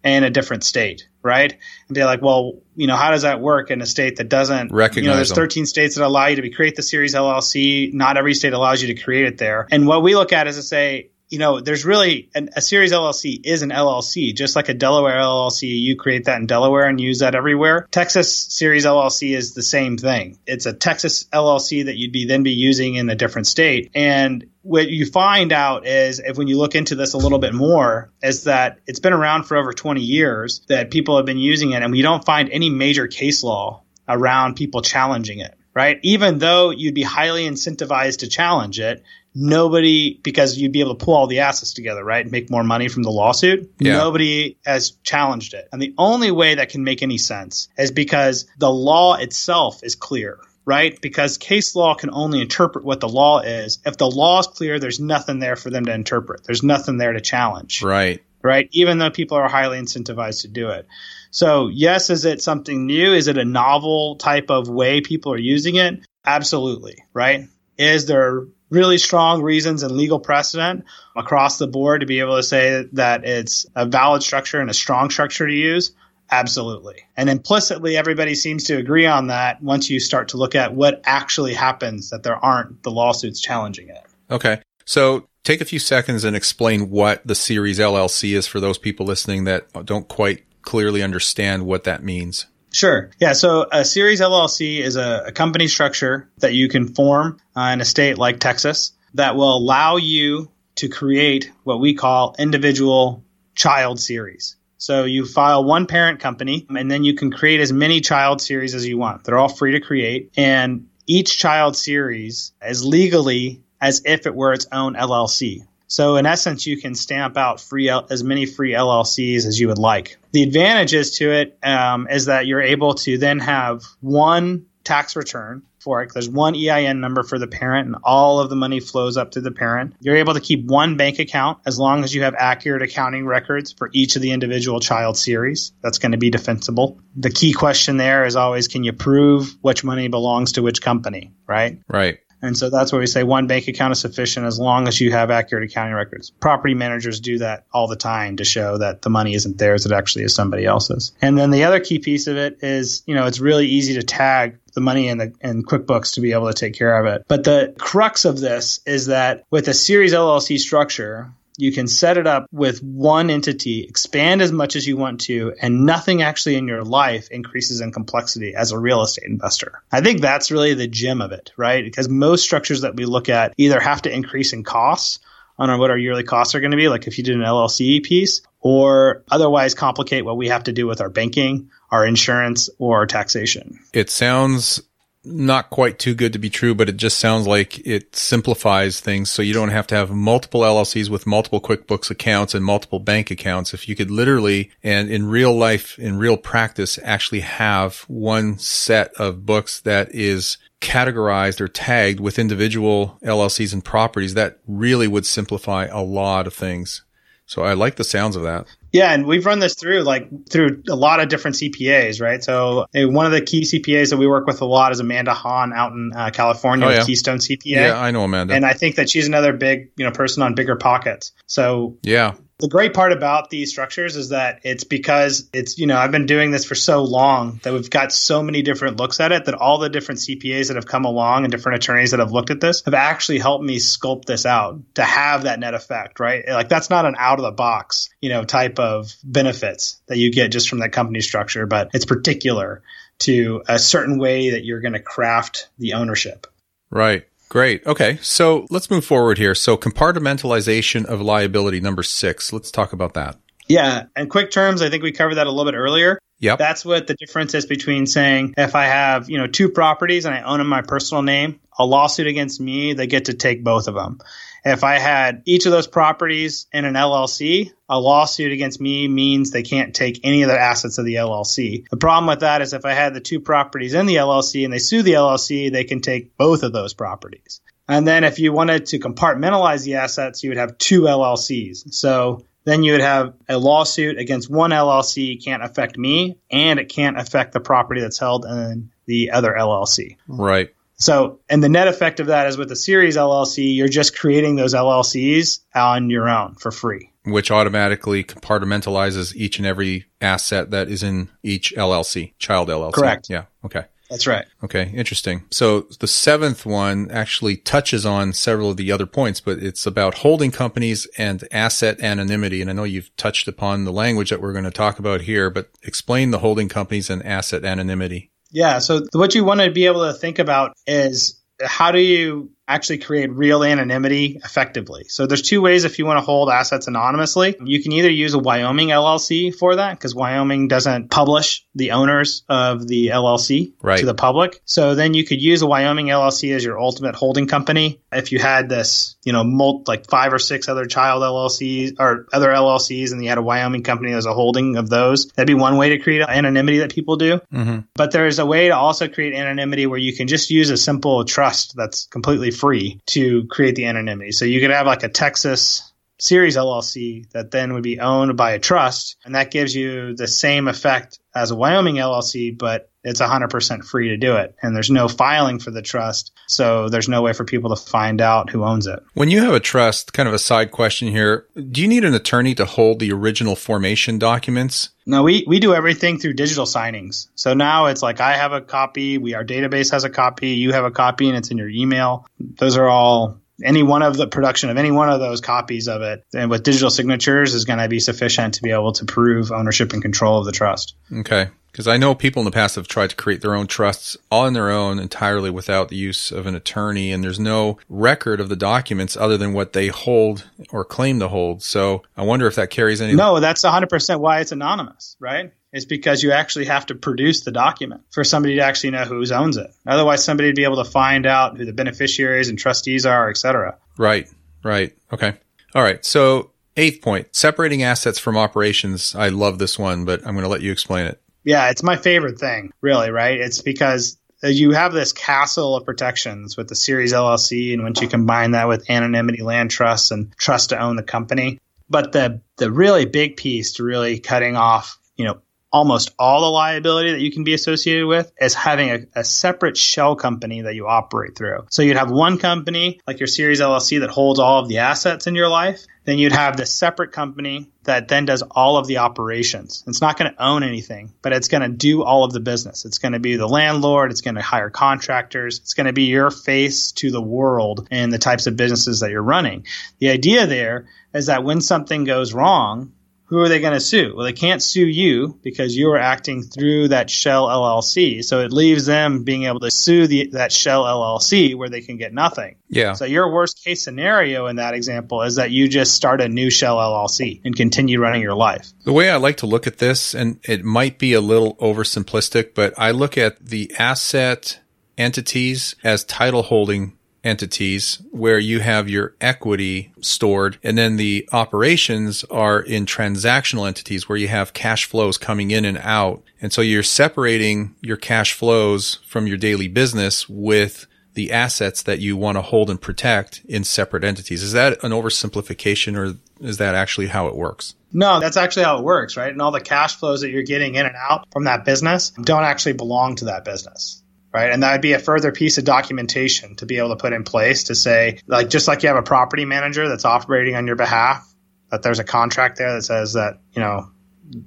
in 0.04 0.24
a 0.24 0.30
different 0.30 0.64
state, 0.64 1.08
right? 1.22 1.52
And 1.88 1.94
be 1.94 2.04
like, 2.04 2.22
well, 2.22 2.60
you 2.74 2.86
know, 2.86 2.96
how 2.96 3.10
does 3.12 3.22
that 3.22 3.40
work 3.40 3.70
in 3.70 3.80
a 3.80 3.86
state 3.86 4.16
that 4.16 4.28
doesn't 4.28 4.72
recognize? 4.72 5.04
You 5.04 5.10
know, 5.10 5.16
there's 5.16 5.28
them. 5.28 5.36
13 5.36 5.66
states 5.66 5.94
that 5.94 6.04
allow 6.04 6.26
you 6.26 6.36
to 6.36 6.42
be, 6.42 6.50
create 6.50 6.74
the 6.74 6.82
Series 6.82 7.14
LLC. 7.14 7.92
Not 7.92 8.16
every 8.16 8.34
state 8.34 8.52
allows 8.52 8.82
you 8.82 8.92
to 8.94 9.00
create 9.00 9.26
it 9.26 9.38
there. 9.38 9.68
And 9.70 9.86
what 9.86 10.02
we 10.02 10.16
look 10.16 10.32
at 10.32 10.48
is 10.48 10.56
to 10.56 10.62
say, 10.62 11.11
you 11.32 11.38
know, 11.38 11.60
there's 11.60 11.86
really 11.86 12.28
an, 12.34 12.50
a 12.54 12.60
series 12.60 12.92
LLC 12.92 13.40
is 13.42 13.62
an 13.62 13.70
LLC, 13.70 14.36
just 14.36 14.54
like 14.54 14.68
a 14.68 14.74
Delaware 14.74 15.16
LLC. 15.16 15.80
You 15.80 15.96
create 15.96 16.26
that 16.26 16.38
in 16.38 16.46
Delaware 16.46 16.86
and 16.86 17.00
use 17.00 17.20
that 17.20 17.34
everywhere. 17.34 17.88
Texas 17.90 18.36
series 18.36 18.84
LLC 18.84 19.34
is 19.34 19.54
the 19.54 19.62
same 19.62 19.96
thing. 19.96 20.38
It's 20.46 20.66
a 20.66 20.74
Texas 20.74 21.24
LLC 21.32 21.86
that 21.86 21.96
you'd 21.96 22.12
be 22.12 22.26
then 22.26 22.42
be 22.42 22.50
using 22.50 22.96
in 22.96 23.08
a 23.08 23.14
different 23.14 23.46
state. 23.46 23.90
And 23.94 24.44
what 24.60 24.90
you 24.90 25.06
find 25.06 25.52
out 25.52 25.86
is 25.86 26.18
if 26.20 26.36
when 26.36 26.48
you 26.48 26.58
look 26.58 26.74
into 26.74 26.96
this 26.96 27.14
a 27.14 27.18
little 27.18 27.38
bit 27.38 27.54
more 27.54 28.12
is 28.22 28.44
that 28.44 28.80
it's 28.86 29.00
been 29.00 29.14
around 29.14 29.44
for 29.44 29.56
over 29.56 29.72
20 29.72 30.02
years 30.02 30.60
that 30.68 30.90
people 30.90 31.16
have 31.16 31.24
been 31.24 31.38
using 31.38 31.70
it 31.72 31.82
and 31.82 31.92
we 31.92 32.02
don't 32.02 32.26
find 32.26 32.50
any 32.50 32.68
major 32.68 33.06
case 33.06 33.42
law 33.42 33.82
around 34.06 34.54
people 34.54 34.82
challenging 34.82 35.40
it 35.40 35.56
right 35.74 35.98
even 36.02 36.38
though 36.38 36.70
you'd 36.70 36.94
be 36.94 37.02
highly 37.02 37.48
incentivized 37.48 38.18
to 38.18 38.28
challenge 38.28 38.78
it 38.78 39.02
nobody, 39.34 40.20
because 40.22 40.58
you'd 40.58 40.72
be 40.72 40.80
able 40.80 40.96
to 40.96 41.04
pull 41.04 41.14
all 41.14 41.26
the 41.26 41.40
assets 41.40 41.72
together, 41.72 42.04
right? 42.04 42.24
And 42.24 42.32
make 42.32 42.50
more 42.50 42.64
money 42.64 42.88
from 42.88 43.02
the 43.02 43.10
lawsuit. 43.10 43.72
Yeah. 43.78 43.96
Nobody 43.96 44.58
has 44.64 44.92
challenged 45.02 45.54
it. 45.54 45.68
And 45.72 45.80
the 45.80 45.94
only 45.98 46.30
way 46.30 46.56
that 46.56 46.68
can 46.68 46.84
make 46.84 47.02
any 47.02 47.18
sense 47.18 47.68
is 47.78 47.90
because 47.90 48.46
the 48.58 48.70
law 48.70 49.16
itself 49.16 49.82
is 49.82 49.94
clear 49.94 50.38
right? 50.64 51.00
Because 51.00 51.38
case 51.38 51.74
law 51.74 51.94
can 51.94 52.10
only 52.12 52.40
interpret 52.40 52.84
what 52.84 53.00
the 53.00 53.08
law 53.08 53.40
is. 53.40 53.80
If 53.84 53.96
the 53.96 54.08
law 54.08 54.40
is 54.40 54.46
clear, 54.46 54.78
there's 54.78 55.00
nothing 55.00 55.38
there 55.38 55.56
for 55.56 55.70
them 55.70 55.86
to 55.86 55.92
interpret. 55.92 56.44
There's 56.44 56.62
nothing 56.62 56.98
there 56.98 57.12
to 57.12 57.20
challenge. 57.20 57.82
Right. 57.82 58.22
Right. 58.42 58.68
Even 58.72 58.98
though 58.98 59.10
people 59.10 59.36
are 59.36 59.48
highly 59.48 59.78
incentivized 59.78 60.42
to 60.42 60.48
do 60.48 60.70
it. 60.70 60.86
So, 61.30 61.68
yes, 61.68 62.10
is 62.10 62.24
it 62.24 62.42
something 62.42 62.86
new? 62.86 63.12
Is 63.12 63.28
it 63.28 63.38
a 63.38 63.44
novel 63.44 64.16
type 64.16 64.50
of 64.50 64.68
way 64.68 65.00
people 65.00 65.32
are 65.32 65.38
using 65.38 65.76
it? 65.76 66.00
Absolutely. 66.24 67.04
Right. 67.14 67.48
Is 67.78 68.06
there 68.06 68.46
really 68.72 68.96
strong 68.98 69.42
reasons 69.42 69.82
and 69.82 69.92
legal 69.92 70.18
precedent 70.18 70.84
across 71.14 71.58
the 71.58 71.66
board 71.66 72.00
to 72.00 72.06
be 72.06 72.20
able 72.20 72.36
to 72.36 72.42
say 72.42 72.88
that 72.92 73.24
it's 73.24 73.66
a 73.76 73.84
valid 73.84 74.22
structure 74.22 74.60
and 74.60 74.70
a 74.70 74.74
strong 74.74 75.10
structure 75.10 75.46
to 75.46 75.52
use? 75.52 75.92
Absolutely. 76.30 77.04
And 77.14 77.28
implicitly, 77.28 77.98
everybody 77.98 78.34
seems 78.34 78.64
to 78.64 78.78
agree 78.78 79.04
on 79.04 79.26
that 79.26 79.62
once 79.62 79.90
you 79.90 80.00
start 80.00 80.28
to 80.28 80.38
look 80.38 80.54
at 80.54 80.74
what 80.74 81.02
actually 81.04 81.52
happens, 81.52 82.08
that 82.08 82.22
there 82.22 82.36
aren't 82.36 82.82
the 82.82 82.90
lawsuits 82.90 83.40
challenging 83.40 83.90
it. 83.90 84.02
Okay. 84.30 84.62
So 84.86 85.28
take 85.44 85.60
a 85.60 85.66
few 85.66 85.78
seconds 85.78 86.24
and 86.24 86.34
explain 86.34 86.88
what 86.88 87.26
the 87.26 87.34
Series 87.34 87.78
LLC 87.78 88.34
is 88.34 88.46
for 88.46 88.60
those 88.60 88.78
people 88.78 89.04
listening 89.04 89.44
that 89.44 89.66
don't 89.84 90.08
quite 90.08 90.44
clearly 90.62 91.02
understand 91.02 91.66
what 91.66 91.84
that 91.84 92.02
means. 92.02 92.46
Sure. 92.72 93.10
Yeah. 93.20 93.34
So 93.34 93.66
a 93.70 93.84
Series 93.84 94.20
LLC 94.20 94.80
is 94.80 94.96
a, 94.96 95.24
a 95.26 95.32
company 95.32 95.68
structure 95.68 96.28
that 96.38 96.54
you 96.54 96.68
can 96.68 96.88
form 96.88 97.38
uh, 97.54 97.70
in 97.72 97.80
a 97.80 97.84
state 97.84 98.18
like 98.18 98.40
Texas 98.40 98.92
that 99.14 99.36
will 99.36 99.56
allow 99.56 99.96
you 99.96 100.50
to 100.76 100.88
create 100.88 101.52
what 101.64 101.80
we 101.80 101.94
call 101.94 102.34
individual 102.38 103.24
child 103.54 104.00
series. 104.00 104.56
So 104.78 105.04
you 105.04 105.26
file 105.26 105.62
one 105.62 105.86
parent 105.86 106.18
company 106.18 106.66
and 106.70 106.90
then 106.90 107.04
you 107.04 107.14
can 107.14 107.30
create 107.30 107.60
as 107.60 107.72
many 107.72 108.00
child 108.00 108.40
series 108.40 108.74
as 108.74 108.86
you 108.86 108.98
want. 108.98 109.22
They're 109.22 109.38
all 109.38 109.48
free 109.48 109.72
to 109.72 109.80
create. 109.80 110.32
And 110.36 110.88
each 111.06 111.38
child 111.38 111.76
series 111.76 112.52
is 112.66 112.84
legally 112.84 113.62
as 113.80 114.02
if 114.04 114.26
it 114.26 114.34
were 114.34 114.52
its 114.52 114.66
own 114.72 114.94
LLC. 114.94 115.66
So 115.92 116.16
in 116.16 116.24
essence, 116.24 116.66
you 116.66 116.80
can 116.80 116.94
stamp 116.94 117.36
out 117.36 117.60
free 117.60 117.90
as 117.90 118.24
many 118.24 118.46
free 118.46 118.72
LLCs 118.72 119.44
as 119.44 119.60
you 119.60 119.68
would 119.68 119.76
like. 119.76 120.16
The 120.32 120.42
advantages 120.42 121.18
to 121.18 121.30
it 121.30 121.58
um, 121.62 122.08
is 122.08 122.24
that 122.26 122.46
you're 122.46 122.62
able 122.62 122.94
to 122.94 123.18
then 123.18 123.40
have 123.40 123.82
one 124.00 124.64
tax 124.84 125.16
return 125.16 125.64
for 125.80 126.02
it. 126.02 126.10
There's 126.14 126.30
one 126.30 126.54
EIN 126.54 127.02
number 127.02 127.22
for 127.22 127.38
the 127.38 127.46
parent, 127.46 127.88
and 127.88 127.96
all 128.04 128.40
of 128.40 128.48
the 128.48 128.56
money 128.56 128.80
flows 128.80 129.18
up 129.18 129.32
to 129.32 129.42
the 129.42 129.50
parent. 129.50 129.94
You're 130.00 130.16
able 130.16 130.32
to 130.32 130.40
keep 130.40 130.64
one 130.64 130.96
bank 130.96 131.18
account 131.18 131.58
as 131.66 131.78
long 131.78 132.04
as 132.04 132.14
you 132.14 132.22
have 132.22 132.34
accurate 132.38 132.80
accounting 132.80 133.26
records 133.26 133.72
for 133.72 133.90
each 133.92 134.16
of 134.16 134.22
the 134.22 134.30
individual 134.30 134.80
child 134.80 135.18
series. 135.18 135.72
That's 135.82 135.98
going 135.98 136.12
to 136.12 136.18
be 136.18 136.30
defensible. 136.30 137.00
The 137.16 137.30
key 137.30 137.52
question 137.52 137.98
there 137.98 138.24
is 138.24 138.34
always 138.34 138.66
can 138.66 138.82
you 138.82 138.94
prove 138.94 139.58
which 139.60 139.84
money 139.84 140.08
belongs 140.08 140.52
to 140.52 140.62
which 140.62 140.80
company, 140.80 141.34
right? 141.46 141.80
Right. 141.86 142.20
And 142.42 142.58
so 142.58 142.68
that's 142.70 142.92
why 142.92 142.98
we 142.98 143.06
say 143.06 143.22
one 143.22 143.46
bank 143.46 143.68
account 143.68 143.92
is 143.92 144.00
sufficient 144.00 144.46
as 144.46 144.58
long 144.58 144.88
as 144.88 145.00
you 145.00 145.12
have 145.12 145.30
accurate 145.30 145.64
accounting 145.64 145.94
records. 145.94 146.30
Property 146.30 146.74
managers 146.74 147.20
do 147.20 147.38
that 147.38 147.64
all 147.72 147.86
the 147.86 147.96
time 147.96 148.36
to 148.36 148.44
show 148.44 148.78
that 148.78 149.02
the 149.02 149.10
money 149.10 149.34
isn't 149.34 149.58
theirs, 149.58 149.86
it 149.86 149.92
actually 149.92 150.24
is 150.24 150.34
somebody 150.34 150.64
else's. 150.64 151.12
And 151.22 151.38
then 151.38 151.50
the 151.50 151.64
other 151.64 151.80
key 151.80 152.00
piece 152.00 152.26
of 152.26 152.36
it 152.36 152.58
is, 152.62 153.02
you 153.06 153.14
know, 153.14 153.26
it's 153.26 153.38
really 153.38 153.66
easy 153.66 153.94
to 153.94 154.02
tag 154.02 154.58
the 154.74 154.80
money 154.80 155.08
in 155.08 155.18
the 155.18 155.32
in 155.40 155.62
QuickBooks 155.62 156.14
to 156.14 156.20
be 156.20 156.32
able 156.32 156.48
to 156.48 156.54
take 156.54 156.74
care 156.74 156.98
of 156.98 157.06
it. 157.06 157.24
But 157.28 157.44
the 157.44 157.74
crux 157.78 158.24
of 158.24 158.40
this 158.40 158.80
is 158.86 159.06
that 159.06 159.44
with 159.50 159.68
a 159.68 159.74
series 159.74 160.12
LLC 160.12 160.58
structure, 160.58 161.32
you 161.56 161.72
can 161.72 161.86
set 161.86 162.16
it 162.16 162.26
up 162.26 162.46
with 162.52 162.82
one 162.82 163.30
entity, 163.30 163.84
expand 163.84 164.42
as 164.42 164.52
much 164.52 164.76
as 164.76 164.86
you 164.86 164.96
want 164.96 165.20
to, 165.22 165.54
and 165.60 165.84
nothing 165.84 166.22
actually 166.22 166.56
in 166.56 166.66
your 166.66 166.82
life 166.82 167.28
increases 167.30 167.80
in 167.80 167.92
complexity 167.92 168.54
as 168.54 168.72
a 168.72 168.78
real 168.78 169.02
estate 169.02 169.28
investor. 169.28 169.82
I 169.90 170.00
think 170.00 170.20
that's 170.20 170.50
really 170.50 170.74
the 170.74 170.88
gem 170.88 171.20
of 171.20 171.32
it, 171.32 171.52
right? 171.56 171.84
Because 171.84 172.08
most 172.08 172.42
structures 172.42 172.82
that 172.82 172.96
we 172.96 173.04
look 173.04 173.28
at 173.28 173.54
either 173.56 173.80
have 173.80 174.02
to 174.02 174.14
increase 174.14 174.52
in 174.52 174.64
costs 174.64 175.18
on 175.58 175.78
what 175.78 175.90
our 175.90 175.98
yearly 175.98 176.24
costs 176.24 176.54
are 176.54 176.60
going 176.60 176.70
to 176.70 176.76
be, 176.76 176.88
like 176.88 177.06
if 177.06 177.18
you 177.18 177.24
did 177.24 177.36
an 177.36 177.42
LLC 177.42 178.02
piece, 178.02 178.40
or 178.60 179.22
otherwise 179.30 179.74
complicate 179.74 180.24
what 180.24 180.36
we 180.36 180.48
have 180.48 180.64
to 180.64 180.72
do 180.72 180.86
with 180.86 181.00
our 181.00 181.10
banking, 181.10 181.70
our 181.90 182.06
insurance, 182.06 182.70
or 182.78 182.98
our 182.98 183.06
taxation. 183.06 183.78
It 183.92 184.08
sounds 184.08 184.82
not 185.24 185.70
quite 185.70 185.98
too 185.98 186.14
good 186.14 186.32
to 186.32 186.38
be 186.38 186.50
true, 186.50 186.74
but 186.74 186.88
it 186.88 186.96
just 186.96 187.18
sounds 187.18 187.46
like 187.46 187.78
it 187.86 188.16
simplifies 188.16 189.00
things 189.00 189.30
so 189.30 189.42
you 189.42 189.54
don't 189.54 189.68
have 189.68 189.86
to 189.88 189.94
have 189.94 190.10
multiple 190.10 190.62
LLCs 190.62 191.08
with 191.08 191.26
multiple 191.26 191.60
QuickBooks 191.60 192.10
accounts 192.10 192.54
and 192.54 192.64
multiple 192.64 192.98
bank 192.98 193.30
accounts. 193.30 193.72
If 193.72 193.88
you 193.88 193.94
could 193.94 194.10
literally 194.10 194.70
and 194.82 195.10
in 195.10 195.28
real 195.28 195.54
life, 195.54 195.98
in 195.98 196.18
real 196.18 196.36
practice, 196.36 196.98
actually 197.02 197.40
have 197.40 198.00
one 198.08 198.58
set 198.58 199.12
of 199.14 199.46
books 199.46 199.80
that 199.80 200.12
is 200.14 200.58
categorized 200.80 201.60
or 201.60 201.68
tagged 201.68 202.18
with 202.18 202.38
individual 202.38 203.18
LLCs 203.22 203.72
and 203.72 203.84
properties, 203.84 204.34
that 204.34 204.58
really 204.66 205.06
would 205.06 205.24
simplify 205.24 205.86
a 205.86 206.02
lot 206.02 206.46
of 206.48 206.54
things. 206.54 207.04
So 207.46 207.62
I 207.62 207.74
like 207.74 207.96
the 207.96 208.04
sounds 208.04 208.34
of 208.34 208.42
that. 208.42 208.66
Yeah, 208.92 209.12
and 209.12 209.26
we've 209.26 209.44
run 209.46 209.58
this 209.58 209.74
through 209.74 210.02
like 210.02 210.28
through 210.50 210.82
a 210.88 210.94
lot 210.94 211.20
of 211.20 211.28
different 211.28 211.56
CPAs, 211.56 212.20
right? 212.20 212.42
So 212.44 212.86
one 212.94 213.26
of 213.26 213.32
the 213.32 213.40
key 213.40 213.62
CPAs 213.62 214.10
that 214.10 214.18
we 214.18 214.26
work 214.26 214.46
with 214.46 214.60
a 214.60 214.66
lot 214.66 214.92
is 214.92 215.00
Amanda 215.00 215.32
Han 215.32 215.72
out 215.72 215.92
in 215.92 216.12
uh, 216.14 216.30
California 216.30 216.86
Oh, 216.86 216.90
yeah. 216.90 217.04
Keystone 217.04 217.38
CPA. 217.38 217.62
Yeah, 217.64 217.98
I 217.98 218.10
know 218.10 218.24
Amanda. 218.24 218.54
And 218.54 218.64
I 218.66 218.74
think 218.74 218.96
that 218.96 219.08
she's 219.08 219.26
another 219.26 219.52
big, 219.52 219.90
you 219.96 220.04
know, 220.04 220.10
person 220.10 220.42
on 220.42 220.54
BiggerPockets. 220.54 221.32
So 221.46 221.98
yeah. 222.02 222.34
The 222.62 222.68
great 222.68 222.94
part 222.94 223.12
about 223.12 223.50
these 223.50 223.70
structures 223.70 224.14
is 224.14 224.28
that 224.28 224.60
it's 224.62 224.84
because 224.84 225.50
it's, 225.52 225.78
you 225.78 225.88
know, 225.88 225.98
I've 225.98 226.12
been 226.12 226.26
doing 226.26 226.52
this 226.52 226.64
for 226.64 226.76
so 226.76 227.02
long 227.02 227.58
that 227.64 227.72
we've 227.72 227.90
got 227.90 228.12
so 228.12 228.40
many 228.40 228.62
different 228.62 228.98
looks 228.98 229.18
at 229.18 229.32
it 229.32 229.46
that 229.46 229.54
all 229.54 229.78
the 229.78 229.90
different 229.90 230.20
CPAs 230.20 230.68
that 230.68 230.76
have 230.76 230.86
come 230.86 231.04
along 231.04 231.44
and 231.44 231.50
different 231.50 231.82
attorneys 231.82 232.12
that 232.12 232.20
have 232.20 232.30
looked 232.30 232.50
at 232.50 232.60
this 232.60 232.84
have 232.84 232.94
actually 232.94 233.40
helped 233.40 233.64
me 233.64 233.78
sculpt 233.78 234.26
this 234.26 234.46
out 234.46 234.80
to 234.94 235.02
have 235.02 235.42
that 235.42 235.58
net 235.58 235.74
effect, 235.74 236.20
right? 236.20 236.48
Like 236.48 236.68
that's 236.68 236.88
not 236.88 237.04
an 237.04 237.16
out 237.18 237.40
of 237.40 237.44
the 237.44 237.50
box, 237.50 238.10
you 238.20 238.28
know, 238.28 238.44
type 238.44 238.78
of 238.78 239.12
benefits 239.24 240.00
that 240.06 240.18
you 240.18 240.30
get 240.30 240.52
just 240.52 240.68
from 240.68 240.78
that 240.78 240.92
company 240.92 241.20
structure, 241.20 241.66
but 241.66 241.90
it's 241.94 242.06
particular 242.06 242.84
to 243.18 243.64
a 243.68 243.80
certain 243.80 244.18
way 244.18 244.50
that 244.50 244.64
you're 244.64 244.80
going 244.80 244.92
to 244.92 245.02
craft 245.02 245.68
the 245.78 245.94
ownership. 245.94 246.46
Right. 246.90 247.26
Great. 247.52 247.86
Okay. 247.86 248.18
So 248.22 248.66
let's 248.70 248.90
move 248.90 249.04
forward 249.04 249.36
here. 249.36 249.54
So 249.54 249.76
compartmentalization 249.76 251.04
of 251.04 251.20
liability 251.20 251.80
number 251.80 252.02
six. 252.02 252.50
Let's 252.50 252.70
talk 252.70 252.94
about 252.94 253.12
that. 253.12 253.36
Yeah. 253.68 254.04
And 254.16 254.30
quick 254.30 254.50
terms, 254.50 254.80
I 254.80 254.88
think 254.88 255.02
we 255.02 255.12
covered 255.12 255.34
that 255.34 255.46
a 255.46 255.50
little 255.50 255.70
bit 255.70 255.76
earlier. 255.76 256.18
Yep. 256.42 256.58
That's 256.58 256.84
what 256.84 257.06
the 257.06 257.14
difference 257.14 257.54
is 257.54 257.66
between 257.66 258.06
saying 258.06 258.54
if 258.56 258.74
I 258.74 258.86
have, 258.86 259.30
you 259.30 259.38
know, 259.38 259.46
two 259.46 259.68
properties 259.68 260.24
and 260.24 260.34
I 260.34 260.42
own 260.42 260.58
them 260.58 260.66
in 260.66 260.70
my 260.70 260.82
personal 260.82 261.22
name, 261.22 261.60
a 261.78 261.86
lawsuit 261.86 262.26
against 262.26 262.60
me, 262.60 262.94
they 262.94 263.06
get 263.06 263.26
to 263.26 263.34
take 263.34 263.62
both 263.62 263.86
of 263.86 263.94
them. 263.94 264.18
If 264.64 264.82
I 264.82 264.98
had 264.98 265.42
each 265.44 265.66
of 265.66 265.72
those 265.72 265.86
properties 265.86 266.66
in 266.72 266.84
an 266.84 266.94
LLC, 266.94 267.70
a 267.88 268.00
lawsuit 268.00 268.50
against 268.50 268.80
me 268.80 269.06
means 269.06 269.52
they 269.52 269.62
can't 269.62 269.94
take 269.94 270.20
any 270.24 270.42
of 270.42 270.48
the 270.48 270.58
assets 270.58 270.98
of 270.98 271.04
the 271.04 271.14
LLC. 271.14 271.88
The 271.88 271.96
problem 271.96 272.26
with 272.26 272.40
that 272.40 272.60
is 272.60 272.72
if 272.72 272.84
I 272.84 272.92
had 272.92 273.14
the 273.14 273.20
two 273.20 273.38
properties 273.38 273.94
in 273.94 274.06
the 274.06 274.16
LLC 274.16 274.64
and 274.64 274.72
they 274.72 274.80
sue 274.80 275.02
the 275.02 275.12
LLC, 275.12 275.70
they 275.70 275.84
can 275.84 276.00
take 276.00 276.36
both 276.36 276.64
of 276.64 276.72
those 276.72 276.92
properties. 276.92 277.60
And 277.88 278.06
then 278.06 278.24
if 278.24 278.40
you 278.40 278.52
wanted 278.52 278.86
to 278.86 278.98
compartmentalize 278.98 279.84
the 279.84 279.94
assets, 279.94 280.42
you 280.42 280.50
would 280.50 280.58
have 280.58 280.78
two 280.78 281.02
LLCs. 281.02 281.92
So 281.94 282.46
then 282.64 282.82
you 282.82 282.92
would 282.92 283.00
have 283.00 283.34
a 283.48 283.58
lawsuit 283.58 284.18
against 284.18 284.50
one 284.50 284.70
LLC 284.70 285.42
can't 285.42 285.62
affect 285.62 285.98
me 285.98 286.38
and 286.50 286.78
it 286.78 286.88
can't 286.88 287.18
affect 287.18 287.52
the 287.52 287.60
property 287.60 288.00
that's 288.00 288.18
held 288.18 288.44
in 288.44 288.90
the 289.06 289.30
other 289.30 289.54
LLC. 289.58 290.16
Right. 290.28 290.70
So, 290.96 291.40
and 291.48 291.62
the 291.62 291.68
net 291.68 291.88
effect 291.88 292.20
of 292.20 292.28
that 292.28 292.46
is 292.46 292.56
with 292.56 292.68
the 292.68 292.76
series 292.76 293.16
LLC, 293.16 293.74
you're 293.74 293.88
just 293.88 294.16
creating 294.16 294.54
those 294.54 294.72
LLCs 294.72 295.60
on 295.74 296.10
your 296.10 296.28
own 296.28 296.54
for 296.54 296.70
free. 296.70 297.10
Which 297.24 297.50
automatically 297.50 298.22
compartmentalizes 298.22 299.34
each 299.34 299.58
and 299.58 299.66
every 299.66 300.06
asset 300.20 300.70
that 300.70 300.88
is 300.88 301.02
in 301.02 301.28
each 301.42 301.74
LLC, 301.76 302.34
child 302.38 302.68
LLC. 302.68 302.92
Correct. 302.92 303.30
Yeah. 303.30 303.44
Okay. 303.64 303.84
That's 304.12 304.26
right. 304.26 304.44
Okay, 304.62 304.92
interesting. 304.94 305.46
So 305.50 305.86
the 306.00 306.06
seventh 306.06 306.66
one 306.66 307.10
actually 307.10 307.56
touches 307.56 308.04
on 308.04 308.34
several 308.34 308.68
of 308.68 308.76
the 308.76 308.92
other 308.92 309.06
points, 309.06 309.40
but 309.40 309.58
it's 309.58 309.86
about 309.86 310.18
holding 310.18 310.50
companies 310.50 311.06
and 311.16 311.42
asset 311.50 311.98
anonymity. 312.02 312.60
And 312.60 312.68
I 312.68 312.74
know 312.74 312.84
you've 312.84 313.16
touched 313.16 313.48
upon 313.48 313.84
the 313.84 313.90
language 313.90 314.28
that 314.28 314.42
we're 314.42 314.52
going 314.52 314.66
to 314.66 314.70
talk 314.70 314.98
about 314.98 315.22
here, 315.22 315.48
but 315.48 315.70
explain 315.82 316.30
the 316.30 316.40
holding 316.40 316.68
companies 316.68 317.08
and 317.08 317.24
asset 317.24 317.64
anonymity. 317.64 318.30
Yeah. 318.50 318.80
So 318.80 319.06
what 319.14 319.34
you 319.34 319.44
want 319.44 319.62
to 319.62 319.70
be 319.70 319.86
able 319.86 320.04
to 320.04 320.12
think 320.12 320.38
about 320.38 320.76
is 320.86 321.40
how 321.64 321.90
do 321.90 322.00
you 322.00 322.50
actually 322.72 322.98
create 322.98 323.30
real 323.30 323.62
anonymity 323.64 324.40
effectively? 324.44 325.04
So 325.08 325.26
there's 325.26 325.42
two 325.42 325.60
ways 325.60 325.84
if 325.84 325.98
you 325.98 326.06
want 326.06 326.18
to 326.18 326.22
hold 326.22 326.48
assets 326.48 326.86
anonymously. 326.86 327.56
You 327.62 327.82
can 327.82 327.92
either 327.92 328.10
use 328.10 328.34
a 328.34 328.38
Wyoming 328.38 328.88
LLC 328.88 329.54
for 329.54 329.76
that 329.76 329.98
because 329.98 330.14
Wyoming 330.14 330.68
doesn't 330.68 331.10
publish 331.10 331.66
the 331.74 331.92
owners 331.92 332.44
of 332.48 332.86
the 332.86 333.08
LLC 333.08 333.72
right. 333.82 333.98
to 333.98 334.06
the 334.06 334.14
public. 334.14 334.60
So 334.64 334.94
then 334.94 335.14
you 335.14 335.24
could 335.24 335.40
use 335.40 335.62
a 335.62 335.66
Wyoming 335.66 336.06
LLC 336.06 336.54
as 336.54 336.64
your 336.64 336.80
ultimate 336.80 337.14
holding 337.14 337.46
company. 337.46 338.00
If 338.10 338.32
you 338.32 338.38
had 338.38 338.68
this, 338.68 339.16
you 339.24 339.32
know, 339.32 339.44
multi, 339.44 339.84
like 339.86 340.08
five 340.08 340.32
or 340.32 340.38
six 340.38 340.68
other 340.68 340.86
child 340.86 341.22
LLCs 341.22 341.96
or 341.98 342.26
other 342.32 342.48
LLCs 342.48 343.12
and 343.12 343.22
you 343.22 343.28
had 343.28 343.38
a 343.38 343.42
Wyoming 343.42 343.82
company 343.82 344.12
as 344.12 344.26
a 344.26 344.34
holding 344.34 344.76
of 344.76 344.88
those, 344.88 345.26
that'd 345.26 345.46
be 345.46 345.54
one 345.54 345.76
way 345.76 345.90
to 345.90 345.98
create 345.98 346.22
anonymity 346.22 346.78
that 346.78 346.92
people 346.92 347.16
do. 347.16 347.40
Mm-hmm. 347.52 347.80
But 347.94 348.12
there's 348.12 348.38
a 348.38 348.46
way 348.46 348.68
to 348.68 348.76
also 348.76 349.08
create 349.08 349.34
anonymity 349.34 349.86
where 349.86 349.98
you 349.98 350.14
can 350.14 350.28
just 350.28 350.50
use 350.50 350.70
a 350.70 350.76
simple 350.76 351.24
trust 351.24 351.74
that's 351.76 352.06
completely 352.06 352.50
free 352.62 353.00
to 353.06 353.44
create 353.48 353.74
the 353.74 353.86
anonymity. 353.86 354.30
So 354.30 354.44
you 354.44 354.60
could 354.60 354.70
have 354.70 354.86
like 354.86 355.02
a 355.02 355.08
Texas 355.08 355.92
Series 356.20 356.56
LLC 356.56 357.28
that 357.30 357.50
then 357.50 357.72
would 357.72 357.82
be 357.82 357.98
owned 357.98 358.36
by 358.36 358.52
a 358.52 358.60
trust. 358.60 359.16
And 359.24 359.34
that 359.34 359.50
gives 359.50 359.74
you 359.74 360.14
the 360.14 360.28
same 360.28 360.68
effect 360.68 361.18
as 361.34 361.50
a 361.50 361.56
Wyoming 361.56 361.96
LLC, 361.96 362.56
but 362.56 362.88
it's 363.04 363.20
100% 363.20 363.84
free 363.84 364.08
to 364.10 364.16
do 364.16 364.36
it. 364.36 364.54
And 364.62 364.74
there's 364.74 364.90
no 364.90 365.08
filing 365.08 365.58
for 365.58 365.70
the 365.70 365.82
trust. 365.82 366.32
So 366.46 366.88
there's 366.88 367.08
no 367.08 367.22
way 367.22 367.32
for 367.32 367.44
people 367.44 367.74
to 367.74 367.82
find 367.82 368.20
out 368.20 368.50
who 368.50 368.64
owns 368.64 368.86
it. 368.86 369.00
When 369.14 369.30
you 369.30 369.40
have 369.42 369.54
a 369.54 369.60
trust, 369.60 370.12
kind 370.12 370.28
of 370.28 370.34
a 370.34 370.38
side 370.38 370.70
question 370.70 371.08
here, 371.08 371.46
do 371.70 371.80
you 371.80 371.88
need 371.88 372.04
an 372.04 372.14
attorney 372.14 372.54
to 372.56 372.64
hold 372.64 373.00
the 373.00 373.12
original 373.12 373.56
formation 373.56 374.18
documents? 374.18 374.90
No, 375.04 375.22
we, 375.22 375.44
we 375.46 375.58
do 375.58 375.74
everything 375.74 376.18
through 376.18 376.34
digital 376.34 376.64
signings. 376.64 377.28
So 377.34 377.54
now 377.54 377.86
it's 377.86 378.02
like 378.02 378.20
I 378.20 378.36
have 378.36 378.52
a 378.52 378.60
copy, 378.60 379.18
we 379.18 379.34
our 379.34 379.44
database 379.44 379.90
has 379.90 380.04
a 380.04 380.10
copy, 380.10 380.50
you 380.50 380.72
have 380.72 380.84
a 380.84 380.90
copy 380.90 381.28
and 381.28 381.36
it's 381.36 381.50
in 381.50 381.58
your 381.58 381.68
email. 381.68 382.26
Those 382.38 382.76
are 382.76 382.88
all 382.88 383.40
any 383.62 383.82
one 383.82 384.02
of 384.02 384.16
the 384.16 384.26
production 384.26 384.70
of 384.70 384.76
any 384.76 384.90
one 384.90 385.08
of 385.08 385.20
those 385.20 385.40
copies 385.40 385.88
of 385.88 386.02
it 386.02 386.24
and 386.34 386.50
with 386.50 386.62
digital 386.62 386.90
signatures 386.90 387.54
is 387.54 387.64
going 387.64 387.78
to 387.78 387.88
be 387.88 388.00
sufficient 388.00 388.54
to 388.54 388.62
be 388.62 388.70
able 388.70 388.92
to 388.92 389.04
prove 389.04 389.52
ownership 389.52 389.92
and 389.92 390.02
control 390.02 390.38
of 390.38 390.46
the 390.46 390.52
trust. 390.52 390.94
Okay. 391.12 391.48
Because 391.72 391.88
I 391.88 391.96
know 391.96 392.14
people 392.14 392.40
in 392.40 392.44
the 392.44 392.50
past 392.50 392.76
have 392.76 392.86
tried 392.86 393.10
to 393.10 393.16
create 393.16 393.40
their 393.40 393.54
own 393.54 393.66
trusts 393.66 394.16
all 394.30 394.44
on 394.44 394.52
their 394.52 394.70
own 394.70 394.98
entirely 394.98 395.48
without 395.48 395.88
the 395.88 395.96
use 395.96 396.30
of 396.30 396.46
an 396.46 396.54
attorney, 396.54 397.10
and 397.10 397.24
there's 397.24 397.40
no 397.40 397.78
record 397.88 398.40
of 398.40 398.50
the 398.50 398.56
documents 398.56 399.16
other 399.16 399.38
than 399.38 399.54
what 399.54 399.72
they 399.72 399.86
hold 399.88 400.50
or 400.70 400.84
claim 400.84 401.18
to 401.20 401.28
hold. 401.28 401.62
So 401.62 402.02
I 402.14 402.24
wonder 402.24 402.46
if 402.46 402.56
that 402.56 402.68
carries 402.68 403.00
any. 403.00 403.14
No, 403.14 403.40
that's 403.40 403.62
100% 403.62 404.20
why 404.20 404.40
it's 404.40 404.52
anonymous, 404.52 405.16
right? 405.18 405.52
It's 405.72 405.86
because 405.86 406.22
you 406.22 406.32
actually 406.32 406.66
have 406.66 406.84
to 406.86 406.94
produce 406.94 407.44
the 407.44 407.52
document 407.52 408.02
for 408.10 408.22
somebody 408.22 408.56
to 408.56 408.62
actually 408.62 408.90
know 408.90 409.04
who 409.04 409.24
owns 409.32 409.56
it. 409.56 409.70
Otherwise, 409.86 410.22
somebody 410.22 410.50
would 410.50 410.56
be 410.56 410.64
able 410.64 410.84
to 410.84 410.90
find 410.90 411.24
out 411.24 411.56
who 411.56 411.64
the 411.64 411.72
beneficiaries 411.72 412.50
and 412.50 412.58
trustees 412.58 413.06
are, 413.06 413.30
et 413.30 413.38
cetera. 413.38 413.78
Right, 413.96 414.28
right. 414.62 414.94
Okay. 415.10 415.32
All 415.74 415.82
right. 415.82 416.04
So, 416.04 416.50
eighth 416.76 417.00
point 417.00 417.34
separating 417.34 417.82
assets 417.82 418.18
from 418.18 418.36
operations. 418.36 419.14
I 419.14 419.30
love 419.30 419.58
this 419.58 419.78
one, 419.78 420.04
but 420.04 420.20
I'm 420.26 420.34
going 420.34 420.44
to 420.44 420.50
let 420.50 420.60
you 420.60 420.70
explain 420.70 421.06
it. 421.06 421.21
Yeah, 421.44 421.70
it's 421.70 421.82
my 421.82 421.96
favorite 421.96 422.38
thing, 422.38 422.72
really, 422.80 423.10
right? 423.10 423.40
It's 423.40 423.62
because 423.62 424.16
you 424.42 424.72
have 424.72 424.92
this 424.92 425.12
castle 425.12 425.76
of 425.76 425.84
protections 425.84 426.56
with 426.56 426.68
the 426.68 426.74
series 426.74 427.12
LLC, 427.12 427.72
and 427.74 427.82
once 427.82 428.00
you 428.00 428.08
combine 428.08 428.52
that 428.52 428.68
with 428.68 428.90
anonymity 428.90 429.42
land 429.42 429.70
trusts 429.70 430.10
and 430.10 430.36
trust 430.36 430.70
to 430.70 430.80
own 430.80 430.96
the 430.96 431.02
company. 431.02 431.60
But 431.88 432.12
the 432.12 432.40
the 432.56 432.70
really 432.70 433.04
big 433.04 433.36
piece 433.36 433.74
to 433.74 433.84
really 433.84 434.18
cutting 434.18 434.56
off, 434.56 434.98
you 435.16 435.26
know, 435.26 435.40
almost 435.72 436.12
all 436.18 436.42
the 436.42 436.50
liability 436.50 437.12
that 437.12 437.20
you 437.20 437.32
can 437.32 437.44
be 437.44 437.54
associated 437.54 438.06
with 438.06 438.30
is 438.38 438.54
having 438.54 438.90
a, 438.90 439.20
a, 439.20 439.24
separate 439.24 439.76
shell 439.76 440.14
company 440.14 440.62
that 440.62 440.74
you 440.74 440.86
operate 440.86 441.34
through. 441.34 441.64
So 441.70 441.82
you'd 441.82 441.96
have 441.96 442.10
one 442.10 442.38
company, 442.38 443.00
like 443.06 443.18
your 443.18 443.26
Series 443.26 443.60
LLC, 443.60 444.00
that 444.00 444.10
holds 444.10 444.38
all 444.38 444.60
of 444.60 444.68
the 444.68 444.78
assets 444.78 445.26
in 445.26 445.34
your 445.34 445.48
life. 445.48 445.84
Then 446.04 446.18
you'd 446.18 446.32
have 446.32 446.56
this 446.56 446.74
separate 446.74 447.12
company 447.12 447.70
that 447.84 448.08
then 448.08 448.26
does 448.26 448.42
all 448.42 448.76
of 448.76 448.86
the 448.86 448.98
operations. 448.98 449.84
It's 449.86 450.00
not 450.00 450.18
going 450.18 450.32
to 450.32 450.42
own 450.42 450.62
anything, 450.62 451.14
but 451.22 451.32
it's 451.32 451.48
going 451.48 451.62
to 451.62 451.68
do 451.68 452.02
all 452.02 452.24
of 452.24 452.32
the 452.32 452.40
business. 452.40 452.84
It's 452.84 452.98
going 452.98 453.12
to 453.12 453.20
be 453.20 453.36
the 453.36 453.48
landlord. 453.48 454.10
It's 454.10 454.20
going 454.20 454.34
to 454.34 454.42
hire 454.42 454.68
contractors. 454.68 455.60
It's 455.60 455.74
going 455.74 455.86
to 455.86 455.92
be 455.92 456.04
your 456.04 456.30
face 456.30 456.92
to 456.92 457.10
the 457.10 457.22
world 457.22 457.88
and 457.90 458.12
the 458.12 458.18
types 458.18 458.46
of 458.46 458.56
businesses 458.56 459.00
that 459.00 459.10
you're 459.10 459.22
running. 459.22 459.64
The 460.00 460.10
idea 460.10 460.46
there 460.46 460.86
is 461.14 461.26
that 461.26 461.44
when 461.44 461.60
something 461.60 462.04
goes 462.04 462.34
wrong, 462.34 462.92
who 463.32 463.40
are 463.40 463.48
they 463.48 463.60
going 463.60 463.72
to 463.72 463.80
sue? 463.80 464.12
Well, 464.14 464.26
they 464.26 464.34
can't 464.34 464.62
sue 464.62 464.86
you 464.86 465.38
because 465.42 465.74
you 465.74 465.90
are 465.92 465.96
acting 465.96 466.42
through 466.42 466.88
that 466.88 467.08
shell 467.08 467.46
LLC. 467.48 468.22
So 468.22 468.40
it 468.40 468.52
leaves 468.52 468.84
them 468.84 469.24
being 469.24 469.44
able 469.44 469.60
to 469.60 469.70
sue 469.70 470.06
the, 470.06 470.28
that 470.34 470.52
shell 470.52 470.84
LLC 470.84 471.54
where 471.54 471.70
they 471.70 471.80
can 471.80 471.96
get 471.96 472.12
nothing. 472.12 472.56
Yeah. 472.68 472.92
So 472.92 473.06
your 473.06 473.32
worst 473.32 473.64
case 473.64 473.82
scenario 473.82 474.48
in 474.48 474.56
that 474.56 474.74
example 474.74 475.22
is 475.22 475.36
that 475.36 475.50
you 475.50 475.66
just 475.66 475.94
start 475.94 476.20
a 476.20 476.28
new 476.28 476.50
shell 476.50 476.76
LLC 476.76 477.40
and 477.42 477.56
continue 477.56 477.98
running 477.98 478.20
your 478.20 478.34
life. 478.34 478.70
The 478.84 478.92
way 478.92 479.08
I 479.08 479.16
like 479.16 479.38
to 479.38 479.46
look 479.46 479.66
at 479.66 479.78
this, 479.78 480.14
and 480.14 480.38
it 480.42 480.62
might 480.62 480.98
be 480.98 481.14
a 481.14 481.22
little 481.22 481.56
oversimplistic, 481.56 482.52
but 482.54 482.78
I 482.78 482.90
look 482.90 483.16
at 483.16 483.42
the 483.46 483.72
asset 483.78 484.60
entities 484.98 485.74
as 485.82 486.04
title 486.04 486.42
holding 486.42 486.98
entities 487.24 488.02
where 488.10 488.38
you 488.38 488.60
have 488.60 488.88
your 488.88 489.14
equity 489.20 489.92
stored 490.00 490.58
and 490.62 490.76
then 490.76 490.96
the 490.96 491.28
operations 491.32 492.24
are 492.24 492.60
in 492.60 492.84
transactional 492.86 493.66
entities 493.66 494.08
where 494.08 494.18
you 494.18 494.28
have 494.28 494.52
cash 494.52 494.84
flows 494.84 495.18
coming 495.18 495.50
in 495.50 495.64
and 495.64 495.78
out. 495.78 496.22
And 496.40 496.52
so 496.52 496.60
you're 496.60 496.82
separating 496.82 497.74
your 497.80 497.96
cash 497.96 498.32
flows 498.32 498.96
from 499.06 499.26
your 499.26 499.36
daily 499.36 499.68
business 499.68 500.28
with 500.28 500.86
the 501.14 501.30
assets 501.30 501.82
that 501.82 502.00
you 502.00 502.16
want 502.16 502.36
to 502.36 502.42
hold 502.42 502.70
and 502.70 502.80
protect 502.80 503.42
in 503.46 503.64
separate 503.64 504.02
entities. 504.02 504.42
Is 504.42 504.52
that 504.52 504.82
an 504.82 504.92
oversimplification 504.92 505.96
or 505.96 506.18
is 506.44 506.56
that 506.56 506.74
actually 506.74 507.08
how 507.08 507.28
it 507.28 507.36
works? 507.36 507.74
No, 507.92 508.18
that's 508.20 508.38
actually 508.38 508.64
how 508.64 508.78
it 508.78 508.84
works, 508.84 509.16
right? 509.18 509.30
And 509.30 509.42
all 509.42 509.50
the 509.50 509.60
cash 509.60 509.96
flows 509.96 510.22
that 510.22 510.30
you're 510.30 510.42
getting 510.42 510.74
in 510.74 510.86
and 510.86 510.96
out 510.96 511.28
from 511.30 511.44
that 511.44 511.66
business 511.66 512.10
don't 512.10 512.44
actually 512.44 512.72
belong 512.72 513.16
to 513.16 513.26
that 513.26 513.44
business 513.44 514.01
right? 514.32 514.50
And 514.50 514.62
that 514.62 514.72
would 514.72 514.80
be 514.80 514.92
a 514.92 514.98
further 514.98 515.32
piece 515.32 515.58
of 515.58 515.64
documentation 515.64 516.56
to 516.56 516.66
be 516.66 516.78
able 516.78 516.90
to 516.90 516.96
put 516.96 517.12
in 517.12 517.24
place 517.24 517.64
to 517.64 517.74
say, 517.74 518.20
like, 518.26 518.48
just 518.48 518.68
like 518.68 518.82
you 518.82 518.88
have 518.88 518.96
a 518.96 519.02
property 519.02 519.44
manager 519.44 519.88
that's 519.88 520.04
operating 520.04 520.56
on 520.56 520.66
your 520.66 520.76
behalf, 520.76 521.28
that 521.70 521.82
there's 521.82 521.98
a 521.98 522.04
contract 522.04 522.58
there 522.58 522.74
that 522.74 522.82
says 522.82 523.14
that, 523.14 523.40
you 523.52 523.60
know, 523.60 523.88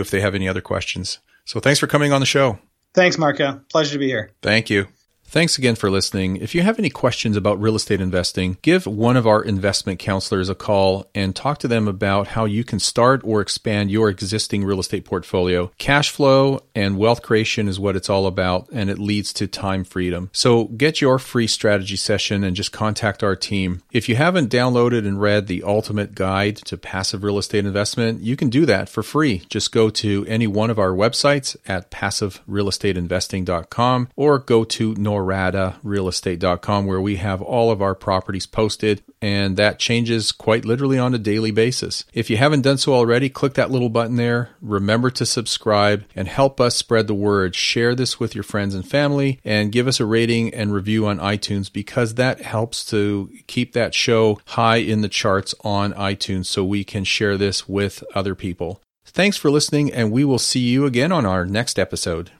if 0.00 0.10
they 0.10 0.20
have 0.20 0.34
any 0.34 0.48
other 0.48 0.60
questions. 0.60 1.18
So 1.44 1.60
thanks 1.60 1.80
for 1.80 1.86
coming 1.86 2.12
on 2.12 2.20
the 2.20 2.26
show. 2.26 2.58
Thanks, 2.94 3.16
Marco. 3.16 3.60
Pleasure 3.70 3.92
to 3.92 3.98
be 3.98 4.06
here. 4.06 4.32
Thank 4.42 4.68
you. 4.70 4.88
Thanks 5.30 5.58
again 5.58 5.74
for 5.74 5.90
listening. 5.90 6.38
If 6.38 6.54
you 6.54 6.62
have 6.62 6.78
any 6.78 6.88
questions 6.88 7.36
about 7.36 7.60
real 7.60 7.76
estate 7.76 8.00
investing, 8.00 8.56
give 8.62 8.86
one 8.86 9.14
of 9.14 9.26
our 9.26 9.42
investment 9.42 9.98
counselors 9.98 10.48
a 10.48 10.54
call 10.54 11.10
and 11.14 11.36
talk 11.36 11.58
to 11.58 11.68
them 11.68 11.86
about 11.86 12.28
how 12.28 12.46
you 12.46 12.64
can 12.64 12.78
start 12.78 13.20
or 13.24 13.42
expand 13.42 13.90
your 13.90 14.08
existing 14.08 14.64
real 14.64 14.80
estate 14.80 15.04
portfolio. 15.04 15.70
Cash 15.76 16.08
flow 16.08 16.60
and 16.74 16.96
wealth 16.96 17.20
creation 17.20 17.68
is 17.68 17.78
what 17.78 17.94
it's 17.94 18.08
all 18.08 18.24
about, 18.24 18.70
and 18.72 18.88
it 18.88 18.98
leads 18.98 19.34
to 19.34 19.46
time 19.46 19.84
freedom. 19.84 20.30
So 20.32 20.64
get 20.64 21.02
your 21.02 21.18
free 21.18 21.46
strategy 21.46 21.96
session 21.96 22.42
and 22.42 22.56
just 22.56 22.72
contact 22.72 23.22
our 23.22 23.36
team. 23.36 23.82
If 23.92 24.08
you 24.08 24.16
haven't 24.16 24.50
downloaded 24.50 25.06
and 25.06 25.20
read 25.20 25.46
the 25.46 25.62
ultimate 25.62 26.14
guide 26.14 26.56
to 26.56 26.78
passive 26.78 27.22
real 27.22 27.36
estate 27.36 27.66
investment, 27.66 28.22
you 28.22 28.34
can 28.34 28.48
do 28.48 28.64
that 28.64 28.88
for 28.88 29.02
free. 29.02 29.42
Just 29.50 29.72
go 29.72 29.90
to 29.90 30.24
any 30.26 30.46
one 30.46 30.70
of 30.70 30.78
our 30.78 30.92
websites 30.92 31.54
at 31.66 31.90
passiverealestateinvesting.com 31.90 34.08
or 34.16 34.38
go 34.38 34.64
to 34.64 34.94
North 34.94 35.17
noradarealestate.com 35.24 36.86
where 36.86 37.00
we 37.00 37.16
have 37.16 37.42
all 37.42 37.70
of 37.70 37.82
our 37.82 37.94
properties 37.94 38.46
posted 38.46 39.02
and 39.20 39.56
that 39.56 39.78
changes 39.78 40.32
quite 40.32 40.64
literally 40.64 40.98
on 40.98 41.14
a 41.14 41.18
daily 41.18 41.50
basis. 41.50 42.04
If 42.12 42.30
you 42.30 42.36
haven't 42.36 42.62
done 42.62 42.78
so 42.78 42.94
already, 42.94 43.28
click 43.28 43.54
that 43.54 43.70
little 43.70 43.88
button 43.88 44.16
there. 44.16 44.50
Remember 44.60 45.10
to 45.10 45.26
subscribe 45.26 46.04
and 46.14 46.28
help 46.28 46.60
us 46.60 46.76
spread 46.76 47.06
the 47.06 47.14
word. 47.14 47.54
Share 47.54 47.94
this 47.94 48.20
with 48.20 48.34
your 48.34 48.44
friends 48.44 48.74
and 48.74 48.88
family 48.88 49.40
and 49.44 49.72
give 49.72 49.88
us 49.88 50.00
a 50.00 50.06
rating 50.06 50.54
and 50.54 50.72
review 50.72 51.06
on 51.06 51.18
iTunes 51.18 51.72
because 51.72 52.14
that 52.14 52.40
helps 52.40 52.84
to 52.86 53.30
keep 53.46 53.72
that 53.72 53.94
show 53.94 54.40
high 54.46 54.76
in 54.76 55.00
the 55.00 55.08
charts 55.08 55.54
on 55.62 55.92
iTunes 55.94 56.46
so 56.46 56.64
we 56.64 56.84
can 56.84 57.04
share 57.04 57.36
this 57.36 57.68
with 57.68 58.04
other 58.14 58.34
people. 58.34 58.80
Thanks 59.04 59.36
for 59.36 59.50
listening, 59.50 59.92
and 59.92 60.12
we 60.12 60.24
will 60.24 60.38
see 60.38 60.60
you 60.60 60.84
again 60.84 61.12
on 61.12 61.24
our 61.24 61.46
next 61.46 61.78
episode. 61.78 62.30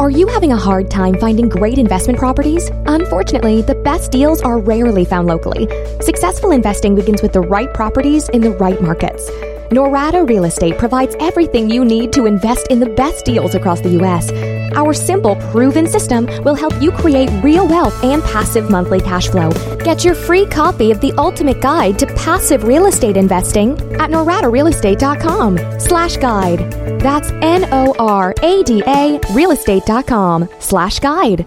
Are 0.00 0.10
you 0.10 0.26
having 0.26 0.50
a 0.50 0.56
hard 0.56 0.90
time 0.90 1.20
finding 1.20 1.48
great 1.48 1.78
investment 1.78 2.18
properties? 2.18 2.68
Unfortunately, 2.86 3.62
the 3.62 3.76
best 3.76 4.10
deals 4.10 4.42
are 4.42 4.58
rarely 4.58 5.04
found 5.04 5.28
locally. 5.28 5.68
Successful 6.00 6.50
investing 6.50 6.96
begins 6.96 7.22
with 7.22 7.32
the 7.32 7.40
right 7.40 7.72
properties 7.72 8.28
in 8.30 8.40
the 8.40 8.50
right 8.50 8.82
markets. 8.82 9.30
Norada 9.70 10.28
Real 10.28 10.44
Estate 10.44 10.78
provides 10.78 11.14
everything 11.20 11.70
you 11.70 11.84
need 11.84 12.12
to 12.12 12.26
invest 12.26 12.66
in 12.68 12.80
the 12.80 12.88
best 12.88 13.24
deals 13.24 13.54
across 13.54 13.82
the 13.82 13.90
U.S. 13.90 14.30
Our 14.76 14.92
simple, 14.94 15.36
proven 15.52 15.86
system 15.86 16.26
will 16.44 16.54
help 16.54 16.80
you 16.80 16.90
create 16.92 17.30
real 17.42 17.66
wealth 17.66 18.02
and 18.04 18.22
passive 18.24 18.70
monthly 18.70 19.00
cash 19.00 19.28
flow. 19.28 19.50
Get 19.84 20.04
your 20.04 20.14
free 20.14 20.46
copy 20.46 20.90
of 20.90 21.00
the 21.00 21.12
ultimate 21.18 21.60
guide 21.60 21.98
to 22.00 22.06
passive 22.06 22.64
real 22.64 22.86
estate 22.86 23.16
investing 23.16 23.72
at 24.00 24.10
noradarealestate.com 24.10 25.58
slash 25.80 26.16
guide. 26.16 26.70
That's 27.00 27.30
N-O-R-A-D-A 27.30 29.18
realestate.com 29.18 30.48
slash 30.58 30.98
guide. 30.98 31.46